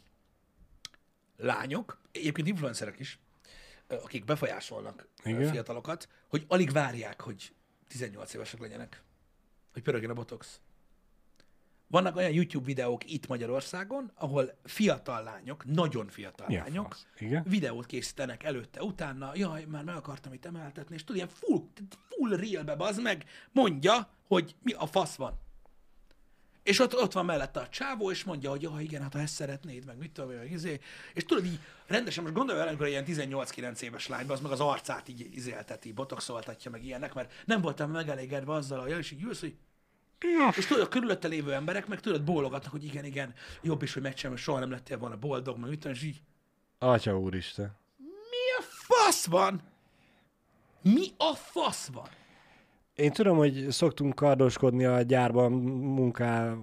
lányok, 1.38 2.02
egyébként 2.12 2.48
influencerek 2.48 3.00
is, 3.00 3.20
akik 3.89 4.25
befolyásolnak 4.25 5.08
Igen. 5.23 5.52
fiatalokat, 5.52 6.08
hogy 6.28 6.45
alig 6.47 6.71
várják, 6.71 7.21
hogy 7.21 7.54
18 7.88 8.34
évesek 8.34 8.60
legyenek, 8.60 9.04
hogy 9.73 9.82
pörögjön 9.82 10.10
a 10.10 10.13
botox. 10.13 10.60
Vannak 11.88 12.15
olyan 12.15 12.32
YouTube 12.32 12.65
videók 12.65 13.12
itt 13.12 13.28
Magyarországon, 13.28 14.12
ahol 14.15 14.60
fiatal 14.63 15.23
lányok, 15.23 15.65
nagyon 15.65 16.08
fiatal 16.08 16.47
Mi 16.47 16.58
a 16.58 16.60
lányok? 16.60 16.97
Igen? 17.19 17.44
videót 17.48 17.85
készítenek 17.85 18.44
előtte, 18.44 18.83
utána, 18.83 19.31
jaj, 19.35 19.65
már 19.65 19.83
meg 19.83 19.96
akartam 19.96 20.33
itt 20.33 20.46
emeltetni, 20.46 20.96
és 20.96 21.04
tudod, 21.04 21.15
ilyen 21.15 21.27
full, 21.27 21.63
full 22.10 22.37
realbe 22.37 22.75
bazd 22.75 23.02
meg, 23.02 23.25
mondja, 23.52 24.10
hogy 24.27 24.56
mi 24.62 24.71
a 24.71 24.85
fasz 24.85 25.15
van. 25.15 25.40
És 26.64 26.80
ott, 26.80 26.96
ott 26.96 27.12
van 27.12 27.26
mellette 27.26 27.60
a 27.60 27.68
csávó, 27.68 28.12
és 28.12 28.24
mondja, 28.24 28.50
hogy 28.50 28.62
ja, 28.62 28.76
igen, 28.80 29.02
hát 29.02 29.14
ha 29.14 29.20
ezt 29.20 29.34
szeretnéd, 29.34 29.86
meg 29.86 29.98
mit 29.98 30.12
tudom 30.12 30.30
meg 30.30 30.52
izé. 30.52 30.80
És 31.14 31.26
tudod, 31.26 31.46
így 31.46 31.60
rendesen, 31.88 32.24
most 32.24 32.36
gondolj 32.36 32.60
el, 32.60 32.68
amikor 32.68 32.88
ilyen 32.88 33.06
18-9 33.08 33.82
éves 33.82 34.08
lány, 34.08 34.30
az 34.30 34.40
meg 34.40 34.52
az 34.52 34.60
arcát 34.60 35.08
így 35.08 35.30
izélteti, 35.32 35.92
botoxoltatja, 35.92 36.72
meg 36.72 36.86
ilyenek, 36.86 37.14
mert 37.14 37.32
nem 37.46 37.62
voltam 37.62 37.92
megelégedve 37.92 38.54
azzal, 38.54 38.80
hogy 38.80 38.98
és 38.98 39.12
így 39.12 39.24
ülsz, 39.24 39.40
hogy 39.40 39.56
és 40.58 40.66
tudod, 40.66 40.84
a 40.84 40.88
körülötte 40.88 41.28
lévő 41.28 41.54
emberek 41.54 41.88
meg 41.88 42.00
tudod 42.00 42.24
bólogatnak, 42.24 42.72
hogy 42.72 42.84
igen, 42.84 43.06
igen, 43.06 43.34
jobb 43.62 43.82
is, 43.82 43.94
hogy 43.94 44.02
megcsinálom, 44.02 44.38
soha 44.38 44.60
nem 44.60 44.72
lettél 44.72 44.98
volna 44.98 45.18
boldog, 45.18 45.58
meg 45.58 45.70
mit 45.70 45.80
tudom, 45.80 45.96
és 45.96 46.04
így, 46.04 46.22
Atya 46.78 47.20
úristen. 47.20 47.78
mi 47.98 48.52
a 48.58 48.62
fasz 48.62 49.26
van? 49.26 49.62
Mi 50.82 51.08
a 51.18 51.34
fasz 51.34 51.88
van? 51.88 52.10
Én 53.00 53.12
tudom, 53.12 53.37
hogy 53.37 53.65
szoktunk 53.69 54.15
kardoskodni 54.15 54.85
a 54.85 55.02
gyárban 55.02 55.52
munká 55.52 56.56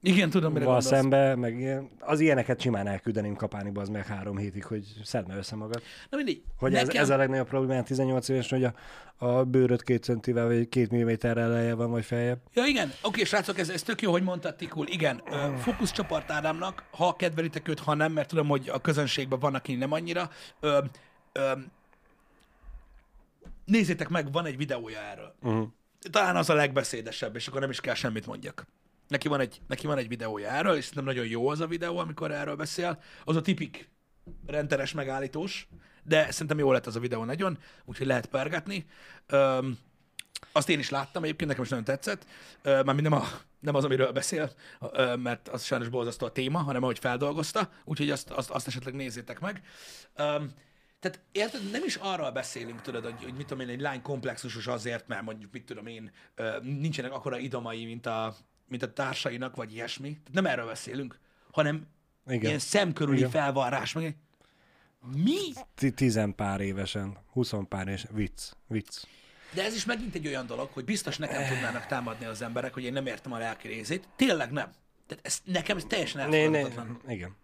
Igen, 0.00 0.30
tudom, 0.30 0.52
mire 0.52 0.64
val 0.64 0.80
szembe, 0.80 1.34
meg 1.34 1.58
ilyen, 1.58 1.90
az 2.00 2.20
ilyeneket 2.20 2.60
simán 2.60 2.86
elküldeném 2.86 3.34
kapániba 3.34 3.80
az 3.80 3.88
meg 3.88 4.06
három 4.06 4.36
hétig, 4.36 4.64
hogy 4.64 4.84
szedne 5.04 5.36
össze 5.36 5.56
magad. 5.56 5.82
Na 6.10 6.16
mindegy. 6.16 6.42
Hogy 6.58 6.72
Nekem... 6.72 6.88
ez, 6.88 6.94
ez 6.94 7.10
a 7.10 7.16
legnagyobb 7.16 7.48
probléma 7.48 7.82
18 7.82 8.28
éves, 8.28 8.50
hogy 8.50 8.64
a, 8.64 8.74
a 9.16 9.44
bőröd 9.44 9.82
két 9.82 10.02
centivel 10.02 10.46
vagy 10.46 10.68
két 10.68 10.90
milliméterrel 10.90 11.48
lejjebb 11.48 11.76
van, 11.76 11.90
vagy 11.90 12.04
feljebb. 12.04 12.38
Ja, 12.54 12.64
igen. 12.64 12.92
Oké, 13.02 13.24
srácok, 13.24 13.58
ez, 13.58 13.68
ez 13.68 13.82
tök 13.82 14.02
jó, 14.02 14.10
hogy 14.10 14.22
mondtad, 14.22 14.56
Tikul. 14.56 14.86
Igen, 14.88 15.22
ö, 15.30 15.56
fókuszcsoport 15.56 16.30
Ádámnak, 16.30 16.84
ha 16.90 17.16
kedvelitek 17.16 17.68
őt, 17.68 17.80
ha 17.80 17.94
nem, 17.94 18.12
mert 18.12 18.28
tudom, 18.28 18.48
hogy 18.48 18.68
a 18.72 18.80
közönségben 18.80 19.38
van, 19.38 19.54
aki 19.54 19.74
nem 19.74 19.92
annyira. 19.92 20.30
Ö, 20.60 20.78
ö, 21.32 21.52
nézzétek 23.64 24.08
meg, 24.08 24.32
van 24.32 24.46
egy 24.46 24.56
videója 24.56 24.98
erről. 24.98 25.34
Uh-huh. 25.40 25.68
Talán 26.10 26.36
az 26.36 26.50
a 26.50 26.54
legbeszédesebb, 26.54 27.36
és 27.36 27.48
akkor 27.48 27.60
nem 27.60 27.70
is 27.70 27.80
kell 27.80 27.94
semmit 27.94 28.26
mondjak. 28.26 28.66
Neki 29.08 29.28
van 29.28 29.40
egy, 29.40 29.60
neki 29.66 29.86
van 29.86 29.98
egy 29.98 30.08
videója 30.08 30.48
erről, 30.48 30.76
és 30.76 30.84
szerintem 30.84 31.14
nagyon 31.14 31.30
jó 31.30 31.48
az 31.48 31.60
a 31.60 31.66
videó, 31.66 31.98
amikor 31.98 32.32
erről 32.32 32.56
beszél. 32.56 33.02
Az 33.24 33.36
a 33.36 33.40
tipik 33.40 33.90
renderes 34.46 34.92
megállítós, 34.92 35.68
de 36.02 36.30
szerintem 36.30 36.58
jó 36.58 36.72
lett 36.72 36.86
az 36.86 36.96
a 36.96 37.00
videó 37.00 37.24
nagyon, 37.24 37.58
úgyhogy 37.84 38.06
lehet 38.06 38.26
pergetni. 38.26 38.86
Öm, 39.26 39.78
azt 40.52 40.68
én 40.68 40.78
is 40.78 40.90
láttam 40.90 41.22
egyébként, 41.22 41.48
nekem 41.48 41.64
is 41.64 41.70
nagyon 41.70 41.84
tetszett. 41.84 42.26
Mármint 42.62 43.02
nem, 43.02 43.12
a, 43.12 43.24
nem 43.60 43.74
az, 43.74 43.84
amiről 43.84 44.12
beszél, 44.12 44.52
mert 45.16 45.48
az 45.48 45.64
sajnos 45.64 45.88
borzasztó 45.88 46.26
a 46.26 46.32
téma, 46.32 46.58
hanem 46.58 46.82
ahogy 46.82 46.98
feldolgozta, 46.98 47.70
úgyhogy 47.84 48.10
azt, 48.10 48.30
azt, 48.30 48.50
azt 48.50 48.66
esetleg 48.66 48.94
nézzétek 48.94 49.40
meg. 49.40 49.62
Tehát 51.04 51.20
érted, 51.32 51.70
nem 51.70 51.84
is 51.84 51.96
arról 51.96 52.30
beszélünk, 52.30 52.80
tudod, 52.80 53.04
hogy, 53.04 53.22
hogy 53.24 53.34
mit 53.34 53.46
tudom 53.46 53.68
én, 53.68 53.74
egy 53.74 53.80
lány 53.80 54.02
komplexusos 54.02 54.66
azért, 54.66 55.06
mert 55.06 55.22
mondjuk, 55.22 55.52
mit 55.52 55.64
tudom 55.64 55.86
én, 55.86 56.12
nincsenek 56.62 57.12
akkora 57.12 57.38
idomai, 57.38 57.84
mint 57.84 58.06
a, 58.06 58.36
mint 58.68 58.82
a 58.82 58.92
társainak, 58.92 59.56
vagy 59.56 59.72
ilyesmi. 59.72 60.08
Tehát 60.08 60.32
nem 60.32 60.46
erről 60.46 60.66
beszélünk, 60.66 61.18
hanem 61.50 61.86
Igen. 62.26 62.42
ilyen 62.42 62.58
szemkörüli 62.58 63.16
Igen. 63.16 63.30
felvarrás, 63.30 63.92
meg 63.92 64.16
mi? 65.16 65.38
Ti- 65.74 65.92
Tizen 65.92 66.34
pár 66.34 66.60
évesen, 66.60 67.18
huszon 67.32 67.68
pár 67.68 67.88
és 67.88 68.04
vicc, 68.10 68.50
vicc. 68.66 69.02
De 69.54 69.64
ez 69.64 69.74
is 69.74 69.84
megint 69.84 70.14
egy 70.14 70.26
olyan 70.26 70.46
dolog, 70.46 70.70
hogy 70.72 70.84
biztos 70.84 71.16
nekem 71.18 71.48
tudnának 71.48 71.86
támadni 71.86 72.24
az 72.24 72.42
emberek, 72.42 72.74
hogy 72.74 72.82
én 72.82 72.92
nem 72.92 73.06
értem 73.06 73.32
a 73.32 73.38
lelki 73.38 73.68
részét. 73.68 74.08
Tényleg 74.16 74.50
nem. 74.50 74.70
Tehát 75.06 75.26
ez, 75.26 75.40
nekem 75.44 75.76
ez 75.76 75.84
teljesen 75.84 76.20
elfogadhatatlan. 76.20 77.00
igen. 77.08 77.36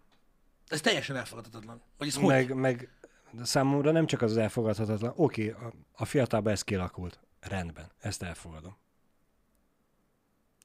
Ez 0.67 0.81
teljesen 0.81 1.15
elfogadhatatlan. 1.15 1.81
Hogy 1.97 2.07
ez 2.07 2.15
hogy? 2.15 2.25
Meg, 2.25 2.53
meg 2.53 2.89
de 3.31 3.43
számomra 3.43 3.91
nem 3.91 4.05
csak 4.05 4.21
az 4.21 4.37
elfogadhatatlan, 4.37 5.13
oké, 5.15 5.49
a, 5.49 5.73
a 5.93 6.05
fiatalban 6.05 6.51
ez 6.51 6.61
kialakult. 6.61 7.19
Rendben, 7.39 7.91
ezt 7.99 8.23
elfogadom. 8.23 8.77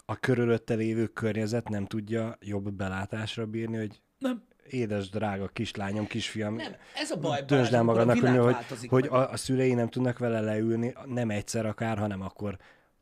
A 0.04 0.16
körülötte 0.16 0.74
lévő 0.74 1.06
környezet 1.06 1.68
nem 1.68 1.86
tudja 1.86 2.36
jobb 2.40 2.72
belátásra 2.72 3.46
bírni, 3.46 3.76
hogy 3.76 4.00
Nem, 4.18 4.44
édes, 4.70 5.08
drága 5.08 5.48
kislányom, 5.48 6.06
kisfiam, 6.06 6.54
nem. 6.54 6.76
Ez 6.94 7.10
a 7.10 7.16
baj, 7.16 7.42
döntsd 7.42 7.74
el 7.74 7.82
magadnak, 7.82 8.18
hogy, 8.18 8.88
hogy 8.88 9.02
meg. 9.02 9.12
a, 9.12 9.30
a 9.30 9.36
szülei 9.36 9.74
nem 9.74 9.88
tudnak 9.88 10.18
vele 10.18 10.40
leülni, 10.40 10.94
nem 11.04 11.30
egyszer 11.30 11.66
akár, 11.66 11.98
hanem 11.98 12.20
akkor 12.20 12.58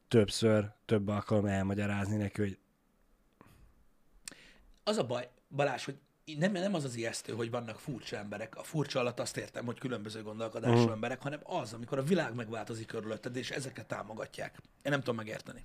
többször, 0.08 0.70
több 0.84 1.08
alkalom 1.08 1.46
elmagyarázni 1.46 2.16
neki, 2.16 2.40
hogy 2.40 2.58
Az 4.84 4.96
a 4.98 5.06
baj, 5.06 5.28
Balázs, 5.48 5.84
hogy 5.84 5.96
nem, 6.38 6.52
nem 6.52 6.74
az 6.74 6.84
az 6.84 6.94
ijesztő, 6.94 7.32
hogy 7.32 7.50
vannak 7.50 7.78
furcsa 7.78 8.16
emberek. 8.16 8.56
A 8.56 8.62
furcsa 8.62 9.00
alatt 9.00 9.20
azt 9.20 9.36
értem, 9.36 9.64
hogy 9.64 9.78
különböző 9.78 10.22
gondolkodású 10.22 10.82
Mhm. 10.82 10.90
emberek, 10.92 11.22
hanem 11.22 11.40
az, 11.42 11.72
amikor 11.72 11.98
a 11.98 12.02
világ 12.02 12.34
megváltozik 12.34 12.86
körülötted, 12.86 13.36
és 13.36 13.50
ezeket 13.50 13.86
támogatják. 13.86 14.58
Én 14.62 14.90
nem 14.92 14.98
tudom 14.98 15.16
megérteni. 15.16 15.64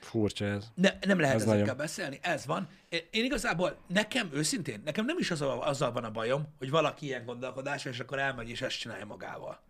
furcsa 0.00 0.44
ez. 0.44 0.66
Ne, 0.74 0.90
nem 1.06 1.20
lehet 1.20 1.34
Ez 1.34 1.42
ezekkel 1.42 1.60
nagyon. 1.60 1.76
beszélni, 1.76 2.18
ez 2.22 2.46
van. 2.46 2.68
Én, 2.88 3.00
én 3.10 3.24
igazából, 3.24 3.76
nekem 3.86 4.30
őszintén, 4.32 4.82
nekem 4.84 5.04
nem 5.04 5.18
is 5.18 5.30
az 5.30 5.40
a, 5.40 5.66
azzal 5.68 5.92
van 5.92 6.04
a 6.04 6.10
bajom, 6.10 6.54
hogy 6.58 6.70
valaki 6.70 7.06
ilyen 7.06 7.24
gondolkodás, 7.24 7.84
és 7.84 8.00
akkor 8.00 8.18
elmegy 8.18 8.48
és 8.48 8.60
ezt 8.62 8.78
csinálja 8.78 9.04
magával. 9.06 9.60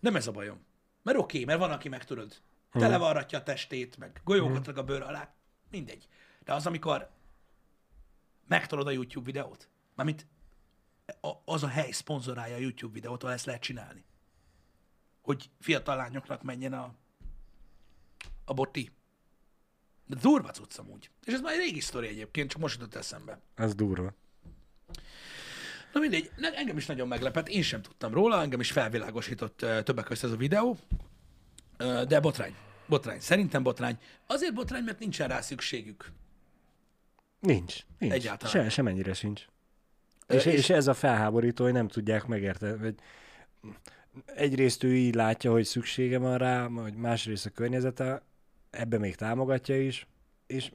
Nem 0.00 0.16
ez 0.16 0.26
a 0.26 0.30
bajom. 0.30 0.64
Mert 1.02 1.18
oké, 1.18 1.24
okay, 1.42 1.44
mert 1.44 1.58
van, 1.58 1.70
aki 1.76 1.88
meg 1.88 2.04
tudod, 2.04 2.36
televarratja 2.72 3.38
a 3.38 3.42
testét, 3.42 3.96
meg 3.98 4.20
golyókat 4.24 4.66
rak 4.66 4.76
a 4.76 4.82
bőr 4.84 5.02
alá, 5.02 5.32
mindegy. 5.70 6.08
De 6.44 6.52
az, 6.52 6.66
amikor 6.66 7.10
megtolod 8.48 8.86
a 8.86 8.90
YouTube 8.90 9.24
videót, 9.24 9.68
mármint 9.94 10.26
a- 11.20 11.36
az 11.44 11.62
a 11.62 11.68
hely 11.68 11.90
szponzorálja 11.90 12.54
a 12.54 12.58
YouTube 12.58 12.92
videót, 12.92 13.22
ahol 13.22 13.34
ezt 13.34 13.44
lehet 13.46 13.62
csinálni. 13.62 14.04
Hogy 15.22 15.50
fiatal 15.60 15.96
lányoknak 15.96 16.42
menjen 16.42 16.72
a, 16.72 16.94
a 18.44 18.52
boti. 18.54 18.90
De 20.06 20.16
durva 20.20 20.50
cucc 20.50 20.78
amúgy. 20.78 21.10
És 21.24 21.32
ez 21.32 21.40
már 21.40 21.52
egy 21.52 21.58
régi 21.58 21.80
sztori 21.80 22.06
egyébként, 22.06 22.50
csak 22.50 22.60
most 22.60 22.80
jutott 22.80 22.94
eszembe. 22.94 23.40
Ez 23.54 23.74
durva. 23.74 24.14
Na 25.92 26.00
mindegy, 26.00 26.30
engem 26.36 26.76
is 26.76 26.86
nagyon 26.86 27.08
meglepett, 27.08 27.48
én 27.48 27.62
sem 27.62 27.82
tudtam 27.82 28.12
róla, 28.12 28.42
engem 28.42 28.60
is 28.60 28.72
felvilágosított 28.72 29.56
többek 29.56 30.04
között 30.04 30.24
ez 30.24 30.30
a 30.30 30.36
videó, 30.36 30.76
de 32.06 32.20
botrány. 32.20 32.54
Botrány. 32.88 33.20
Szerintem 33.20 33.62
botrány. 33.62 33.98
Azért 34.26 34.54
botrány, 34.54 34.82
mert 34.84 34.98
nincsen 34.98 35.28
rá 35.28 35.40
szükségük. 35.40 36.12
Nincs. 37.42 37.80
nincs. 37.98 38.12
Egyáltalán. 38.12 38.52
Se, 38.64 38.68
semennyire 38.68 39.12
sincs. 39.14 39.44
Ö, 40.26 40.34
És, 40.34 40.44
és- 40.44 40.54
és 40.54 40.70
ez 40.70 40.86
a 40.86 40.94
felháborító, 40.94 41.64
hogy 41.64 41.72
nem 41.72 41.88
tudják 41.88 42.26
megérteni. 42.26 42.78
Hogy 42.78 42.94
egyrészt 44.24 44.82
ő 44.82 44.96
így 44.96 45.14
látja, 45.14 45.50
hogy 45.50 45.64
szüksége 45.64 46.18
van 46.18 46.38
rá, 46.38 46.66
vagy 46.66 46.94
másrészt 46.94 47.46
a 47.46 47.50
környezete, 47.50 48.22
ebbe 48.70 48.98
még 48.98 49.14
támogatja 49.14 49.80
is, 49.82 50.06
és 50.46 50.72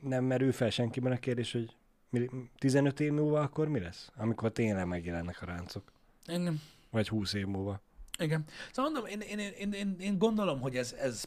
nem 0.00 0.24
merül 0.24 0.52
fel 0.52 0.70
senkiben 0.70 1.12
a 1.12 1.16
kérdés, 1.18 1.52
hogy 1.52 1.76
mi- 2.10 2.30
15 2.58 3.00
év 3.00 3.12
múlva 3.12 3.40
akkor 3.40 3.68
mi 3.68 3.80
lesz? 3.80 4.10
Amikor 4.16 4.52
tényleg 4.52 4.86
megjelennek 4.86 5.42
a 5.42 5.46
ráncok. 5.46 5.92
Engem. 6.24 6.60
Vagy 6.90 7.08
20 7.08 7.32
év 7.32 7.46
múlva. 7.46 7.80
Igen. 8.18 8.44
Szóval 8.72 8.90
mondom, 8.92 9.10
én, 9.10 9.20
én, 9.20 9.38
én, 9.58 9.72
én, 9.72 9.96
én 10.00 10.18
gondolom, 10.18 10.60
hogy 10.60 10.76
ez, 10.76 10.92
ez, 10.92 11.24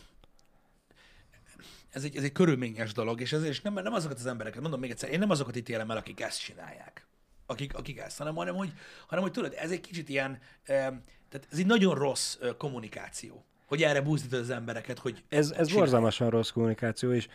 ez, 1.91 2.03
egy, 2.03 2.15
ez 2.15 2.23
egy 2.23 2.31
körülményes 2.31 2.93
dolog, 2.93 3.21
és 3.21 3.33
ezért 3.33 3.51
és 3.51 3.61
nem, 3.61 3.73
nem 3.73 3.93
azokat 3.93 4.17
az 4.17 4.25
embereket, 4.25 4.61
mondom 4.61 4.79
még 4.79 4.89
egyszer, 4.89 5.09
én 5.09 5.19
nem 5.19 5.29
azokat 5.29 5.55
ítélem 5.55 5.91
el, 5.91 5.97
akik 5.97 6.21
ezt 6.21 6.41
csinálják. 6.41 7.07
Akik, 7.45 7.77
akik 7.77 7.97
ezt, 7.97 8.17
hanem, 8.17 8.35
hanem, 8.35 8.55
hogy, 8.55 8.73
hanem, 9.07 9.23
hogy 9.23 9.33
tudod, 9.33 9.53
ez 9.57 9.71
egy 9.71 9.81
kicsit 9.81 10.09
ilyen, 10.09 10.31
eh, 10.31 10.87
tehát 11.29 11.47
ez 11.51 11.59
egy 11.59 11.65
nagyon 11.65 11.95
rossz 11.95 12.37
eh, 12.41 12.49
kommunikáció, 12.57 13.45
hogy 13.65 13.83
erre 13.83 14.01
buzdítod 14.01 14.39
az 14.39 14.49
embereket, 14.49 14.99
hogy 14.99 15.23
Ez, 15.29 15.51
ez 15.51 15.73
borzalmasan 15.73 16.29
rossz 16.29 16.49
kommunikáció, 16.49 17.11
és 17.11 17.27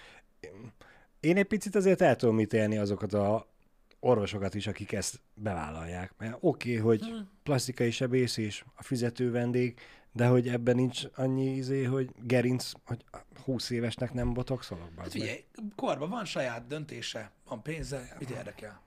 én 1.20 1.36
egy 1.36 1.46
picit 1.46 1.74
azért 1.74 2.00
el 2.00 2.16
tudom 2.16 2.40
ítélni 2.40 2.78
azokat 2.78 3.12
a 3.12 3.54
orvosokat 4.00 4.54
is, 4.54 4.66
akik 4.66 4.92
ezt 4.92 5.20
bevállalják. 5.34 6.14
Mert 6.18 6.36
oké, 6.40 6.78
okay, 6.78 6.82
hogy 6.82 7.14
plastikai 7.42 7.90
sebész 7.90 8.36
és 8.36 8.64
a 8.74 8.82
fizető 8.82 9.30
vendég, 9.30 9.78
de 10.14 10.26
hogy 10.26 10.48
ebben 10.48 10.74
nincs 10.74 11.02
annyi 11.14 11.54
izé, 11.56 11.84
hogy 11.84 12.10
gerinc, 12.22 12.72
hogy 12.84 13.04
20 13.44 13.70
évesnek 13.70 14.12
nem 14.12 14.32
botoxolok. 14.32 14.88
Hát 14.96 15.10
figyelj, 15.10 15.44
korban 15.76 16.10
van 16.10 16.24
saját 16.24 16.66
döntése, 16.66 17.30
van 17.44 17.62
pénze, 17.62 18.16
mit 18.18 18.30
érdekel? 18.30 18.80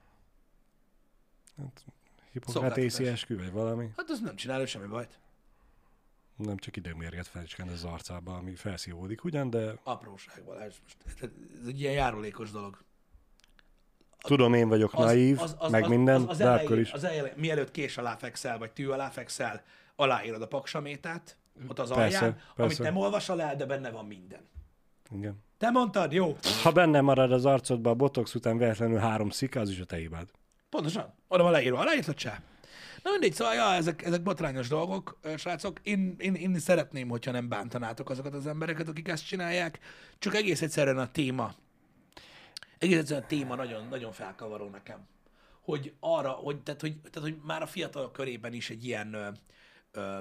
Hipokratészi 2.32 2.89
szolgáltatás. 2.89 3.21
eskü, 3.21 3.38
vagy 3.38 3.51
valami. 3.51 3.89
Hát 3.97 4.09
az 4.09 4.19
nem 4.19 4.36
csinál 4.36 4.61
ő 4.61 4.65
semmi 4.65 4.88
bajt. 4.88 5.19
Nem 6.36 6.57
csak 6.57 6.75
idegmérget 6.75 7.28
felicskend 7.28 7.69
az 7.71 7.84
arcába, 7.84 8.36
ami 8.36 8.55
felszívódik 8.55 9.23
ugyan, 9.23 9.49
de 9.49 9.80
Apróság, 9.84 10.43
Balázs. 10.43 10.75
Most, 10.84 10.97
ez 11.61 11.67
egy 11.67 11.80
ilyen 11.80 11.93
járulékos 11.93 12.51
dolog. 12.51 12.84
tudom, 14.17 14.53
én 14.53 14.67
vagyok 14.67 14.93
naív, 14.93 15.39
meg 15.69 15.88
minden, 15.88 16.21
az, 16.21 16.30
az 16.30 16.38
de 16.38 16.43
elején, 16.43 16.65
akkor 16.65 16.80
is. 16.80 16.91
Az 16.91 17.03
elején, 17.03 17.34
mielőtt 17.36 17.71
kés 17.71 17.97
alá 17.97 18.15
fekszel, 18.15 18.57
vagy 18.57 18.71
tű 18.71 18.88
alá 18.88 19.09
fekszel, 19.09 19.63
aláírod 19.98 20.41
a 20.41 20.48
paksamétát, 20.48 21.38
ott 21.68 21.80
az 21.80 21.93
Persze, 21.93 22.18
alján, 22.18 22.32
amit 22.32 22.56
persze. 22.56 22.84
nem 22.84 22.98
olvasol 22.98 23.41
el, 23.41 23.56
de 23.56 23.66
benne 23.66 23.89
van 23.89 24.06
minden. 24.06 24.41
Igen. 25.12 25.43
Te 25.58 25.70
mondtad, 25.70 26.12
jó? 26.14 26.38
Ha 26.64 26.72
benne 26.72 27.02
marad 27.02 27.32
az 27.32 27.45
arcodba 27.45 27.89
a 27.89 27.95
botox 27.95 28.36
után 28.36 28.58
véletlenül 28.58 28.98
három 28.98 29.30
szika, 29.30 29.60
az 29.60 29.70
is 29.70 29.80
a 29.80 29.86
te 29.86 29.95
hibád. 29.95 30.30
Pontosan. 30.70 31.14
Oda 31.28 31.43
van 31.43 31.52
leírva. 31.52 31.80
Aláírtad 31.80 32.18
se. 32.18 32.41
Na 33.04 33.12
mindegy, 33.12 33.34
szóval 33.34 33.54
ja, 33.54 33.74
ezek, 33.74 34.06
ezek 34.06 34.22
botrányos 34.22 34.68
dolgok, 34.68 35.20
srácok. 35.38 35.80
Én, 35.84 36.16
én, 36.18 36.36
én 36.36 36.60
szeretném, 36.60 37.10
hogyha 37.10 37.32
nem 37.32 37.50
bántanátok 37.50 38.10
azokat 38.10 38.34
az 38.34 38.48
embereket, 38.48 38.88
akik 38.88 39.08
ezt 39.08 39.26
csinálják. 39.26 39.80
Csak 40.20 40.36
egész 40.36 40.62
egyszerűen 40.62 40.98
a 40.98 41.12
téma. 41.12 41.54
Egész 42.78 42.98
egyszerűen 42.98 43.24
a 43.24 43.28
téma 43.28 43.56
nagyon, 43.56 43.88
nagyon 43.88 44.12
felkavaró 44.12 44.70
nekem. 44.70 45.08
Hogy 45.62 45.93
arra, 46.00 46.30
hogy, 46.30 46.62
tehát, 46.64 46.82
hogy, 46.82 46.98
tehát, 46.98 47.30
hogy 47.30 47.38
már 47.43 47.62
a 47.62 47.68
fiatalok 47.68 48.14
körében 48.14 48.54
is 48.54 48.70
egy 48.70 48.86
ilyen 48.86 49.38
ö, 49.92 50.00
ö, 50.02 50.20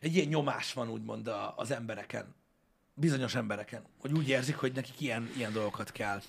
egy 0.00 0.14
ilyen 0.14 0.28
nyomás 0.28 0.72
van 0.72 0.90
úgymond 0.90 1.26
a, 1.26 1.54
az 1.56 1.70
embereken, 1.70 2.34
bizonyos 2.94 3.34
embereken, 3.34 3.84
hogy 3.98 4.12
úgy 4.12 4.28
érzik, 4.28 4.56
hogy 4.56 4.72
nekik 4.72 5.00
ilyen, 5.00 5.30
ilyen 5.36 5.52
dolgokat 5.52 5.92
kell 5.92 6.20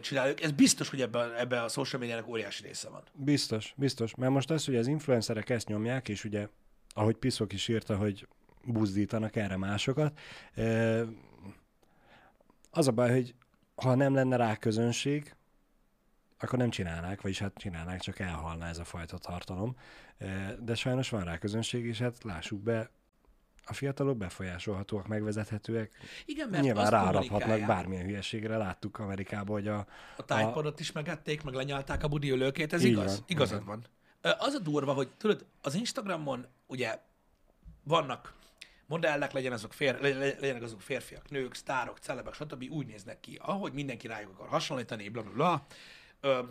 csináljuk. 0.00 0.42
Ez 0.42 0.50
biztos, 0.50 0.88
hogy 0.88 1.00
ebben 1.00 1.34
ebbe 1.34 1.62
a 1.62 1.68
social 1.68 2.00
médiának 2.00 2.28
óriási 2.28 2.62
része 2.62 2.88
van. 2.88 3.02
Biztos, 3.12 3.74
biztos. 3.76 4.14
Mert 4.14 4.32
most 4.32 4.50
az, 4.50 4.64
hogy 4.64 4.76
az 4.76 4.86
influencerek 4.86 5.50
ezt 5.50 5.68
nyomják, 5.68 6.08
és 6.08 6.24
ugye 6.24 6.48
ahogy 6.94 7.16
Piszok 7.16 7.52
is 7.52 7.68
írta, 7.68 7.96
hogy 7.96 8.28
buzdítanak 8.64 9.36
erre 9.36 9.56
másokat. 9.56 10.18
Az 12.70 12.88
a 12.88 12.92
baj, 12.92 13.10
hogy 13.10 13.34
ha 13.74 13.94
nem 13.94 14.14
lenne 14.14 14.36
rá 14.36 14.56
közönség, 14.56 15.34
akkor 16.40 16.58
nem 16.58 16.70
csinálnák, 16.70 17.20
vagyis 17.20 17.38
hát 17.38 17.52
csinálnák, 17.54 18.00
csak 18.00 18.18
elhalna 18.18 18.66
ez 18.66 18.78
a 18.78 18.84
fajta 18.84 19.18
tartalom. 19.18 19.76
De 20.60 20.74
sajnos 20.74 21.08
van 21.10 21.24
rá 21.24 21.38
közönség, 21.38 21.84
és 21.86 21.98
hát 21.98 22.22
lássuk 22.24 22.60
be, 22.62 22.90
a 23.64 23.72
fiatalok 23.72 24.16
befolyásolhatóak, 24.16 25.06
megvezethetőek, 25.06 25.90
Igen, 26.26 26.48
mert 26.48 26.62
nyilván 26.62 27.12
kommunikálják. 27.12 27.66
bármilyen 27.66 28.04
hülyeségre. 28.04 28.56
Láttuk 28.56 28.98
Amerikában, 28.98 29.56
hogy 29.56 29.68
a, 29.68 29.86
A 30.16 30.24
tájpadot 30.24 30.80
is 30.80 30.92
megették, 30.92 31.42
meg 31.42 31.54
lenyalták 31.54 32.02
a 32.04 32.08
budi 32.08 32.30
ülőkét, 32.30 32.72
ez 32.72 32.84
Így 32.84 32.90
igaz? 32.90 33.14
van, 33.16 33.24
Igazad 33.26 33.64
van. 33.64 33.84
Ö, 34.20 34.30
Az 34.38 34.54
a 34.54 34.58
durva, 34.58 34.92
hogy 34.92 35.08
tudod, 35.16 35.46
az 35.62 35.74
Instagramon 35.74 36.46
ugye 36.66 36.98
vannak 37.82 38.34
modellek, 38.86 39.32
legyen 39.32 39.52
azok 39.52 39.72
fér, 39.72 40.00
le- 40.00 40.08
le- 40.18 40.36
legyenek 40.40 40.62
azok 40.62 40.80
férfiak, 40.80 41.30
nők, 41.30 41.54
sztárok, 41.54 41.98
celebek, 41.98 42.34
stb. 42.34 42.64
úgy 42.70 42.86
néznek 42.86 43.20
ki, 43.20 43.38
ahogy 43.42 43.72
mindenki 43.72 44.06
rájuk 44.06 44.30
akar 44.30 44.48
hasonlítani, 44.48 45.08
bla 45.08 45.22
bla 45.22 45.32
bla. 45.32 45.66
Ö, 46.20 46.42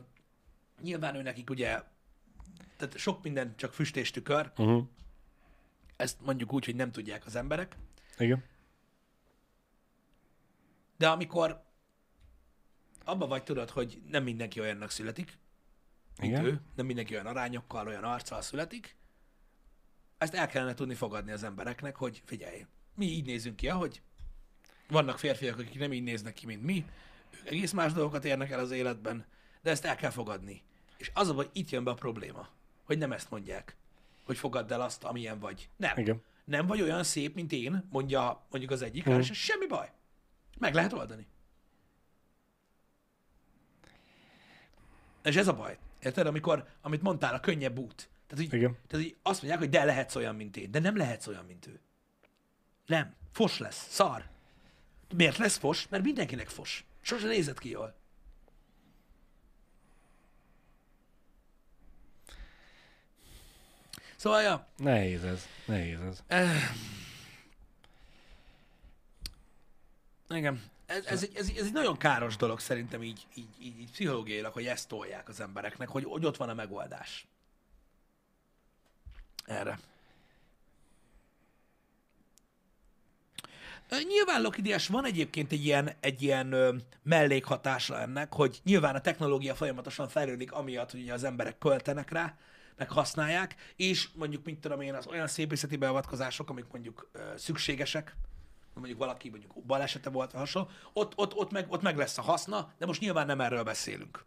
nyilván 0.81 1.15
ő 1.15 1.21
nekik 1.21 1.49
ugye, 1.49 1.81
tehát 2.77 2.97
sok 2.97 3.23
minden 3.23 3.55
csak 3.55 3.73
füst 3.73 3.95
és 3.95 4.11
tükör, 4.11 4.51
uh-huh. 4.57 4.87
ezt 5.95 6.21
mondjuk 6.21 6.53
úgy, 6.53 6.65
hogy 6.65 6.75
nem 6.75 6.91
tudják 6.91 7.25
az 7.25 7.35
emberek, 7.35 7.75
igen, 8.17 8.43
de 10.97 11.09
amikor 11.09 11.63
abba 13.03 13.27
vagy 13.27 13.43
tudod, 13.43 13.69
hogy 13.69 14.01
nem 14.07 14.23
mindenki 14.23 14.59
olyannak 14.59 14.91
születik, 14.91 15.37
mint 16.19 16.31
Igen. 16.33 16.45
ő, 16.45 16.61
nem 16.75 16.85
mindenki 16.85 17.13
olyan 17.13 17.25
arányokkal, 17.25 17.87
olyan 17.87 18.03
arccal 18.03 18.41
születik, 18.41 18.97
ezt 20.17 20.33
el 20.33 20.47
kellene 20.47 20.73
tudni 20.73 20.93
fogadni 20.93 21.31
az 21.31 21.43
embereknek, 21.43 21.95
hogy 21.95 22.21
figyelj, 22.25 22.65
mi 22.95 23.05
így 23.05 23.25
nézünk 23.25 23.55
ki, 23.55 23.69
ahogy 23.69 24.01
vannak 24.87 25.19
férfiak, 25.19 25.59
akik 25.59 25.79
nem 25.79 25.93
így 25.93 26.03
néznek 26.03 26.33
ki, 26.33 26.45
mint 26.45 26.63
mi, 26.63 26.85
ők 27.39 27.47
egész 27.47 27.71
más 27.71 27.93
dolgokat 27.93 28.25
érnek 28.25 28.51
el 28.51 28.59
az 28.59 28.71
életben, 28.71 29.25
de 29.61 29.69
ezt 29.69 29.85
el 29.85 29.95
kell 29.95 30.09
fogadni. 30.09 30.63
És 30.97 31.11
az 31.13 31.29
a 31.29 31.33
baj, 31.33 31.49
itt 31.53 31.69
jön 31.69 31.83
be 31.83 31.91
a 31.91 31.93
probléma, 31.93 32.47
hogy 32.83 32.97
nem 32.97 33.11
ezt 33.11 33.29
mondják, 33.29 33.75
hogy 34.25 34.37
fogadd 34.37 34.73
el 34.73 34.81
azt, 34.81 35.03
amilyen 35.03 35.39
vagy. 35.39 35.69
Nem. 35.75 35.97
igen. 35.97 36.21
Nem 36.45 36.67
vagy 36.67 36.81
olyan 36.81 37.03
szép, 37.03 37.35
mint 37.35 37.51
én, 37.51 37.87
mondja 37.91 38.45
mondjuk 38.49 38.71
az 38.71 38.81
egyik, 38.81 39.09
mm. 39.09 39.19
és 39.19 39.31
semmi 39.33 39.67
baj. 39.67 39.91
Meg 40.57 40.73
lehet 40.73 40.93
oldani. 40.93 41.27
És 45.23 45.35
ez 45.35 45.47
a 45.47 45.53
baj. 45.53 45.77
Érted? 45.99 46.27
Amikor, 46.27 46.67
amit 46.81 47.01
mondtál, 47.01 47.33
a 47.33 47.39
könnyebb 47.39 47.79
út. 47.79 48.09
Tehát, 48.27 48.43
így, 48.43 48.53
Igen. 48.53 48.77
tehát 48.87 49.05
így 49.05 49.15
azt 49.21 49.41
mondják, 49.41 49.61
hogy 49.61 49.69
de 49.69 49.83
lehetsz 49.83 50.15
olyan, 50.15 50.35
mint 50.35 50.57
én. 50.57 50.71
De 50.71 50.79
nem 50.79 50.97
lehetsz 50.97 51.27
olyan, 51.27 51.45
mint 51.45 51.67
ő. 51.67 51.79
Nem. 52.85 53.15
Fos 53.31 53.57
lesz. 53.57 53.87
Szar. 53.89 54.29
Miért 55.15 55.37
lesz 55.37 55.57
fos? 55.57 55.87
Mert 55.87 56.03
mindenkinek 56.03 56.49
fos. 56.49 56.85
Sose 57.01 57.27
nézett 57.27 57.59
ki 57.59 57.69
jól. 57.69 57.98
Szóval, 64.19 64.41
ja, 64.41 64.67
Nehéz 64.77 65.23
ez, 65.23 65.47
nehéz 65.65 65.99
ez. 66.01 66.23
Igen. 70.29 70.63
Ez, 70.85 71.05
ez, 71.05 71.23
egy, 71.23 71.31
ez, 71.35 71.49
ez 71.57 71.65
egy 71.65 71.73
nagyon 71.73 71.97
káros 71.97 72.35
dolog 72.35 72.59
szerintem 72.59 73.03
így, 73.03 73.27
így, 73.35 73.47
így, 73.59 73.79
így 73.79 73.91
pszichológiailag, 73.91 74.53
hogy 74.53 74.65
ezt 74.65 74.87
tolják 74.87 75.29
az 75.29 75.39
embereknek, 75.39 75.89
hogy, 75.89 76.03
hogy 76.03 76.25
ott 76.25 76.37
van 76.37 76.49
a 76.49 76.53
megoldás. 76.53 77.27
Erre. 79.45 79.79
Nyilván 84.07 84.41
Lokidiás 84.41 84.87
van 84.87 85.05
egyébként 85.05 85.51
egy 85.51 85.65
ilyen, 85.65 85.91
egy 85.99 86.21
ilyen 86.21 86.51
ö, 86.51 86.75
mellékhatása 87.03 87.99
ennek, 87.99 88.33
hogy 88.33 88.59
nyilván 88.63 88.95
a 88.95 89.01
technológia 89.01 89.55
folyamatosan 89.55 90.07
fejlődik, 90.07 90.51
amiatt, 90.51 90.91
hogy 90.91 91.01
ugye 91.01 91.13
az 91.13 91.23
emberek 91.23 91.57
költenek 91.57 92.11
rá, 92.11 92.37
használják, 92.87 93.55
és 93.75 94.09
mondjuk, 94.15 94.45
mint 94.45 94.61
tudom 94.61 94.81
én, 94.81 94.93
az 94.93 95.07
olyan 95.07 95.27
szépészeti 95.27 95.75
beavatkozások, 95.75 96.49
amik 96.49 96.65
mondjuk 96.71 97.09
ö, 97.11 97.19
szükségesek, 97.37 98.15
mondjuk 98.73 98.99
valaki 98.99 99.29
mondjuk 99.29 99.65
balesete 99.65 100.09
volt, 100.09 100.31
vagy 100.31 100.41
hasonló, 100.41 100.69
ott, 100.93 101.13
ott, 101.17 101.35
ott, 101.35 101.51
meg, 101.51 101.71
ott 101.71 101.81
meg 101.81 101.97
lesz 101.97 102.17
a 102.17 102.21
haszna, 102.21 102.73
de 102.77 102.85
most 102.85 103.01
nyilván 103.01 103.25
nem 103.25 103.41
erről 103.41 103.63
beszélünk. 103.63 104.25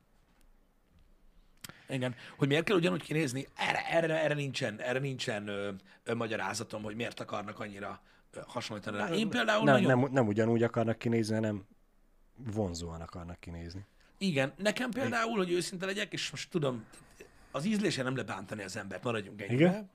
Igen. 1.89 2.15
Hogy 2.37 2.49
miért 2.49 2.65
kell 2.65 2.77
ugyanúgy 2.77 3.03
kinézni? 3.03 3.47
Erre, 3.55 3.87
erre, 3.91 4.23
erre 4.23 4.35
nincsen, 4.35 4.81
erre 4.81 4.99
nincsen 4.99 5.49
ö, 5.49 5.71
ö, 6.05 6.15
magyarázatom, 6.15 6.83
hogy 6.83 6.97
miért 6.97 7.21
akarnak 7.21 7.61
annyira 7.61 8.01
ö, 8.31 8.41
hasonlítani 8.47 8.97
rá. 8.97 9.09
Én 9.09 9.29
például 9.29 9.65
Nem, 9.65 9.83
nagyon... 9.83 9.99
nem, 9.99 10.13
nem 10.13 10.27
ugyanúgy 10.27 10.63
akarnak 10.63 10.99
kinézni, 10.99 11.35
hanem 11.35 11.67
vonzóan 12.37 13.01
akarnak 13.01 13.41
kinézni. 13.41 13.87
Igen, 14.19 14.53
nekem 14.57 14.91
például, 14.91 15.37
hogy 15.37 15.51
őszinte 15.51 15.87
legyek, 15.87 16.13
és 16.13 16.31
most 16.31 16.51
tudom, 16.51 16.85
az 17.53 17.65
ízlése 17.65 18.03
nem 18.03 18.17
lebántani 18.17 18.63
az 18.63 18.77
embert, 18.77 19.03
maradjunk 19.05 19.43
ennyibe. 19.43 19.55
Igen? 19.55 19.91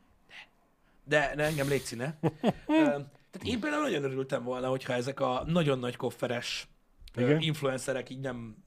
De, 1.03 1.33
de 1.35 1.43
engem 1.43 1.67
légy 1.67 1.81
színe. 1.81 2.19
Tehát 3.31 3.43
én 3.43 3.59
például 3.59 3.81
nagyon 3.83 4.03
örültem 4.03 4.43
volna, 4.43 4.69
hogyha 4.69 4.93
ezek 4.93 5.19
a 5.19 5.43
nagyon 5.45 5.79
nagy 5.79 5.95
kofferes 5.95 6.67
Igen? 7.15 7.41
influencerek 7.41 8.09
így 8.09 8.19
nem, 8.19 8.57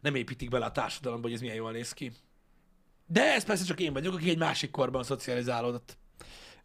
nem 0.00 0.14
építik 0.14 0.50
bele 0.50 0.64
a 0.64 0.72
társadalomba, 0.72 1.26
hogy 1.26 1.34
ez 1.36 1.40
milyen 1.40 1.56
jól 1.56 1.72
néz 1.72 1.92
ki. 1.92 2.12
De 3.06 3.34
ez 3.34 3.44
persze 3.44 3.64
csak 3.64 3.80
én 3.80 3.92
vagyok, 3.92 4.14
aki 4.14 4.30
egy 4.30 4.38
másik 4.38 4.70
korban 4.70 5.02
szocializálódott. 5.02 5.98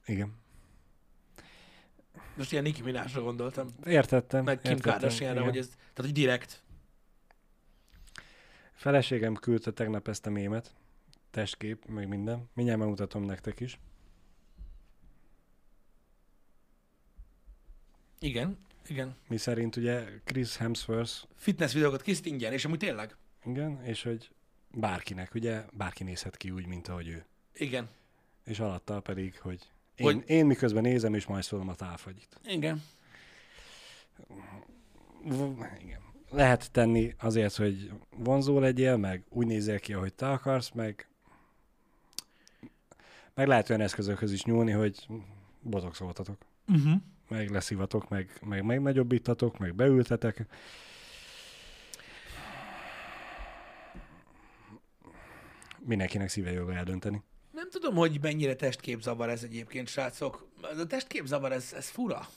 Igen. 0.06 0.44
Most 2.36 2.52
ilyen 2.52 2.64
Nicki 2.64 2.82
Minajra 2.82 3.22
gondoltam, 3.22 3.68
Értettem. 3.86 4.44
meg 4.44 4.62
Kim 4.62 4.80
Kardashianra, 4.80 5.44
hogy 5.44 5.58
ez, 5.58 5.68
tehát 5.68 5.96
hogy 5.98 6.12
direkt. 6.12 6.64
Feleségem 8.74 9.34
küldte 9.34 9.72
tegnap 9.72 10.08
ezt 10.08 10.26
a 10.26 10.30
mémet. 10.30 10.76
Testkép, 11.36 11.86
meg 11.86 12.08
minden. 12.08 12.50
Mindjárt 12.54 12.80
megmutatom 12.80 13.24
nektek 13.24 13.60
is. 13.60 13.80
Igen, 18.20 18.58
igen. 18.88 19.16
Mi 19.28 19.38
szerint 19.38 19.76
ugye 19.76 20.04
Chris 20.24 20.58
Hemsworth, 20.58 21.12
Fitness 21.36 21.74
videókat 21.74 22.02
készít 22.02 22.26
ingyen, 22.26 22.54
és 22.54 22.66
amúgy 22.66 22.78
tényleg. 22.80 23.16
igen, 23.46 23.84
és 23.84 24.04
hogy 24.04 24.30
bárkinek, 24.72 25.34
ugye, 25.34 25.66
bárki 25.74 26.04
nézhet 26.04 26.38
ki 26.38 26.52
úgy, 26.52 26.66
mint 26.66 26.88
ahogy 26.88 27.08
ő. 27.08 27.26
Igen, 27.54 27.90
És 28.44 28.60
alatta 28.60 29.00
pedig, 29.00 29.40
hogy 29.40 29.70
én, 29.96 30.06
Hogy- 30.06 30.24
én 30.30 30.46
miközben 30.46 30.82
nézem, 30.82 31.14
és 31.14 31.26
majd 31.26 31.44
szólom 31.44 31.70
a 31.70 31.76
tálfagyit. 31.76 32.40
igen. 32.46 32.84
V- 35.24 35.82
igen. 35.82 36.02
Lehet 36.30 36.72
tenni 36.72 37.14
azért, 37.18 37.56
hogy 37.56 37.92
vonzó 38.10 38.60
legyél, 38.60 38.98
meg 38.98 39.24
úgy 39.30 39.46
nézzél 39.48 39.80
ki, 39.80 39.94
ahogy 39.94 40.14
te 40.14 40.30
akarsz, 40.30 40.72
meg 40.72 41.08
meg 43.36 43.48
lehet 43.48 43.70
olyan 43.70 43.82
eszközökhöz 43.82 44.32
is 44.32 44.44
nyúlni, 44.44 44.72
hogy 44.72 45.08
botoxoltatok. 45.62 46.38
Uh-huh. 46.68 46.94
meg 47.28 47.50
leszivatok, 47.50 48.10
meg, 48.10 48.32
meg 48.42 48.64
megnagyobbítatok, 48.64 49.58
meg 49.58 49.76
beültetek. 49.76 50.46
Mindenkinek 55.80 56.30
szíve 56.30 56.52
joga 56.52 56.74
eldönteni. 56.74 57.22
Nem 57.52 57.70
tudom, 57.70 57.96
hogy 57.96 58.20
mennyire 58.22 58.56
testképzavar 58.56 59.30
ez 59.30 59.44
egyébként, 59.44 59.88
srácok. 59.88 60.48
A 60.62 60.86
testképzavar, 60.88 61.52
ez, 61.52 61.74
ez 61.76 61.90
fura. 61.90 62.28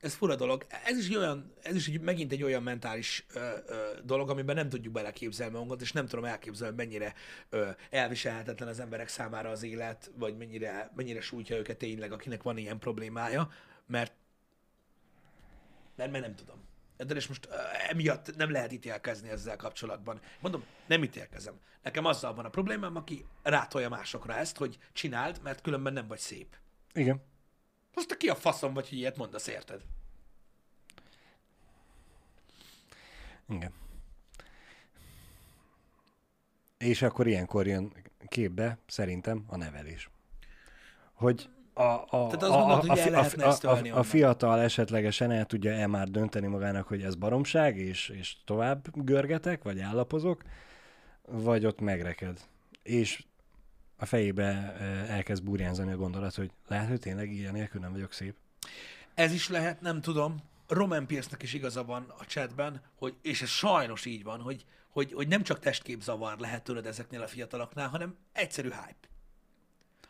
Ez 0.00 0.14
fura 0.14 0.36
dolog. 0.36 0.66
Ez 0.84 0.98
is, 0.98 1.08
egy 1.08 1.16
olyan, 1.16 1.52
ez 1.62 1.74
is 1.74 1.88
egy, 1.88 2.00
megint 2.00 2.32
egy 2.32 2.42
olyan 2.42 2.62
mentális 2.62 3.26
ö, 3.34 3.50
ö, 3.66 3.88
dolog, 4.04 4.30
amiben 4.30 4.54
nem 4.54 4.68
tudjuk 4.68 4.92
beleképzelni 4.92 5.52
magunkat, 5.52 5.80
és 5.80 5.92
nem 5.92 6.06
tudom 6.06 6.24
elképzelni, 6.24 6.76
mennyire 6.76 7.14
ö, 7.48 7.68
elviselhetetlen 7.90 8.68
az 8.68 8.80
emberek 8.80 9.08
számára 9.08 9.50
az 9.50 9.62
élet, 9.62 10.10
vagy 10.16 10.36
mennyire, 10.36 10.90
mennyire 10.94 11.20
sújtja 11.20 11.56
őket 11.56 11.76
tényleg, 11.76 12.12
akinek 12.12 12.42
van 12.42 12.56
ilyen 12.56 12.78
problémája, 12.78 13.50
mert 13.86 14.12
mert, 15.98 16.10
mert 16.10 16.24
nem 16.24 16.34
tudom. 16.34 16.66
De 16.96 17.14
és 17.14 17.26
most 17.26 17.48
emiatt 17.88 18.36
nem 18.36 18.50
lehet 18.50 18.72
ítélkezni 18.72 19.28
ezzel 19.28 19.56
kapcsolatban. 19.56 20.20
Mondom, 20.40 20.64
nem 20.86 21.02
ítélkezem. 21.02 21.54
Nekem 21.82 22.04
azzal 22.04 22.34
van 22.34 22.44
a 22.44 22.48
problémám, 22.48 22.96
aki 22.96 23.24
rátolja 23.42 23.88
másokra 23.88 24.34
ezt, 24.34 24.56
hogy 24.56 24.78
csináld, 24.92 25.40
mert 25.42 25.60
különben 25.60 25.92
nem 25.92 26.06
vagy 26.06 26.18
szép. 26.18 26.56
Igen. 26.92 27.22
Te 28.06 28.16
ki 28.16 28.28
a 28.28 28.34
faszom 28.34 28.74
vagy, 28.74 28.88
hogy 28.88 28.98
ilyet 28.98 29.16
mondasz, 29.16 29.46
érted? 29.46 29.80
Igen. 33.48 33.72
És 36.78 37.02
akkor 37.02 37.26
ilyenkor 37.26 37.66
jön 37.66 37.92
képbe, 38.26 38.78
szerintem, 38.86 39.44
a 39.46 39.56
nevelés. 39.56 40.10
Hogy 41.12 41.48
a, 41.72 41.82
a, 41.82 42.06
Tehát 42.08 42.42
azt 42.42 42.42
a, 42.42 42.48
gondolod, 42.48 42.70
a, 42.70 42.80
hogy 42.80 42.88
a, 42.88 42.96
el 42.96 43.02
fi- 43.02 43.10
lehetne 43.10 43.44
a, 43.44 43.48
ezt 43.48 43.64
a, 43.64 43.68
ölni 43.68 43.88
a, 43.88 43.92
onnan? 43.92 44.04
a 44.04 44.08
fiatal 44.08 44.60
esetlegesen 44.60 45.30
el 45.30 45.46
tudja-e 45.46 45.86
már 45.86 46.08
dönteni 46.08 46.46
magának, 46.46 46.86
hogy 46.86 47.02
ez 47.02 47.14
baromság, 47.14 47.76
és, 47.76 48.08
és 48.08 48.36
tovább 48.44 49.04
görgetek, 49.04 49.62
vagy 49.62 49.80
állapozok, 49.80 50.42
vagy 51.22 51.66
ott 51.66 51.80
megreked. 51.80 52.40
És 52.82 53.24
a 53.98 54.06
fejébe 54.06 54.76
elkezd 55.08 55.42
burjánzani 55.42 55.92
a 55.92 55.96
gondolat, 55.96 56.34
hogy 56.34 56.50
lehet, 56.68 56.88
hogy 56.88 57.00
tényleg 57.00 57.32
ilyen 57.32 57.52
nélkül 57.52 57.80
nem 57.80 57.92
vagyok 57.92 58.12
szép. 58.12 58.34
Ez 59.14 59.32
is 59.32 59.48
lehet, 59.48 59.80
nem 59.80 60.00
tudom. 60.00 60.36
Roman 60.68 61.06
Pierce-nek 61.06 61.42
is 61.42 61.52
igaza 61.52 61.84
van 61.84 62.12
a 62.18 62.24
chatben, 62.24 62.80
hogy, 62.98 63.14
és 63.22 63.42
ez 63.42 63.48
sajnos 63.48 64.04
így 64.04 64.22
van, 64.22 64.40
hogy, 64.40 64.64
hogy, 64.90 65.12
hogy 65.12 65.28
nem 65.28 65.42
csak 65.42 65.58
testképzavar 65.58 66.38
lehet 66.38 66.64
tőled 66.64 66.86
ezeknél 66.86 67.22
a 67.22 67.26
fiataloknál, 67.26 67.88
hanem 67.88 68.16
egyszerű 68.32 68.68
hype. 68.68 69.08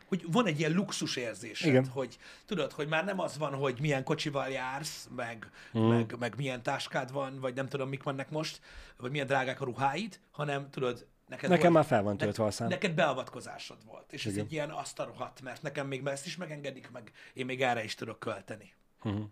Hogy 0.05 0.25
van 0.31 0.45
egy 0.45 0.59
ilyen 0.59 0.71
luxus 0.71 1.19
Igen. 1.61 1.87
hogy 1.87 2.17
tudod, 2.45 2.71
hogy 2.71 2.87
már 2.87 3.05
nem 3.05 3.19
az 3.19 3.37
van, 3.37 3.53
hogy 3.53 3.79
milyen 3.79 4.03
kocsival 4.03 4.49
jársz, 4.49 5.09
meg, 5.15 5.49
mm. 5.77 5.81
meg, 5.81 6.15
meg 6.19 6.33
milyen 6.37 6.63
táskád 6.63 7.11
van, 7.11 7.39
vagy 7.39 7.53
nem 7.53 7.67
tudom, 7.67 7.89
mik 7.89 8.03
vannak 8.03 8.29
most, 8.29 8.61
vagy 8.97 9.11
milyen 9.11 9.27
drágák 9.27 9.61
a 9.61 9.65
ruháid, 9.65 10.19
hanem 10.31 10.69
tudod, 10.69 11.07
neked 11.29 11.49
Nekem 11.49 11.71
volt, 11.71 11.73
már 11.73 11.85
fel 11.85 12.03
van 12.03 12.17
töltve 12.17 12.43
a 12.43 12.51
szám. 12.51 12.67
Neked 12.67 12.93
beavatkozásod 12.93 13.77
volt, 13.85 14.13
és 14.13 14.25
ez 14.25 14.31
Igen. 14.31 14.45
egy 14.45 14.51
ilyen 14.51 14.69
azt 14.69 14.99
a 14.99 15.03
rohadt, 15.03 15.41
mert 15.41 15.61
nekem 15.61 15.87
még 15.87 16.05
ezt 16.05 16.25
is 16.25 16.37
megengedik, 16.37 16.91
meg 16.91 17.11
én 17.33 17.45
még 17.45 17.61
erre 17.61 17.83
is 17.83 17.95
tudok 17.95 18.19
költeni. 18.19 18.73
Uh-huh. 19.03 19.25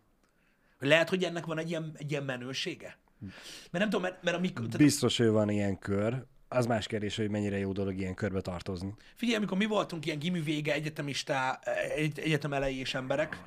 Lehet, 0.79 1.09
hogy 1.09 1.23
ennek 1.23 1.45
van 1.45 1.57
egy 1.57 1.69
ilyen, 1.69 1.91
egy 1.97 2.11
ilyen 2.11 2.23
menősége? 2.23 2.97
Mert 3.19 3.71
nem 3.71 3.89
tudom, 3.89 4.01
mert, 4.01 4.23
mert 4.23 4.37
amikor, 4.37 4.65
tehát 4.65 4.77
Biztos, 4.77 5.17
hogy 5.17 5.27
van 5.27 5.49
ilyen 5.49 5.79
kör. 5.79 6.25
Az 6.47 6.65
más 6.65 6.87
kérdés, 6.87 7.15
hogy 7.15 7.29
mennyire 7.29 7.57
jó 7.57 7.71
dolog 7.71 7.97
ilyen 7.97 8.13
körbe 8.13 8.41
tartozni. 8.41 8.93
figyelj, 9.15 9.37
amikor 9.37 9.57
mi 9.57 9.65
voltunk 9.65 10.05
ilyen 10.05 10.19
gimi 10.19 10.39
vége, 10.39 10.73
egyetemistá, 10.73 11.59
egy, 11.95 12.19
egyetem 12.19 12.53
elejés 12.53 12.93
emberek, 12.93 13.37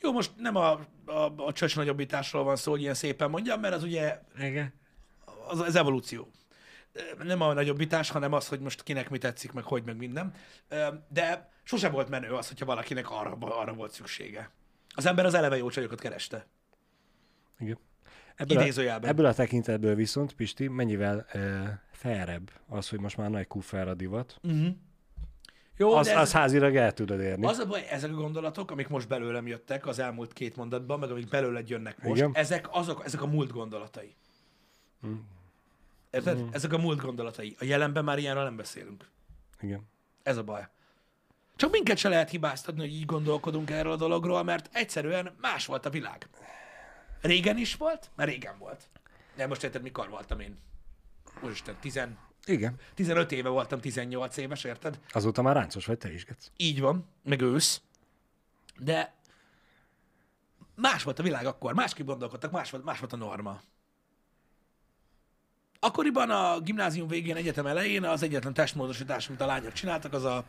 jó, 0.00 0.12
most 0.12 0.32
nem 0.36 0.56
a, 0.56 0.70
a, 1.04 1.32
a 1.36 1.52
csöcs 1.52 1.76
nagyobbításról 1.76 2.44
van 2.44 2.56
szó, 2.56 2.70
hogy 2.70 2.80
ilyen 2.80 2.94
szépen 2.94 3.30
mondjam, 3.30 3.60
mert 3.60 3.74
az 3.74 3.82
ugye 3.82 4.20
Igen. 4.38 4.72
az, 5.48 5.60
az 5.60 5.76
evolúció. 5.76 6.30
Nem 7.22 7.40
a 7.40 7.52
nagyobbítás, 7.52 8.10
hanem 8.10 8.32
az, 8.32 8.48
hogy 8.48 8.60
most 8.60 8.82
kinek 8.82 9.10
mi 9.10 9.18
tetszik, 9.18 9.52
meg 9.52 9.64
hogy, 9.64 9.82
meg 9.84 9.96
minden. 9.96 10.32
De 11.08 11.50
sose 11.62 11.88
volt 11.88 12.08
menő 12.08 12.30
az, 12.32 12.48
hogyha 12.48 12.66
valakinek 12.66 13.10
arra, 13.10 13.36
arra 13.40 13.72
volt 13.72 13.92
szüksége. 13.92 14.50
Az 14.94 15.06
ember 15.06 15.24
az 15.24 15.34
eleve 15.34 15.56
jó 15.56 15.70
csajokat 15.70 16.00
kereste. 16.00 16.46
Igen. 17.58 17.78
Ebből 18.36 18.58
a, 18.58 18.60
Idézőjelben. 18.60 19.10
ebből 19.10 19.26
a 19.26 19.34
tekintetből 19.34 19.94
viszont, 19.94 20.32
Pisti, 20.32 20.68
mennyivel 20.68 21.26
uh, 21.34 21.66
felrebb 21.92 22.50
az, 22.68 22.88
hogy 22.88 23.00
most 23.00 23.16
már 23.16 23.30
nagy 23.30 23.46
kuffer 23.46 23.88
a 23.88 23.94
divat. 23.94 24.40
Jó, 25.76 25.92
Az, 25.92 26.08
ez, 26.08 26.16
az 26.16 26.32
házilag 26.32 26.76
el 26.76 26.92
tudod 26.92 27.20
érni. 27.20 27.46
az 27.46 27.58
a 27.58 27.66
baj, 27.66 27.86
ezek 27.90 28.10
a 28.10 28.14
gondolatok, 28.14 28.70
amik 28.70 28.88
most 28.88 29.08
belőlem 29.08 29.46
jöttek 29.46 29.86
az 29.86 29.98
elmúlt 29.98 30.32
két 30.32 30.56
mondatban, 30.56 30.98
meg 30.98 31.10
amik 31.10 31.28
belőled 31.28 31.68
jönnek 31.68 32.02
most, 32.02 32.20
Igen. 32.20 32.30
ezek, 32.34 32.66
azok, 32.70 33.02
ezek 33.04 33.22
a 33.22 33.26
múlt 33.26 33.52
gondolatai. 33.52 34.14
Érted? 36.10 36.44
Ezek 36.50 36.72
a 36.72 36.78
múlt 36.78 37.00
gondolatai. 37.00 37.56
A 37.60 37.64
jelenben 37.64 38.04
már 38.04 38.18
ilyenről 38.18 38.44
nem 38.44 38.56
beszélünk. 38.56 39.08
Igen. 39.60 39.88
Ez 40.22 40.36
a 40.36 40.42
baj. 40.42 40.68
Csak 41.56 41.70
minket 41.70 41.96
se 41.96 42.08
lehet 42.08 42.30
hibáztatni, 42.30 42.80
hogy 42.80 42.92
így 42.94 43.04
gondolkodunk 43.04 43.70
erről 43.70 43.92
a 43.92 43.96
dologról, 43.96 44.42
mert 44.42 44.68
egyszerűen 44.72 45.34
más 45.40 45.66
volt 45.66 45.86
a 45.86 45.90
világ. 45.90 46.28
Régen 47.20 47.56
is 47.56 47.76
volt, 47.76 48.10
mert 48.14 48.30
régen 48.30 48.58
volt. 48.58 48.88
De 49.36 49.46
most 49.46 49.62
érted, 49.62 49.82
mikor 49.82 50.08
voltam 50.08 50.40
én? 50.40 50.58
Úristen, 51.42 51.76
10, 51.80 52.00
Igen. 52.44 52.74
15 52.94 53.32
éve 53.32 53.48
voltam 53.48 53.80
18 53.80 54.36
éves, 54.36 54.64
érted? 54.64 55.00
Azóta 55.10 55.42
már 55.42 55.54
ráncos 55.54 55.86
vagy 55.86 55.98
te 55.98 56.12
is, 56.12 56.24
Gec. 56.24 56.50
Így 56.56 56.80
van, 56.80 57.08
meg 57.22 57.40
ősz. 57.40 57.80
De 58.78 59.14
más 60.74 61.02
volt 61.02 61.18
a 61.18 61.22
világ 61.22 61.46
akkor, 61.46 61.74
másképp 61.74 62.06
gondolkodtak, 62.06 62.50
más 62.50 62.70
volt, 62.70 62.84
más 62.84 62.98
volt 62.98 63.12
a 63.12 63.16
norma. 63.16 63.60
Akkoriban 65.80 66.30
a 66.30 66.60
gimnázium 66.60 67.08
végén, 67.08 67.36
egyetem 67.36 67.66
elején 67.66 68.04
az 68.04 68.22
egyetlen 68.22 68.54
testmódosítás, 68.54 69.28
amit 69.28 69.40
a 69.40 69.46
lányok 69.46 69.72
csináltak, 69.72 70.12
az 70.12 70.24
a 70.24 70.44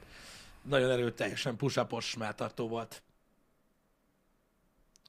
nagyon 0.61 0.91
erőteljesen 0.91 1.55
push 1.55 2.17
melltartó 2.17 2.67
volt. 2.67 3.01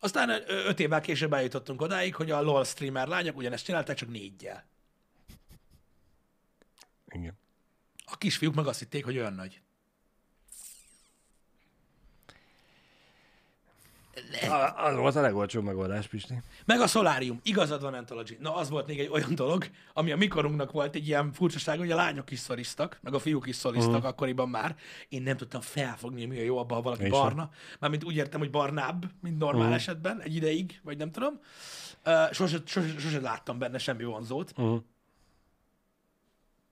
Aztán 0.01 0.43
öt 0.47 0.81
évvel 0.81 1.01
később 1.01 1.33
eljutottunk 1.33 1.81
odáig, 1.81 2.15
hogy 2.15 2.31
a 2.31 2.43
LOL 2.43 2.65
streamer 2.65 3.09
lányok 3.09 3.37
ugyanezt 3.37 3.65
csinálták, 3.65 3.97
csak 3.97 4.09
négyel. 4.09 4.65
Igen. 7.09 7.39
A 8.05 8.17
kisfiúk 8.17 8.55
meg 8.55 8.67
azt 8.67 8.79
hitték, 8.79 9.05
hogy 9.05 9.19
olyan 9.19 9.33
nagy. 9.33 9.61
A- 14.49 14.85
Az 14.85 14.97
volt 14.97 15.17
a 15.17 15.21
legolcsóbb 15.21 15.65
megoldás, 15.65 16.07
Pisti. 16.07 16.35
Meg 16.65 16.81
a 16.81 16.87
szolárium. 16.87 17.41
Igazad 17.43 17.83
van, 17.83 17.95
Anthology. 17.95 18.37
Na, 18.41 18.55
az 18.55 18.71
volt 18.71 18.87
még 18.87 19.01
egy 19.01 19.09
olyan 19.09 19.35
dolog, 19.35 19.71
ami 19.93 20.13
a 20.13 20.17
mikorunknak 20.17 20.73
volt 20.73 20.95
egy 20.95 21.07
ilyen 21.07 21.33
furcsaság, 21.33 21.79
hogy 21.79 21.91
a 21.91 21.97
lányok 21.97 22.31
is 22.31 22.39
szoriztak, 22.39 22.99
meg 23.03 23.15
a 23.15 23.19
fiúk 23.19 23.47
is 23.47 23.57
szoriztak 23.57 23.93
uh-huh. 23.93 24.07
akkoriban 24.07 24.49
már. 24.49 24.77
Én 25.09 25.23
nem 25.23 25.37
tudtam 25.37 25.61
felfogni, 25.61 26.25
mi 26.25 26.39
a 26.39 26.43
jó 26.43 26.59
abban, 26.59 26.77
ha 26.77 26.83
valaki 26.83 27.03
Én 27.03 27.11
sem. 27.11 27.21
barna. 27.21 27.51
Mármint 27.79 28.05
úgy 28.05 28.17
értem, 28.17 28.41
hogy 28.41 28.51
barnább, 28.51 29.05
mint 29.21 29.39
normál 29.39 29.61
uh-huh. 29.61 29.77
esetben, 29.77 30.21
egy 30.21 30.35
ideig, 30.35 30.81
vagy 30.83 30.97
nem 30.97 31.11
tudom. 31.11 31.41
Uh, 32.07 32.33
sose, 32.33 32.59
sose, 32.65 32.99
sose 32.99 33.21
láttam 33.21 33.59
benne 33.59 33.79
semmi 33.79 34.05
vonzót. 34.05 34.53
Uh-huh. 34.57 34.83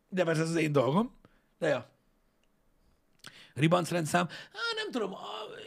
De 0.08 0.24
ez 0.24 0.38
az 0.38 0.56
én 0.56 0.72
dolgom. 0.72 1.16
De 1.58 1.68
ja. 1.68 1.88
Ribanc 3.58 3.90
rendszám. 3.90 4.28
Á, 4.52 4.60
nem 4.76 4.90
tudom, 4.90 5.14
a, 5.14 5.18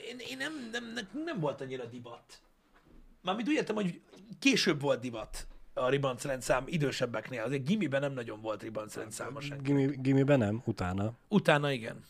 én, 0.09 0.17
én 0.29 0.37
nem, 0.37 0.69
nem, 0.71 1.07
nem, 1.25 1.39
volt 1.39 1.61
annyira 1.61 1.85
divat. 1.85 2.41
Mármint 3.21 3.47
úgy 3.47 3.53
értem, 3.55 3.75
hogy 3.75 4.01
később 4.39 4.81
volt 4.81 4.99
divat 4.99 5.47
a 5.73 5.89
ribanc 5.89 6.23
rendszám 6.23 6.63
idősebbeknél. 6.67 7.43
Azért 7.43 7.65
gimiben 7.65 8.01
nem 8.01 8.13
nagyon 8.13 8.41
volt 8.41 8.61
ribanc 8.61 8.95
rendszáma 8.95 9.41
senki. 9.41 9.63
Gimi, 9.63 9.95
gimiben 10.01 10.39
nem, 10.39 10.61
utána. 10.65 11.13
Utána 11.27 11.71
igen. 11.71 12.03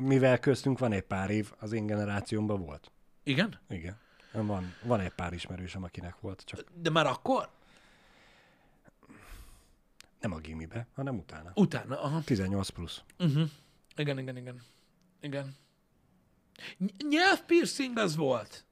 Mivel 0.00 0.38
köztünk 0.38 0.78
van 0.78 0.92
egy 0.92 1.02
pár 1.02 1.30
év, 1.30 1.52
az 1.58 1.72
én 1.72 1.86
generációmban 1.86 2.64
volt. 2.64 2.90
Igen? 3.22 3.58
Igen. 3.68 3.96
Van, 4.32 4.74
van 4.82 5.00
egy 5.00 5.12
pár 5.12 5.32
ismerősöm, 5.32 5.82
akinek 5.82 6.20
volt, 6.20 6.42
csak 6.44 6.64
De 6.74 6.90
már 6.90 7.06
akkor? 7.06 7.48
nem 10.20 10.32
a 10.32 10.38
gimibe, 10.38 10.86
hanem 10.94 11.18
utána. 11.18 11.52
Utána, 11.54 12.02
aha. 12.02 12.20
18 12.24 12.68
plusz. 12.68 13.02
Uh-huh. 13.18 13.50
Igen, 13.96 14.18
igen, 14.18 14.36
igen. 14.36 14.62
Igen. 15.20 15.56
Ny- 16.76 16.94
nyelvpiercing 17.08 17.98
az 17.98 18.16
volt. 18.16 18.64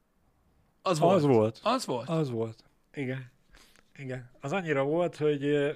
Az 0.83 0.99
volt. 0.99 1.15
Az 1.15 1.23
volt. 1.23 1.61
Az 1.63 1.87
volt. 1.87 2.09
Az 2.09 2.31
volt. 2.31 2.65
Igen. 2.95 3.31
Igen. 3.97 4.31
Az 4.41 4.53
annyira 4.53 4.85
volt, 4.85 5.17
hogy 5.17 5.75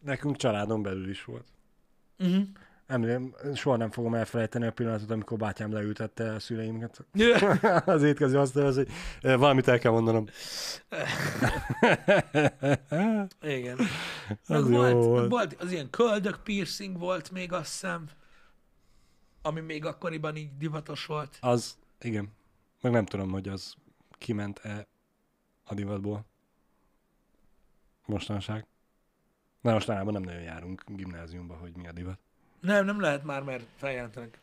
nekünk 0.00 0.36
családon 0.36 0.82
belül 0.82 1.08
is 1.08 1.24
volt. 1.24 1.46
Uh-huh. 2.18 2.42
Emlékszem, 2.86 3.34
soha 3.54 3.76
nem 3.76 3.90
fogom 3.90 4.14
elfelejteni 4.14 4.66
a 4.66 4.72
pillanatot, 4.72 5.10
amikor 5.10 5.38
bátyám 5.38 5.72
leültette 5.72 6.32
a 6.32 6.40
szüleimet 6.40 7.04
Yeah. 7.12 7.88
az 7.88 8.02
étkező 8.02 8.38
asztalhoz, 8.38 8.74
hogy 8.76 8.88
valamit 9.20 9.68
el 9.68 9.78
kell 9.78 9.92
mondanom. 9.92 10.26
Igen. 13.42 13.78
Az 14.46 14.68
volt, 14.68 14.92
volt. 14.92 15.30
volt, 15.30 15.56
az 15.60 15.72
ilyen 15.72 15.90
köldök 15.90 16.40
piercing 16.42 16.98
volt 16.98 17.30
még, 17.30 17.52
azt 17.52 17.70
hiszem, 17.70 18.08
ami 19.46 19.60
még 19.60 19.84
akkoriban 19.84 20.36
így 20.36 20.56
divatos 20.56 21.06
volt. 21.06 21.36
Az, 21.40 21.76
igen. 22.00 22.32
Meg 22.80 22.92
nem 22.92 23.04
tudom, 23.04 23.30
hogy 23.30 23.48
az 23.48 23.74
kiment-e 24.18 24.86
a 25.64 25.74
divatból. 25.74 26.24
Mostanság. 28.06 28.66
Na 29.60 29.72
mostanában 29.72 30.12
nem 30.12 30.22
nagyon 30.22 30.42
járunk 30.42 30.82
gimnáziumba, 30.86 31.54
hogy 31.54 31.76
mi 31.76 31.86
a 31.88 31.92
divat. 31.92 32.18
Nem, 32.60 32.84
nem 32.84 33.00
lehet 33.00 33.24
már, 33.24 33.42
mert 33.42 33.64
feljelentenek. 33.76 34.38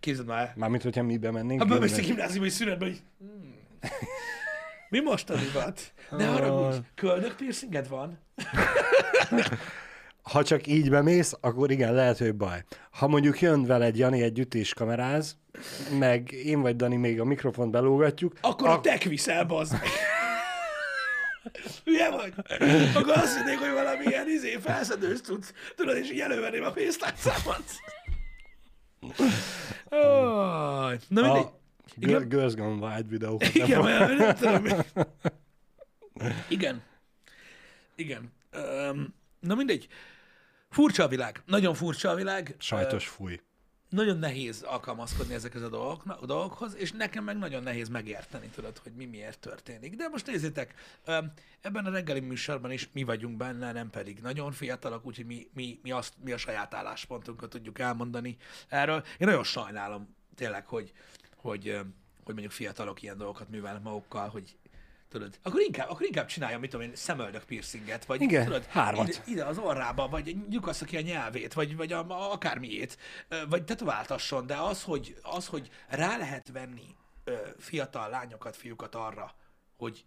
Képzeld 0.00 0.26
már. 0.26 0.52
Mármint, 0.56 0.82
hogyha 0.82 1.02
mi 1.02 1.18
bemennénk. 1.18 1.60
Ha 1.62 1.66
bemész 1.66 1.92
a 1.92 1.96
minden- 1.96 2.14
gimnáziumi 2.14 2.48
szünetbe, 2.48 2.84
hogy... 2.84 3.02
Hmm. 3.18 3.54
Mi 4.88 5.00
most 5.00 5.30
a 5.30 5.34
divat? 5.36 5.92
Ne 6.10 6.28
Ah. 6.28 6.32
haragudj, 6.32 6.78
köldök 6.94 7.36
piercinged 7.36 7.88
van? 7.88 8.18
Ha 10.30 10.44
csak 10.44 10.66
így 10.66 10.90
bemész, 10.90 11.32
akkor 11.40 11.70
igen, 11.70 11.94
lehet, 11.94 12.18
hogy 12.18 12.34
baj. 12.34 12.64
Ha 12.90 13.08
mondjuk 13.08 13.40
jön 13.40 13.66
veled 13.66 13.96
Jani 13.96 14.22
együtt 14.22 14.54
és 14.54 14.74
kameráz, 14.74 15.36
meg 15.98 16.32
én 16.32 16.60
vagy 16.60 16.76
Dani 16.76 16.96
még 16.96 17.20
a 17.20 17.24
mikrofont 17.24 17.70
belógatjuk, 17.70 18.32
Akkor 18.40 18.68
a 18.68 18.80
tek 18.80 19.02
viszel, 19.02 19.44
bazd. 19.44 19.74
Hülye 21.84 22.10
vagy? 22.10 22.32
Akkor 22.94 23.16
azt 23.16 23.36
hinnék, 23.36 23.58
hogy 23.58 23.72
valami 23.72 24.04
ilyen 24.04 24.28
izé 24.28 24.56
felszedős 24.56 25.20
tudsz, 25.20 25.52
tudod, 25.76 25.96
és 25.96 26.10
így 26.10 26.20
elővenném 26.20 26.64
a 26.64 26.70
pénztárcámat. 26.70 27.62
Oh, 29.88 30.92
na 31.08 31.22
mindegy. 31.22 31.42
a 31.42 31.58
Igen. 32.00 32.18
Gir- 32.18 32.28
Girls 32.28 32.54
Gone 32.54 32.86
Wild 32.86 33.08
videó. 33.08 33.40
Igen, 33.54 33.82
mert 33.82 34.18
nem 34.18 34.34
tudom. 34.36 34.64
Igen. 36.48 36.82
Igen. 37.94 38.32
Um, 38.90 39.14
na 39.40 39.54
mindegy. 39.54 39.88
Furcsa 40.70 41.02
a 41.04 41.08
világ. 41.08 41.42
Nagyon 41.46 41.74
furcsa 41.74 42.10
a 42.10 42.14
világ. 42.14 42.54
Sajtos 42.58 43.08
fúj. 43.08 43.40
nagyon 43.88 44.18
nehéz 44.18 44.62
alkalmazkodni 44.62 45.34
ezekhez 45.34 45.62
a 45.62 45.68
dolgokna- 45.68 46.20
a 46.20 46.26
dolgokhoz, 46.26 46.76
és 46.76 46.92
nekem 46.92 47.24
meg 47.24 47.38
nagyon 47.38 47.62
nehéz 47.62 47.88
megérteni, 47.88 48.46
tudod, 48.46 48.78
hogy 48.78 48.92
mi 48.92 49.04
miért 49.04 49.38
történik. 49.38 49.96
De 49.96 50.08
most 50.08 50.26
nézzétek, 50.26 50.74
ebben 51.60 51.86
a 51.86 51.90
reggeli 51.90 52.20
műsorban 52.20 52.70
is 52.70 52.88
mi 52.92 53.02
vagyunk 53.04 53.36
benne, 53.36 53.72
nem 53.72 53.90
pedig 53.90 54.20
nagyon 54.20 54.52
fiatalok, 54.52 55.06
úgyhogy 55.06 55.26
mi, 55.26 55.46
mi, 55.54 55.78
mi, 55.82 55.90
azt, 55.90 56.14
mi 56.24 56.32
a 56.32 56.36
saját 56.36 56.74
álláspontunkat 56.74 57.50
tudjuk 57.50 57.78
elmondani 57.78 58.36
erről. 58.68 59.04
Én 59.18 59.26
nagyon 59.26 59.44
sajnálom 59.44 60.14
tényleg, 60.34 60.66
hogy, 60.66 60.92
hogy, 61.36 61.64
hogy 62.24 62.34
mondjuk 62.34 62.52
fiatalok 62.52 63.02
ilyen 63.02 63.16
dolgokat 63.16 63.48
művelnek 63.48 63.82
magukkal, 63.82 64.28
hogy 64.28 64.56
tudod, 65.10 65.38
akkor 65.42 65.60
inkább, 65.60 65.90
akkor 65.90 66.06
inkább 66.06 66.26
csinálja, 66.26 66.58
mit 66.58 66.70
tudom 66.70 66.86
én, 66.86 66.94
szemöldök 66.94 67.44
piercinget, 67.44 68.04
vagy 68.04 68.20
Igen, 68.20 68.44
tudod, 68.44 68.64
hármat. 68.64 69.08
Ide, 69.08 69.22
ide, 69.26 69.44
az 69.44 69.58
orrába, 69.58 70.08
vagy 70.08 70.36
nyugassza 70.48 70.84
ki 70.84 70.96
a 70.96 71.00
nyelvét, 71.00 71.52
vagy, 71.52 71.76
vagy 71.76 71.92
a, 71.92 72.08
a, 72.08 72.32
akármiét, 72.32 72.98
vagy 73.48 73.64
tetováltasson, 73.64 74.46
de 74.46 74.56
az, 74.56 74.82
hogy, 74.82 75.16
az, 75.22 75.46
hogy 75.46 75.70
rá 75.88 76.16
lehet 76.16 76.48
venni 76.52 76.96
ö, 77.24 77.36
fiatal 77.58 78.10
lányokat, 78.10 78.56
fiúkat 78.56 78.94
arra, 78.94 79.34
hogy 79.76 80.04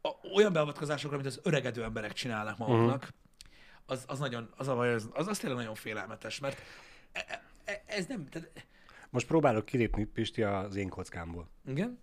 a, 0.00 0.08
olyan 0.34 0.52
beavatkozásokra, 0.52 1.16
amit 1.16 1.28
az 1.28 1.40
öregedő 1.42 1.82
emberek 1.82 2.12
csinálnak 2.12 2.58
maguknak, 2.58 3.02
uh-huh. 3.02 3.08
az, 3.86 4.04
az 4.06 4.18
nagyon, 4.18 4.50
az, 4.56 4.68
a, 4.68 4.78
az, 4.78 5.08
az, 5.12 5.26
az 5.26 5.38
tényleg 5.38 5.58
nagyon 5.58 5.74
félelmetes, 5.74 6.38
mert 6.38 6.62
e, 7.12 7.42
e, 7.64 7.82
ez 7.86 8.06
nem, 8.06 8.28
tehát, 8.28 8.66
Most 9.10 9.26
próbálok 9.26 9.64
kilépni, 9.64 10.04
Pisti, 10.04 10.42
az 10.42 10.76
én 10.76 10.88
kockámból. 10.88 11.48
igen? 11.66 11.98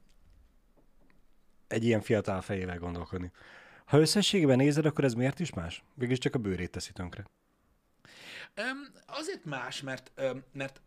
Egy 1.67 1.83
ilyen 1.83 2.01
fiatal 2.01 2.41
fejével 2.41 2.77
gondolkodni. 2.77 3.31
Ha 3.85 3.99
összességében 3.99 4.57
nézed, 4.57 4.85
akkor 4.85 5.03
ez 5.03 5.13
miért 5.13 5.39
is 5.39 5.53
más? 5.53 5.83
Végülis 5.93 6.19
csak 6.19 6.35
a 6.35 6.39
bőrét 6.39 6.71
teszi 6.71 6.91
tönkre. 6.91 7.25
Öm, 8.53 8.87
azért 9.05 9.45
más, 9.45 9.81
mert, 9.81 10.11
öm, 10.15 10.43
mert 10.53 10.81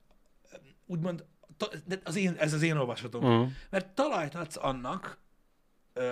öm, 0.52 0.60
úgymond, 0.86 1.24
ta- 1.56 1.82
de 1.86 2.00
az 2.04 2.16
én, 2.16 2.34
ez 2.38 2.52
az 2.52 2.62
én 2.62 2.76
olvasatom, 2.76 3.24
uh-huh. 3.24 3.50
mert 3.70 3.94
talajt 3.94 4.34
adsz 4.34 4.56
annak, 4.56 5.18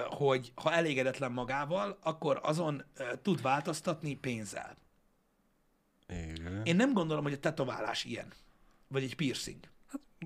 hogy 0.07 0.53
ha 0.55 0.73
elégedetlen 0.73 1.33
magával, 1.33 1.99
akkor 2.03 2.41
azon 2.43 2.85
tud 3.23 3.43
változtatni 3.43 4.15
pénzzel. 4.15 4.77
Igen. 6.09 6.61
Én 6.65 6.77
nem 6.77 6.93
gondolom, 6.93 7.23
hogy 7.23 7.33
a 7.33 7.39
tetoválás 7.39 8.05
ilyen, 8.05 8.33
vagy 8.89 9.03
egy 9.03 9.17
piercing. 9.17 9.69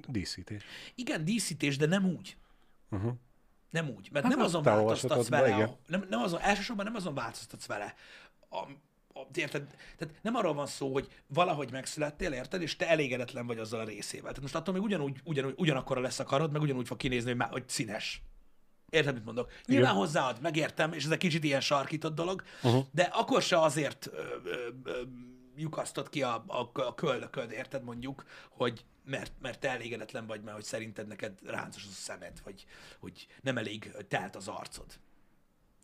Díszítés. 0.07 0.65
Igen, 0.95 1.25
díszítés, 1.25 1.77
de 1.77 1.87
nem 1.87 2.05
úgy. 2.05 2.37
Uh-huh. 2.91 3.13
Nem 3.73 3.89
úgy. 3.89 4.09
Mert 4.13 4.25
Hát 4.25 4.35
nem 4.35 4.45
azon 4.45 4.63
változtatsz 4.63 5.29
vele. 5.29 5.49
igen. 5.49 5.69
A, 5.69 5.77
nem, 5.87 6.07
nem 6.09 6.23
azon, 6.23 6.41
elsősorban 6.41 6.85
nem 6.85 6.95
azon 6.95 7.15
változtatsz 7.15 7.67
vele. 7.67 7.95
A, 8.51 8.67
érted? 9.35 9.67
Tehát 9.99 10.15
nem 10.23 10.35
arról 10.35 10.55
van 10.55 10.67
szó, 10.67 10.93
hogy 10.93 11.09
valahogy 11.27 11.71
megszülettél, 11.71 12.33
érted, 12.33 12.63
és 12.63 12.77
te 12.77 12.89
elégedetlen 12.89 13.47
vagy 13.47 13.59
azzal 13.59 13.81
a 13.81 13.85
részével. 13.85 14.29
Tehát 14.29 14.43
most 14.43 14.55
attól 14.55 14.75
még 14.75 14.83
ugyanúgy, 14.83 15.21
ugyanúgy, 15.25 15.55
ugyanakkor 15.57 15.97
lesz 15.97 16.19
a 16.19 16.25
karod, 16.25 16.53
meg 16.53 16.63
ugyanúgy 16.63 16.87
fog 16.87 16.97
kinézni, 16.97 17.29
hogy, 17.29 17.39
má, 17.39 17.47
hogy 17.47 17.69
színes. 17.69 18.23
Érted, 18.91 19.15
mit 19.15 19.25
mondok? 19.25 19.51
Nyilván 19.67 19.95
hozzáad, 19.95 20.41
megértem, 20.41 20.93
és 20.93 21.05
ez 21.05 21.11
egy 21.11 21.19
kicsit 21.19 21.45
ilyen 21.45 21.61
sarkított 21.61 22.15
dolog, 22.15 22.43
uh-huh. 22.63 22.85
de 22.91 23.03
akkor 23.03 23.43
se 23.43 23.61
azért 23.61 24.11
ö, 24.13 24.23
ö, 24.45 24.69
ö, 24.85 25.03
lyukasztott 25.57 26.09
ki 26.09 26.23
a, 26.23 26.45
a, 26.47 26.71
a 26.73 26.95
köldököd, 26.95 27.51
érted 27.51 27.83
mondjuk, 27.83 28.25
hogy 28.51 28.85
mert, 29.05 29.33
mert 29.41 29.61
te 29.61 29.69
elégedetlen 29.71 30.27
vagy, 30.27 30.43
mert 30.43 30.55
hogy 30.55 30.65
szerinted 30.65 31.07
neked 31.07 31.39
ráncos 31.45 31.85
az 31.85 31.91
a 31.91 31.95
szemed, 31.95 32.41
vagy 32.45 32.67
hogy 33.01 33.27
nem 33.43 33.59
elég 33.59 33.93
telt 34.09 34.37
az 34.37 34.49
arcod. 34.49 34.87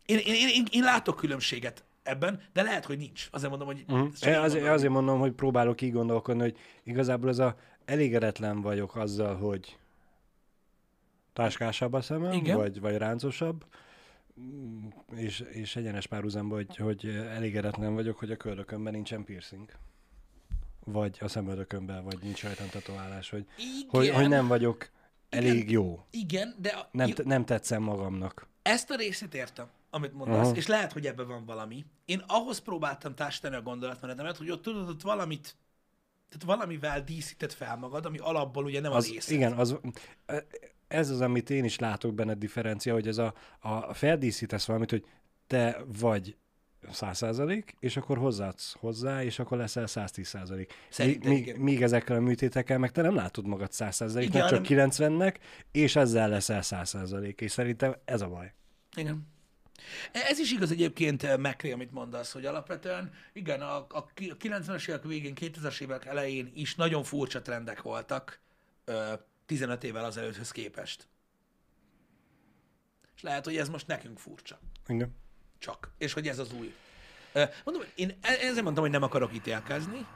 Én, 0.06 0.18
én, 0.18 0.34
én, 0.34 0.48
én, 0.48 0.66
én 0.70 0.82
látok 0.82 1.16
különbséget 1.16 1.84
ebben, 2.02 2.42
de 2.52 2.62
lehet, 2.62 2.84
hogy 2.84 2.98
nincs. 2.98 3.28
Azért 3.30 3.50
mondom, 3.50 3.68
hogy... 3.68 3.84
Csak 3.86 3.96
így 3.96 4.34
Azért, 4.34 4.52
mondom. 4.52 4.72
azért 4.72 4.92
mondom, 4.92 5.18
hogy 5.18 5.32
próbálok 5.32 5.80
így 5.80 5.92
gondolkodni, 5.92 6.42
hogy 6.42 6.58
igazából 6.82 7.28
ez 7.28 7.38
a 7.38 7.56
elégedetlen 7.84 8.60
vagyok 8.60 8.96
azzal, 8.96 9.36
hogy 9.36 9.78
táskásabb 11.32 11.92
a 11.92 12.00
szemem, 12.00 12.32
Igen. 12.32 12.56
vagy, 12.56 12.80
vagy 12.80 12.96
ráncosabb, 12.96 13.64
Mm, 14.40 14.86
és, 15.16 15.40
és 15.40 15.76
egyenes 15.76 16.06
párhuzamba, 16.06 16.54
hogy, 16.54 16.76
hogy 16.76 17.06
elégedetlen 17.06 17.94
vagyok, 17.94 18.18
hogy 18.18 18.30
a 18.30 18.36
köldökömben 18.36 18.92
nincsen 18.92 19.24
piercing. 19.24 19.70
Vagy 20.92 21.16
a 21.20 21.28
szemöldökömben, 21.28 22.04
vagy 22.04 22.18
nincs 22.22 22.42
rajtam 22.42 22.68
tetoválás, 22.68 23.30
hogy, 23.30 23.46
Igen, 23.56 23.88
hogy, 23.88 24.08
hogy 24.08 24.28
nem 24.28 24.46
vagyok 24.46 24.90
elég 25.28 25.54
Igen. 25.54 25.70
jó. 25.70 26.06
Igen, 26.10 26.54
de 26.58 26.68
a, 26.68 26.88
Nem, 26.92 27.12
nem 27.24 27.44
tetszem 27.44 27.82
magamnak. 27.82 28.48
Ezt 28.62 28.90
a 28.90 28.96
részét 28.96 29.34
értem, 29.34 29.66
amit 29.90 30.12
mondasz, 30.12 30.46
Aha. 30.46 30.56
és 30.56 30.66
lehet, 30.66 30.92
hogy 30.92 31.06
ebben 31.06 31.26
van 31.28 31.44
valami. 31.44 31.84
Én 32.04 32.22
ahhoz 32.26 32.58
próbáltam 32.58 33.14
társítani 33.14 33.56
a 33.56 33.62
gondolatmenetemet, 33.62 34.36
hogy 34.36 34.50
ott 34.50 34.62
tudod, 34.62 34.88
ott 34.88 35.02
valamit, 35.02 35.56
tehát 36.28 36.44
valamivel 36.44 37.04
díszített 37.04 37.52
fel 37.52 37.76
magad, 37.76 38.06
ami 38.06 38.18
alapból 38.18 38.64
ugye 38.64 38.80
nem 38.80 38.92
az, 38.92 39.04
Az, 39.04 39.10
részed. 39.10 39.34
igen, 39.34 39.52
az, 39.52 39.76
ez 40.88 41.10
az, 41.10 41.20
amit 41.20 41.50
én 41.50 41.64
is 41.64 41.78
látok 41.78 42.14
benne 42.14 42.34
differencia, 42.34 42.92
hogy 42.92 43.08
ez 43.08 43.18
a, 43.18 43.34
a 43.60 43.94
feldíszítesz 43.94 44.66
valamit, 44.66 44.90
hogy 44.90 45.04
te 45.46 45.82
vagy 45.98 46.36
100% 46.86 47.64
és 47.80 47.96
akkor 47.96 48.18
hozzáadsz 48.18 48.74
hozzá, 48.78 49.22
és 49.22 49.38
akkor 49.38 49.58
leszel 49.58 49.84
110%. 49.86 50.68
Szerintem 50.88 51.30
míg, 51.30 51.46
igen. 51.46 51.60
míg 51.60 51.82
ezekkel 51.82 52.16
a 52.16 52.20
műtétekkel 52.20 52.78
meg 52.78 52.90
te 52.92 53.02
nem 53.02 53.14
látod 53.14 53.46
magad 53.46 53.70
100%-nek, 53.72 54.22
Igen, 54.22 54.48
csak 54.48 54.66
hanem- 54.66 54.88
90-nek, 54.90 55.34
és 55.72 55.96
ezzel 55.96 56.28
leszel 56.28 56.62
100%, 56.62 57.40
és 57.40 57.52
szerintem 57.52 57.96
ez 58.04 58.20
a 58.20 58.28
baj. 58.28 58.52
Igen. 58.96 59.26
Ez 60.12 60.38
is 60.38 60.52
igaz 60.52 60.70
egyébként, 60.70 61.36
Mekri, 61.36 61.70
amit 61.72 61.92
mondasz, 61.92 62.32
hogy 62.32 62.46
alapvetően, 62.46 63.12
igen, 63.32 63.60
a, 63.60 63.76
a 63.76 64.06
90-es 64.14 64.88
évek 64.88 65.02
végén, 65.02 65.34
2000-es 65.40 65.80
évek 65.80 66.04
elején 66.04 66.50
is 66.54 66.74
nagyon 66.74 67.02
furcsa 67.02 67.42
trendek 67.42 67.82
voltak 67.82 68.40
ö, 68.84 69.12
15 69.46 69.84
évvel 69.84 70.04
azelőtthöz 70.04 70.50
képest. 70.50 71.08
És 73.16 73.22
lehet, 73.22 73.44
hogy 73.44 73.56
ez 73.56 73.68
most 73.68 73.86
nekünk 73.86 74.18
furcsa. 74.18 74.58
Igen. 74.86 75.14
Csak. 75.58 75.90
És 75.98 76.12
hogy 76.12 76.28
ez 76.28 76.38
az 76.38 76.52
új. 76.52 76.74
Mondom, 77.64 77.82
én 77.94 78.18
e- 78.20 78.38
ezért 78.40 78.62
mondtam, 78.62 78.84
hogy 78.84 78.92
nem 78.92 79.02
akarok 79.02 79.34
ítélkezni, 79.34 80.06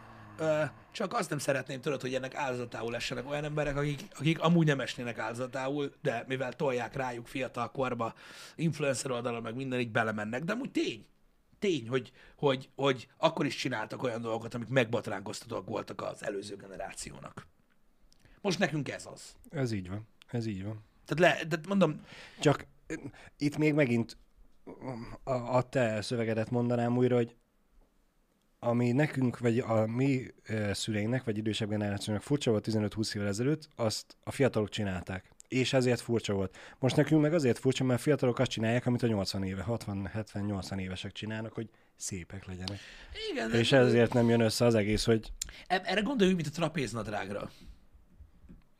csak 0.93 1.12
azt 1.12 1.30
nem 1.30 1.38
szeretném, 1.38 1.80
tudod, 1.80 2.01
hogy 2.01 2.14
ennek 2.14 2.34
áldozatául 2.34 2.95
essenek 2.95 3.30
olyan 3.30 3.45
emberek, 3.45 3.76
akik, 3.76 4.01
akik 4.18 4.40
amúgy 4.40 4.66
nem 4.66 4.80
esnének 4.80 5.18
áldozatául, 5.18 5.95
de 6.03 6.24
mivel 6.28 6.53
tolják 6.53 6.95
rájuk 6.95 7.26
fiatal 7.26 7.70
korba, 7.70 8.14
influencer 8.55 9.11
oldalon, 9.11 9.43
meg 9.43 9.55
minden 9.55 9.80
így 9.80 9.90
belemennek, 9.90 10.45
de 10.45 10.53
amúgy 10.53 10.70
tény. 10.70 11.07
Tény, 11.59 11.88
hogy, 11.88 12.12
hogy, 12.36 12.70
hogy 12.74 13.09
akkor 13.16 13.47
is 13.47 13.55
csináltak 13.55 14.03
olyan 14.03 14.20
dolgokat, 14.20 14.55
amik 14.55 14.68
megbatránkoztatóak 14.68 15.68
voltak 15.68 16.03
az 16.03 16.24
előző 16.24 16.57
generációnak. 16.57 17.47
Most 18.40 18.59
nekünk 18.59 18.88
ez 18.88 19.07
az. 19.07 19.36
Ez 19.51 19.72
így 19.72 19.88
van. 19.88 20.09
Ez 20.26 20.47
így 20.47 20.64
van. 20.64 20.84
Tehát, 21.05 21.36
le, 21.36 21.45
de 21.45 21.59
mondom, 21.68 22.05
Csak 22.40 22.66
itt 23.38 23.57
még 23.57 23.74
megint 23.74 24.16
a, 25.24 25.32
a 25.32 25.62
te 25.62 26.02
szövegedet 26.02 26.50
mondanám 26.50 26.96
újra, 26.96 27.16
hogy 27.16 27.36
ami 28.58 28.92
nekünk, 28.92 29.38
vagy 29.38 29.58
a 29.58 29.86
mi 29.86 30.26
szüleinknek, 30.72 31.24
vagy 31.24 31.38
idősebb 31.38 31.68
generációnak 31.68 32.22
furcsa 32.22 32.50
volt 32.50 32.66
15-20 32.70 33.14
évvel 33.14 33.28
ezelőtt, 33.28 33.68
azt 33.76 34.16
a 34.24 34.30
fiatalok 34.30 34.68
csinálták. 34.68 35.30
És 35.48 35.72
ezért 35.72 36.00
furcsa 36.00 36.32
volt. 36.32 36.56
Most 36.78 36.96
nekünk 36.96 37.22
meg 37.22 37.34
azért 37.34 37.58
furcsa, 37.58 37.84
mert 37.84 37.98
a 37.98 38.02
fiatalok 38.02 38.38
azt 38.38 38.50
csinálják, 38.50 38.86
amit 38.86 39.02
a 39.02 39.06
80 39.06 39.42
éve, 39.42 39.62
60, 39.62 40.06
70, 40.06 40.44
80 40.44 40.78
évesek 40.78 41.12
csinálnak, 41.12 41.52
hogy 41.52 41.70
szépek 41.96 42.46
legyenek. 42.46 42.78
igen, 43.32 43.52
És 43.52 43.72
ezért 43.72 44.12
nem 44.12 44.28
jön 44.28 44.40
össze 44.40 44.64
az 44.64 44.74
egész, 44.74 45.04
hogy 45.04 45.32
erre 45.66 46.00
gondoljunk, 46.00 46.40
mint 46.40 46.50
a 46.52 46.56
trapéznadrágra. 46.58 47.50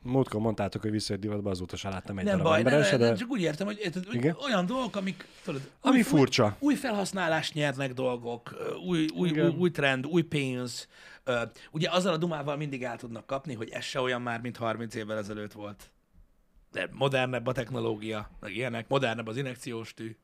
Múltkor 0.03 0.41
mondtátok, 0.41 0.83
hogy 0.83 0.91
visszajött 0.91 1.23
divatba, 1.23 1.51
azóta 1.51 1.77
se 1.77 1.89
láttam 1.89 2.19
egy 2.19 2.25
Nem 2.25 2.43
baj, 2.43 2.63
nem, 2.63 2.73
nem, 2.73 2.83
se, 2.83 2.97
nem, 2.97 3.09
de 3.09 3.15
csak 3.15 3.31
úgy 3.31 3.41
értem, 3.41 3.67
hogy, 3.67 3.91
hogy 4.07 4.15
Igen? 4.15 4.37
olyan 4.45 4.67
dolgok, 4.67 4.97
amik 4.97 5.27
tudod, 5.45 5.71
Ami 5.81 5.97
új, 5.97 6.03
furcsa. 6.03 6.45
Új, 6.45 6.73
új 6.73 6.75
felhasználást 6.75 7.55
nyernek 7.55 7.93
dolgok, 7.93 8.57
új, 8.87 8.99
új, 8.99 9.09
új, 9.15 9.29
Igen. 9.29 9.55
új 9.59 9.71
trend, 9.71 10.07
új 10.07 10.23
pénz. 10.23 10.89
Ugye 11.71 11.91
azzal 11.91 12.13
a 12.13 12.17
dumával 12.17 12.57
mindig 12.57 12.85
el 12.85 12.97
tudnak 12.97 13.27
kapni, 13.27 13.55
hogy 13.55 13.69
ez 13.69 13.85
se 13.85 14.01
olyan 14.01 14.23
már, 14.23 14.41
mint 14.41 14.57
30 14.57 14.95
évvel 14.95 15.19
ezelőtt 15.19 15.53
volt. 15.53 15.91
De 16.73 16.89
modernebb 16.93 17.47
a 17.47 17.53
technológia, 17.53 18.31
meg 18.41 18.57
ilyenek, 18.57 18.89
modernebb 18.89 19.27
az 19.27 19.37
injekciós 19.37 19.95
tű. 19.95 20.17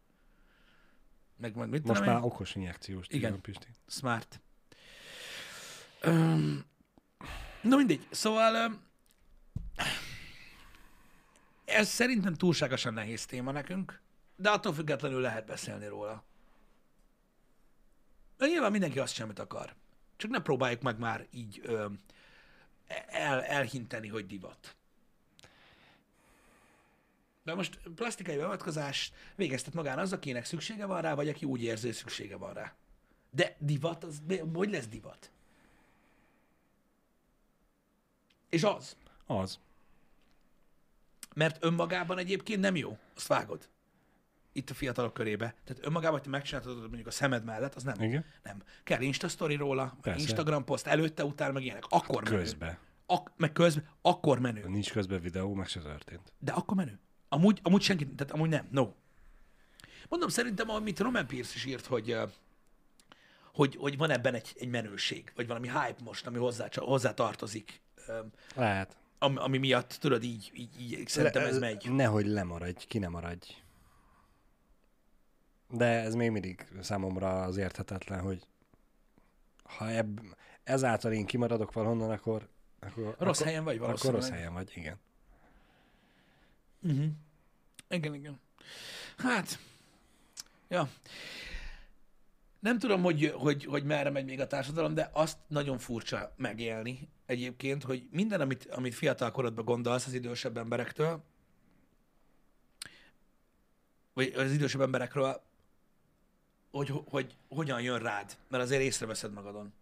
Meg 1.36 1.56
majd 1.56 1.70
mit 1.70 1.84
most 1.84 2.04
már 2.04 2.16
én? 2.16 2.22
okos 2.22 2.54
injekciós 2.54 3.06
Igen. 3.08 3.30
Igen. 3.30 3.40
Pisti. 3.40 3.66
Smart. 3.86 4.40
Um, 6.06 6.64
na 7.62 7.76
mindegy, 7.76 8.06
szóval 8.10 8.66
um, 8.66 8.86
ez 11.64 11.88
szerintem 11.88 12.34
túlságosan 12.34 12.94
nehéz 12.94 13.26
téma 13.26 13.52
nekünk, 13.52 14.00
de 14.36 14.50
attól 14.50 14.74
függetlenül 14.74 15.20
lehet 15.20 15.46
beszélni 15.46 15.86
róla. 15.86 16.24
De 18.36 18.46
nyilván 18.46 18.70
mindenki 18.70 18.98
azt 18.98 19.14
sem, 19.14 19.24
amit 19.24 19.38
akar. 19.38 19.74
Csak 20.16 20.30
ne 20.30 20.40
próbáljuk 20.40 20.82
meg 20.82 20.98
már 20.98 21.26
így 21.30 21.60
ö, 21.62 21.86
el, 23.06 23.42
elhinteni, 23.44 24.08
hogy 24.08 24.26
divat. 24.26 24.76
De 27.42 27.54
most 27.54 27.80
plastikai 27.94 28.36
beavatkozás 28.36 29.12
végeztet 29.34 29.74
magán 29.74 29.98
az, 29.98 30.12
akinek 30.12 30.44
szüksége 30.44 30.86
van 30.86 31.00
rá, 31.00 31.14
vagy 31.14 31.28
aki 31.28 31.46
úgy 31.46 31.62
érzi, 31.62 31.86
hogy 31.86 31.96
szüksége 31.96 32.36
van 32.36 32.52
rá. 32.52 32.74
De 33.30 33.56
divat, 33.58 34.04
az, 34.04 34.22
hogy 34.52 34.70
lesz 34.70 34.86
divat? 34.86 35.30
És 38.48 38.62
az. 38.62 38.96
Az. 39.26 39.58
Mert 41.34 41.64
önmagában 41.64 42.18
egyébként 42.18 42.60
nem 42.60 42.76
jó. 42.76 42.98
Azt 43.16 43.26
vágod. 43.26 43.68
Itt 44.52 44.70
a 44.70 44.74
fiatalok 44.74 45.12
körébe. 45.14 45.54
Tehát 45.64 45.86
önmagában, 45.86 46.12
hogy 46.12 46.22
te 46.22 46.28
megcsináltad 46.28 46.80
mondjuk 46.80 47.06
a 47.06 47.10
szemed 47.10 47.44
mellett, 47.44 47.74
az 47.74 47.82
nem. 47.82 48.02
Igen. 48.02 48.24
Nem. 48.42 48.62
Kell 48.84 49.00
Insta 49.00 49.28
story 49.28 49.54
róla, 49.54 49.96
Persze. 50.02 50.20
Instagram 50.20 50.64
poszt 50.64 50.86
előtte, 50.86 51.24
utána, 51.24 51.52
meg 51.52 51.62
ilyenek. 51.62 51.84
Akkor 51.88 52.22
menő. 52.22 52.36
Közbe. 52.36 52.78
Ak- 53.06 53.32
meg 53.36 53.52
közben, 53.52 53.88
akkor 54.02 54.38
menő. 54.38 54.68
Nincs 54.68 54.92
közben 54.92 55.20
videó, 55.20 55.54
meg 55.54 55.68
se 55.68 55.80
történt. 55.80 56.32
De 56.38 56.52
akkor 56.52 56.76
menő. 56.76 56.98
Amúgy, 57.28 57.60
amúgy 57.62 57.82
senki, 57.82 58.06
tehát 58.06 58.32
amúgy 58.32 58.48
nem. 58.48 58.68
No. 58.70 58.92
Mondom, 60.08 60.28
szerintem, 60.28 60.68
amit 60.70 61.00
Roman 61.00 61.26
Pierce 61.26 61.52
is 61.54 61.64
írt, 61.64 61.86
hogy, 61.86 62.16
hogy, 63.52 63.76
hogy 63.76 63.96
van 63.96 64.10
ebben 64.10 64.34
egy, 64.34 64.54
egy 64.58 64.68
menőség, 64.68 65.32
vagy 65.36 65.46
valami 65.46 65.68
hype 65.68 66.02
most, 66.04 66.26
ami 66.26 66.38
hozzá, 66.38 66.68
hozzá 66.74 67.14
tartozik, 67.14 67.80
Lehet. 68.54 68.96
Ami, 69.18 69.36
ami 69.36 69.58
miatt, 69.58 69.96
tudod, 70.00 70.22
így, 70.22 70.50
így, 70.54 70.80
így 70.80 71.08
szerintem 71.08 71.44
ez 71.46 71.58
megy. 71.58 71.90
Nehogy 71.90 72.26
lemaradj, 72.26 72.86
ki 72.86 72.98
ne 72.98 73.08
maradj. 73.08 73.62
De 75.70 75.84
ez 75.86 76.14
még 76.14 76.30
mindig 76.30 76.66
számomra 76.80 77.42
az 77.42 77.56
érthetetlen, 77.56 78.20
hogy 78.20 78.46
ha 79.62 79.90
ebb, 79.90 80.20
ezáltal 80.64 81.12
én 81.12 81.26
kimaradok 81.26 81.72
valahonnan, 81.72 82.10
akkor, 82.10 82.48
akkor, 82.80 83.14
Rossz 83.18 83.36
akkor, 83.36 83.46
helyen 83.46 83.64
vagy 83.64 83.76
akkor 83.76 83.86
valószínűleg. 83.86 84.20
rossz 84.20 84.30
helyen 84.30 84.52
vagy, 84.52 84.72
igen. 84.74 84.98
Uh-huh. 86.82 87.10
Igen, 87.88 88.14
igen. 88.14 88.40
Hát, 89.16 89.58
ja. 90.68 90.88
Nem 92.58 92.78
tudom, 92.78 93.02
hogy, 93.02 93.32
hogy, 93.36 93.64
hogy 93.64 93.84
merre 93.84 94.10
megy 94.10 94.24
még 94.24 94.40
a 94.40 94.46
társadalom, 94.46 94.94
de 94.94 95.10
azt 95.12 95.38
nagyon 95.46 95.78
furcsa 95.78 96.32
megélni 96.36 97.08
egyébként, 97.26 97.82
hogy 97.82 98.06
minden, 98.10 98.40
amit, 98.40 98.66
amit 98.66 98.94
fiatal 98.94 99.30
korodban 99.30 99.64
gondolsz 99.64 100.06
az 100.06 100.12
idősebb 100.12 100.56
emberektől, 100.56 101.24
vagy 104.12 104.32
az 104.36 104.52
idősebb 104.52 104.80
emberekről, 104.80 105.42
hogy, 106.70 106.92
hogy 107.08 107.36
hogyan 107.48 107.80
jön 107.80 107.98
rád, 107.98 108.36
mert 108.48 108.62
azért 108.62 108.82
észreveszed 108.82 109.32
magadon. 109.32 109.72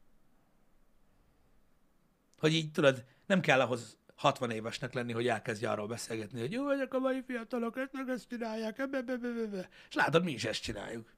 Hogy 2.39 2.53
így 2.53 2.73
tudod, 2.73 3.05
nem 3.27 3.41
kell 3.41 3.61
ahhoz 3.61 3.97
60 4.15 4.51
évesnek 4.51 4.93
lenni, 4.93 5.13
hogy 5.13 5.29
elkezdje 5.29 5.71
arról 5.71 5.87
beszélgetni, 5.87 6.41
hogy 6.41 6.53
jó, 6.53 6.71
ezek 6.71 6.95
a 6.95 6.99
mai 6.99 7.23
fiatalok 7.27 7.77
ezt 7.77 7.93
meg 7.93 8.09
ezt 8.09 8.29
csinálják, 8.29 8.79
ebbe, 8.79 8.97
ebbe, 8.97 9.13
ebbe, 9.13 9.29
ebbe. 9.29 9.69
és 9.89 9.95
látod, 9.95 10.25
mi 10.25 10.33
is 10.33 10.45
ezt 10.45 10.63
csináljuk. 10.63 11.16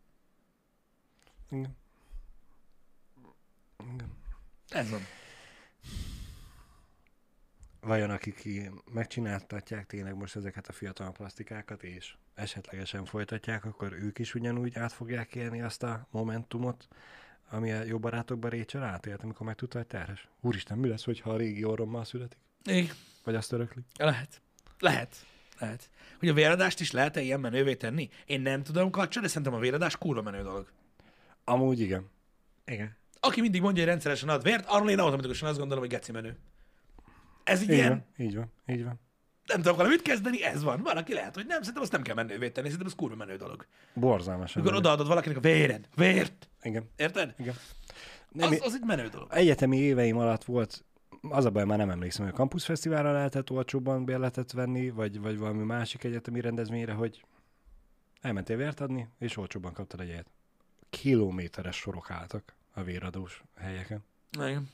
Igen. 1.51 1.77
igen. 3.95 4.17
Ez 4.69 4.91
van. 4.91 5.01
Vajon 7.81 8.11
akik 8.11 8.35
ki 8.35 8.71
megcsináltatják 8.93 9.87
tényleg 9.87 10.17
most 10.17 10.37
ezeket 10.37 10.69
a 10.69 10.73
fiatal 10.73 11.13
plastikákat, 11.13 11.83
és 11.83 12.15
esetlegesen 12.35 13.05
folytatják, 13.05 13.65
akkor 13.65 13.93
ők 13.93 14.19
is 14.19 14.35
ugyanúgy 14.35 14.77
át 14.77 14.93
fogják 14.93 15.35
élni 15.35 15.63
azt 15.63 15.83
a 15.83 16.07
momentumot, 16.11 16.89
ami 17.51 17.73
a 17.73 17.83
jó 17.83 17.99
barátokban 17.99 18.51
Rachel 18.51 18.83
átélt, 18.83 19.23
amikor 19.23 19.47
megtudta, 19.47 19.79
hogy 19.79 19.87
terhes. 19.87 20.29
Úristen, 20.41 20.79
mi 20.79 20.89
lesz, 20.89 21.05
hogyha 21.05 21.31
a 21.31 21.37
régi 21.37 21.65
orrommal 21.65 22.05
születik? 22.05 22.39
Igen. 22.65 22.95
Vagy 23.25 23.35
azt 23.35 23.53
örökli? 23.53 23.83
Lehet. 23.97 24.43
Lehet. 24.79 25.27
Lehet. 25.59 25.91
Hogy 26.19 26.29
a 26.29 26.33
véradást 26.33 26.81
is 26.81 26.91
lehet-e 26.91 27.21
ilyen 27.21 27.41
menővé 27.41 27.75
tenni? 27.75 28.09
Én 28.27 28.41
nem 28.41 28.63
tudom, 28.63 28.91
kacsa, 28.91 29.21
de 29.21 29.29
szerintem 29.29 29.55
a 29.55 29.59
véradás 29.59 29.97
kurva 29.97 30.23
menő 30.23 30.43
dolog. 30.43 30.73
Amúgy 31.49 31.81
igen. 31.81 32.11
Igen. 32.67 32.97
Aki 33.21 33.41
mindig 33.41 33.61
mondja, 33.61 33.83
hogy 33.83 33.91
rendszeresen 33.91 34.29
ad 34.29 34.43
vért, 34.43 34.65
arról 34.69 34.91
én 34.91 34.99
automatikusan 34.99 35.49
azt 35.49 35.59
gondolom, 35.59 35.83
hogy 35.85 35.93
geci 35.93 36.13
menő. 36.13 36.37
Ez 37.45 37.63
így 37.63 37.69
ilyen, 37.69 37.89
van, 37.89 38.05
így 38.27 38.37
van, 38.37 38.53
így 38.67 38.85
van. 38.85 39.01
nem 39.47 39.63
tudok 39.63 39.77
vele 39.77 39.89
mit 39.89 40.03
kezdeni, 40.03 40.43
ez 40.45 40.63
van. 40.63 40.83
Van, 40.83 40.97
aki 40.97 41.13
lehet, 41.13 41.35
hogy 41.35 41.47
nem, 41.47 41.59
szerintem 41.59 41.83
azt 41.83 41.93
nem 41.93 42.03
kell 42.03 42.15
menővé 42.15 42.51
tenni, 42.51 42.67
szerintem 42.69 42.87
az 42.87 42.95
kurva 42.95 43.17
menő 43.17 43.37
dolog. 43.37 43.67
Borzalmasan. 43.95 44.63
Amikor 44.63 44.79
odaadod 44.79 45.07
valakinek 45.07 45.37
a 45.37 45.41
véred, 45.41 45.89
vért, 45.97 46.49
Igen, 46.63 46.91
érted? 46.97 47.35
igen. 47.39 47.55
Nem, 48.33 48.51
Az, 48.51 48.61
az 48.63 48.75
egy 48.75 48.85
menő 48.87 49.09
dolog. 49.09 49.33
egyetemi 49.33 49.77
éveim 49.77 50.19
alatt 50.19 50.45
volt, 50.45 50.85
az 51.23 51.45
a 51.45 51.51
baj, 51.51 51.65
már 51.65 51.79
nem 51.79 51.91
emlékszem, 51.91 52.25
hogy 52.25 52.35
a 52.35 52.37
Campus 52.37 52.65
Fesztiválra 52.65 53.13
lehetett 53.13 53.51
olcsóbban 53.51 54.05
bérletet 54.05 54.53
venni, 54.53 54.91
vagy, 54.91 55.21
vagy 55.21 55.39
valami 55.39 55.63
másik 55.65 56.05
egyetemi 56.05 56.41
rendezvényre, 56.41 56.93
hogy 56.93 57.25
elmentél 58.21 58.57
vért 58.57 58.81
adni, 58.81 59.09
és 59.19 59.37
olcsóbban 59.37 59.73
kaptad 59.73 60.01
egy 60.01 60.09
helyet. 60.09 60.27
Kilométeres 60.91 61.77
sorok 61.77 62.11
álltak 62.11 62.55
a 62.73 62.83
véradós 62.83 63.43
helyeken. 63.57 64.05
Igen. 64.33 64.71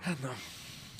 Hát 0.00 0.20
na. 0.20 0.32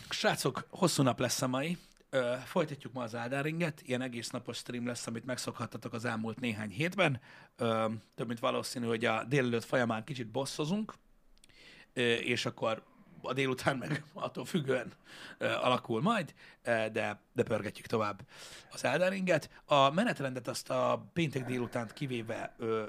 Srácok, 0.09 0.67
hosszú 0.71 1.03
nap 1.03 1.21
lesz 1.21 1.43
a 1.43 1.47
mai. 1.47 1.79
Ö, 2.11 2.35
folytatjuk 2.45 2.93
ma 2.93 3.03
az 3.03 3.15
Áldáringet. 3.15 3.83
Ilyen 3.83 4.03
egész 4.03 4.31
napos 4.31 4.57
stream 4.57 4.87
lesz, 4.87 5.07
amit 5.07 5.25
megszokhattatok 5.25 5.93
az 5.93 6.05
elmúlt 6.05 6.41
néhány 6.41 6.71
hétben. 6.71 7.21
Ö, 7.57 7.87
több 8.15 8.27
mint 8.27 8.39
valószínű, 8.39 8.87
hogy 8.87 9.05
a 9.05 9.25
délelőtt 9.25 9.65
folyamán 9.65 10.05
kicsit 10.05 10.27
bosszozunk, 10.27 10.95
ö, 11.93 12.15
és 12.15 12.47
akkor 12.47 12.83
a 13.23 13.33
délután 13.33 13.77
meg 13.77 14.05
attól 14.15 14.45
függően 14.45 14.93
ö, 15.39 15.47
alakul 15.47 16.01
majd, 16.01 16.35
ö, 16.63 16.87
de, 16.93 17.21
de 17.33 17.43
pörgetjük 17.43 17.87
tovább 17.87 18.27
az 18.71 18.85
Eldaringet. 18.85 19.51
A 19.65 19.91
menetrendet 19.91 20.49
azt 20.49 20.71
a 20.71 21.11
péntek 21.13 21.45
délutánt 21.45 21.93
kivéve 21.93 22.55
ö, 22.59 22.87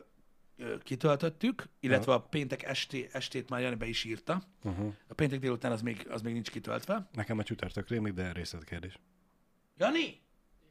ö, 0.58 0.78
kitöltöttük, 0.78 1.70
illetve 1.80 2.14
a 2.14 2.22
péntek 2.22 2.64
esté, 2.64 3.10
estét 3.12 3.50
már 3.50 3.62
Jani 3.62 3.76
be 3.76 3.86
is 3.86 4.04
írta. 4.04 4.42
Uh-huh. 4.64 4.94
A 5.08 5.14
péntek 5.14 5.40
délután 5.40 5.72
az 5.72 5.82
még, 5.82 6.08
az 6.10 6.22
még 6.22 6.34
nincs 6.34 6.50
kitöltve. 6.50 7.08
Nekem 7.14 7.38
a 7.38 7.44
csütörtök 7.44 7.90
rémlik, 7.90 8.14
de 8.14 8.32
részletkérdés. 8.32 9.00
Jani! 9.78 10.22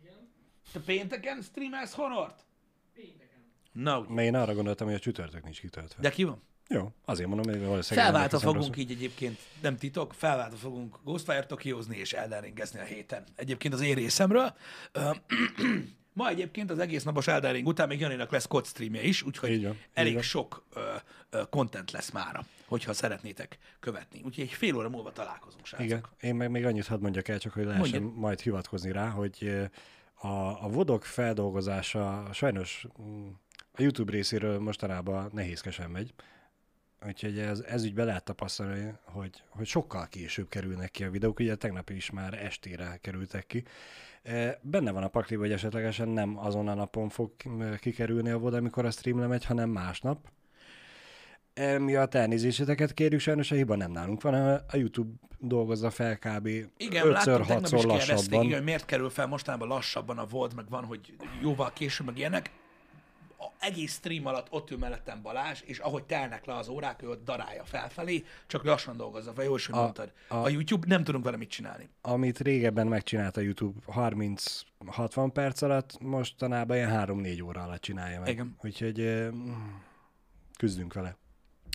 Igen? 0.01 0.31
Te 0.73 0.81
pénteken 0.81 1.43
streamelsz 1.43 1.95
horrort? 1.95 2.45
Pénteken. 2.95 3.53
Na, 3.73 3.99
ugye. 3.99 4.15
Mert 4.15 4.27
én 4.27 4.35
arra 4.35 4.55
gondoltam, 4.55 4.87
hogy 4.87 4.97
a 4.97 4.99
csütörtök 4.99 5.43
nincs 5.43 5.61
kitöltve. 5.61 6.03
De... 6.03 6.09
De 6.09 6.15
ki 6.15 6.25
van? 6.25 6.43
Jó, 6.69 6.93
azért 7.05 7.29
mondom, 7.29 7.53
hogy 7.53 7.64
valószínűleg... 7.66 8.11
Felváltva 8.11 8.39
fogunk 8.39 8.77
így 8.77 8.91
egyébként, 8.91 9.39
nem 9.62 9.77
titok, 9.77 10.14
felváltva 10.14 10.57
fogunk 10.57 10.99
Ghostfire 11.05 11.47
Tokiózni 11.47 11.97
és 11.97 12.12
Eldaringezni 12.12 12.81
a 12.81 12.85
héten. 12.85 13.25
Egyébként 13.37 13.75
az 13.75 13.81
én 13.81 13.95
részemről. 13.95 14.55
Ma 16.12 16.29
egyébként 16.29 16.71
az 16.71 16.79
egész 16.79 17.03
napos 17.03 17.27
Eldaring 17.27 17.66
után 17.66 17.89
még 17.89 18.01
Janinak 18.01 18.31
lesz 18.31 18.47
kod 18.47 18.66
streamje 18.66 19.03
is, 19.03 19.23
úgyhogy 19.23 19.51
Így 19.51 19.62
van, 19.62 19.73
így 19.73 19.79
elég 19.93 20.12
van. 20.12 20.23
sok 20.23 20.66
content 21.51 21.91
lesz 21.91 22.11
mára, 22.11 22.45
hogyha 22.66 22.93
szeretnétek 22.93 23.59
követni. 23.81 24.21
Úgyhogy 24.25 24.45
egy 24.45 24.53
fél 24.53 24.77
óra 24.77 24.89
múlva 24.89 25.12
találkozunk, 25.12 25.66
srácok. 25.66 25.87
Igen, 25.87 26.05
én 26.21 26.35
meg 26.35 26.51
még 26.51 26.64
annyit 26.64 26.87
hadd 26.87 27.01
mondjak 27.01 27.29
el, 27.29 27.39
csak 27.39 27.53
hogy 27.53 27.64
lehessen 27.64 28.03
Mondjad. 28.03 28.21
majd 28.21 28.41
hivatkozni 28.41 28.93
rá, 28.93 29.09
hogy 29.09 29.69
a, 30.14 30.29
a 30.64 30.69
vodok 30.69 31.05
feldolgozása 31.05 32.29
sajnos 32.33 32.87
mm, 33.03 33.29
a 33.73 33.83
YouTube 33.83 34.12
részéről 34.12 34.59
mostanában 34.59 35.31
nehézkesen 35.33 35.91
megy. 35.91 36.14
Úgyhogy 37.07 37.38
ez, 37.38 37.61
ez 37.61 37.84
ügyben 37.84 38.07
lehet 38.07 38.24
tapasztalni, 38.24 38.92
hogy, 39.05 39.42
hogy 39.49 39.66
sokkal 39.66 40.07
később 40.09 40.49
kerülnek 40.49 40.90
ki 40.90 41.05
a 41.05 41.11
videók, 41.11 41.38
ugye 41.38 41.55
tegnap 41.55 41.90
is 41.90 42.11
már 42.11 42.34
estére 42.44 42.99
kerültek 43.01 43.46
ki. 43.46 43.64
Eh, 44.22 44.55
Benne 44.61 44.90
van 44.90 45.03
a 45.03 45.09
pakliba, 45.09 45.42
hogy 45.42 45.53
esetlegesen 45.53 46.09
nem 46.09 46.38
azon 46.38 46.68
a 46.68 46.74
napon 46.74 47.09
fog 47.09 47.32
kikerülni 47.80 48.30
a 48.30 48.38
VOD, 48.38 48.55
amikor 48.55 48.84
a 48.84 48.90
stream 48.90 49.18
lemegy, 49.18 49.44
hanem 49.44 49.70
másnap. 49.70 50.28
Emiatt 51.55 52.14
elnézéseteket 52.14 52.94
kérjük, 52.94 53.20
sajnos 53.20 53.51
a 53.51 53.55
hiba 53.55 53.76
nem 53.76 53.90
nálunk 53.90 54.22
van, 54.22 54.34
a 54.68 54.76
YouTube 54.76 55.11
dolgozza 55.38 55.90
fel 55.90 56.18
kb. 56.18 56.46
Igen, 56.76 57.07
ötször, 57.07 57.38
láttam, 57.38 57.46
tegnap 57.46 57.72
is 57.72 57.84
lassabban. 57.84 58.42
igen, 58.42 58.57
hogy 58.57 58.64
miért 58.64 58.84
kerül 58.84 59.11
fel 59.11 59.26
mostanában 59.26 59.68
lassabban 59.68 60.18
a 60.18 60.26
volt, 60.26 60.55
meg 60.55 60.68
van, 60.68 60.84
hogy 60.84 61.14
jóval 61.42 61.72
később, 61.72 62.07
meg 62.07 62.18
ilyenek. 62.18 62.51
A 63.41 63.47
egész 63.59 63.93
stream 63.93 64.26
alatt 64.26 64.47
ott 64.51 64.70
ül 64.70 64.78
mellettem 64.78 65.22
Balázs, 65.22 65.61
és 65.61 65.78
ahogy 65.78 66.05
telnek 66.05 66.45
le 66.45 66.55
az 66.55 66.68
órák, 66.68 67.03
ő 67.03 67.09
ott 67.09 67.24
darálja 67.24 67.64
felfelé, 67.64 68.24
csak 68.47 68.64
lassan 68.64 68.97
dolgozza 68.97 69.32
fel, 69.32 69.45
jó 69.45 69.51
hogy 69.51 69.64
A- 69.70 69.76
mondtad. 69.76 70.12
A, 70.28 70.34
a- 70.36 70.49
YouTube 70.49 70.86
nem 70.86 71.05
tudunk 71.05 71.24
vele 71.24 71.36
mit 71.36 71.51
csinálni. 71.51 71.89
Amit 72.01 72.39
régebben 72.39 72.86
megcsinált 72.86 73.36
a 73.36 73.41
YouTube 73.41 73.80
30-60 73.86 75.30
perc 75.32 75.62
alatt, 75.62 75.99
mostanában 76.01 76.76
ilyen 76.76 77.07
3-4 77.07 77.45
óra 77.45 77.62
alatt 77.62 77.80
csinálja 77.80 78.20
meg. 78.20 78.28
Igen. 78.28 78.57
Úgyhogy 78.62 79.01
eh, 79.01 79.28
küzdünk 80.59 80.93
vele. 80.95 81.16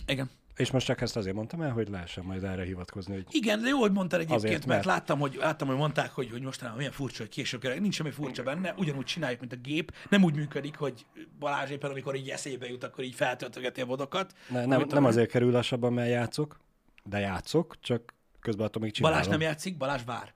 Igen. 0.06 0.30
És 0.56 0.70
most 0.70 0.86
csak 0.86 1.00
ezt 1.00 1.16
azért 1.16 1.34
mondtam 1.34 1.60
el, 1.60 1.70
hogy 1.70 1.88
lehessen 1.88 2.24
majd 2.24 2.44
erre 2.44 2.64
hivatkozni, 2.64 3.14
hogy 3.14 3.26
Igen, 3.30 3.62
de 3.62 3.68
jó, 3.68 3.78
hogy 3.78 3.92
mondtad 3.92 4.20
egyébként, 4.20 4.44
Azért, 4.44 4.66
mert, 4.66 4.66
mert- 4.66 4.84
láttam, 4.84 5.18
hogy, 5.18 5.34
láttam, 5.34 5.68
hogy 5.68 5.76
mondták, 5.76 6.10
hogy, 6.10 6.30
hogy 6.30 6.42
mostanában 6.42 6.78
milyen 6.78 6.92
furcsa, 6.92 7.22
hogy 7.22 7.28
később. 7.32 7.80
Nincs 7.80 7.94
semmi 7.94 8.10
furcsa 8.10 8.42
benne, 8.42 8.74
ugyanúgy 8.76 9.04
csináljuk, 9.04 9.40
mint 9.40 9.52
a 9.52 9.56
gép. 9.56 9.92
Nem 10.08 10.22
úgy 10.24 10.34
működik, 10.34 10.76
hogy 10.76 11.06
Balázs 11.38 11.70
éppen, 11.70 11.90
amikor 11.90 12.14
így 12.14 12.28
eszébe 12.28 12.66
jut, 12.66 12.84
akkor 12.84 13.04
így 13.04 13.14
feltöltögeti 13.14 13.80
a 13.80 13.86
vodokat. 13.86 14.34
ne, 14.48 14.64
nem, 14.64 14.84
nem 14.88 15.04
azért 15.04 15.30
kerül 15.30 15.50
lassabban, 15.50 15.92
mert 15.92 16.10
játszok, 16.10 16.60
de 17.04 17.18
játszok, 17.18 17.76
csak 17.80 18.14
közben 18.40 18.66
attól 18.66 18.82
még 18.82 18.92
csinálom. 18.92 19.16
Balázs 19.18 19.32
nem 19.32 19.40
játszik, 19.48 19.76
Balázs 19.76 20.02
vár. 20.04 20.34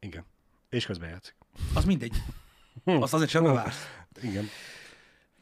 Igen. 0.00 0.24
És 0.70 0.86
közben 0.86 1.08
játszik. 1.08 1.34
Az 1.74 1.84
mindegy. 1.84 2.12
Azt 2.84 3.14
azért 3.14 3.30
sem 3.30 3.42
vársz. 3.44 3.86
Igen. 4.22 4.44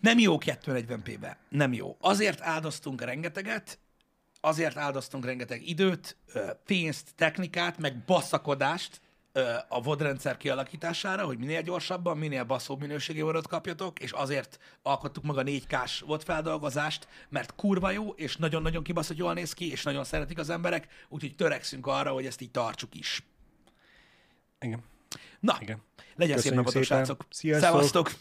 Nem 0.00 0.18
jó 0.18 0.36
240p-be. 0.40 1.38
Nem 1.48 1.72
jó. 1.72 1.96
Azért 2.00 2.40
áldoztunk 2.40 3.02
rengeteget, 3.02 3.78
azért 4.40 4.76
áldoztunk 4.76 5.24
rengeteg 5.24 5.68
időt, 5.68 6.16
pénzt, 6.64 7.14
technikát, 7.14 7.78
meg 7.78 8.04
basszakodást 8.04 9.00
a 9.68 9.82
VOD 9.82 10.00
rendszer 10.02 10.36
kialakítására, 10.36 11.24
hogy 11.24 11.38
minél 11.38 11.62
gyorsabban, 11.62 12.18
minél 12.18 12.44
basszóbb 12.44 12.80
minőségi 12.80 13.20
vodot 13.20 13.48
kapjatok, 13.48 13.98
és 13.98 14.10
azért 14.10 14.58
alkottuk 14.82 15.24
meg 15.24 15.36
a 15.36 15.42
4K-s 15.42 16.00
VOD 16.00 16.22
feldolgozást, 16.22 17.08
mert 17.28 17.54
kurva 17.54 17.90
jó, 17.90 18.08
és 18.10 18.36
nagyon-nagyon 18.36 18.82
kibaszott 18.82 19.16
jól 19.16 19.34
néz 19.34 19.52
ki, 19.52 19.70
és 19.70 19.82
nagyon 19.82 20.04
szeretik 20.04 20.38
az 20.38 20.50
emberek, 20.50 20.88
úgyhogy 21.08 21.36
törekszünk 21.36 21.86
arra, 21.86 22.10
hogy 22.12 22.26
ezt 22.26 22.40
így 22.40 22.50
tartsuk 22.50 22.94
is. 22.94 23.22
Igen. 24.60 24.84
Na, 25.40 25.56
Igen. 25.60 25.82
legyen 26.14 26.38
szép 26.38 26.52
Köszönjük 26.52 26.64
napotok, 26.64 26.82
szépen. 26.82 27.04
srácok. 27.04 27.26
Sziasztok. 27.30 27.70
Szevasztok! 27.70 28.12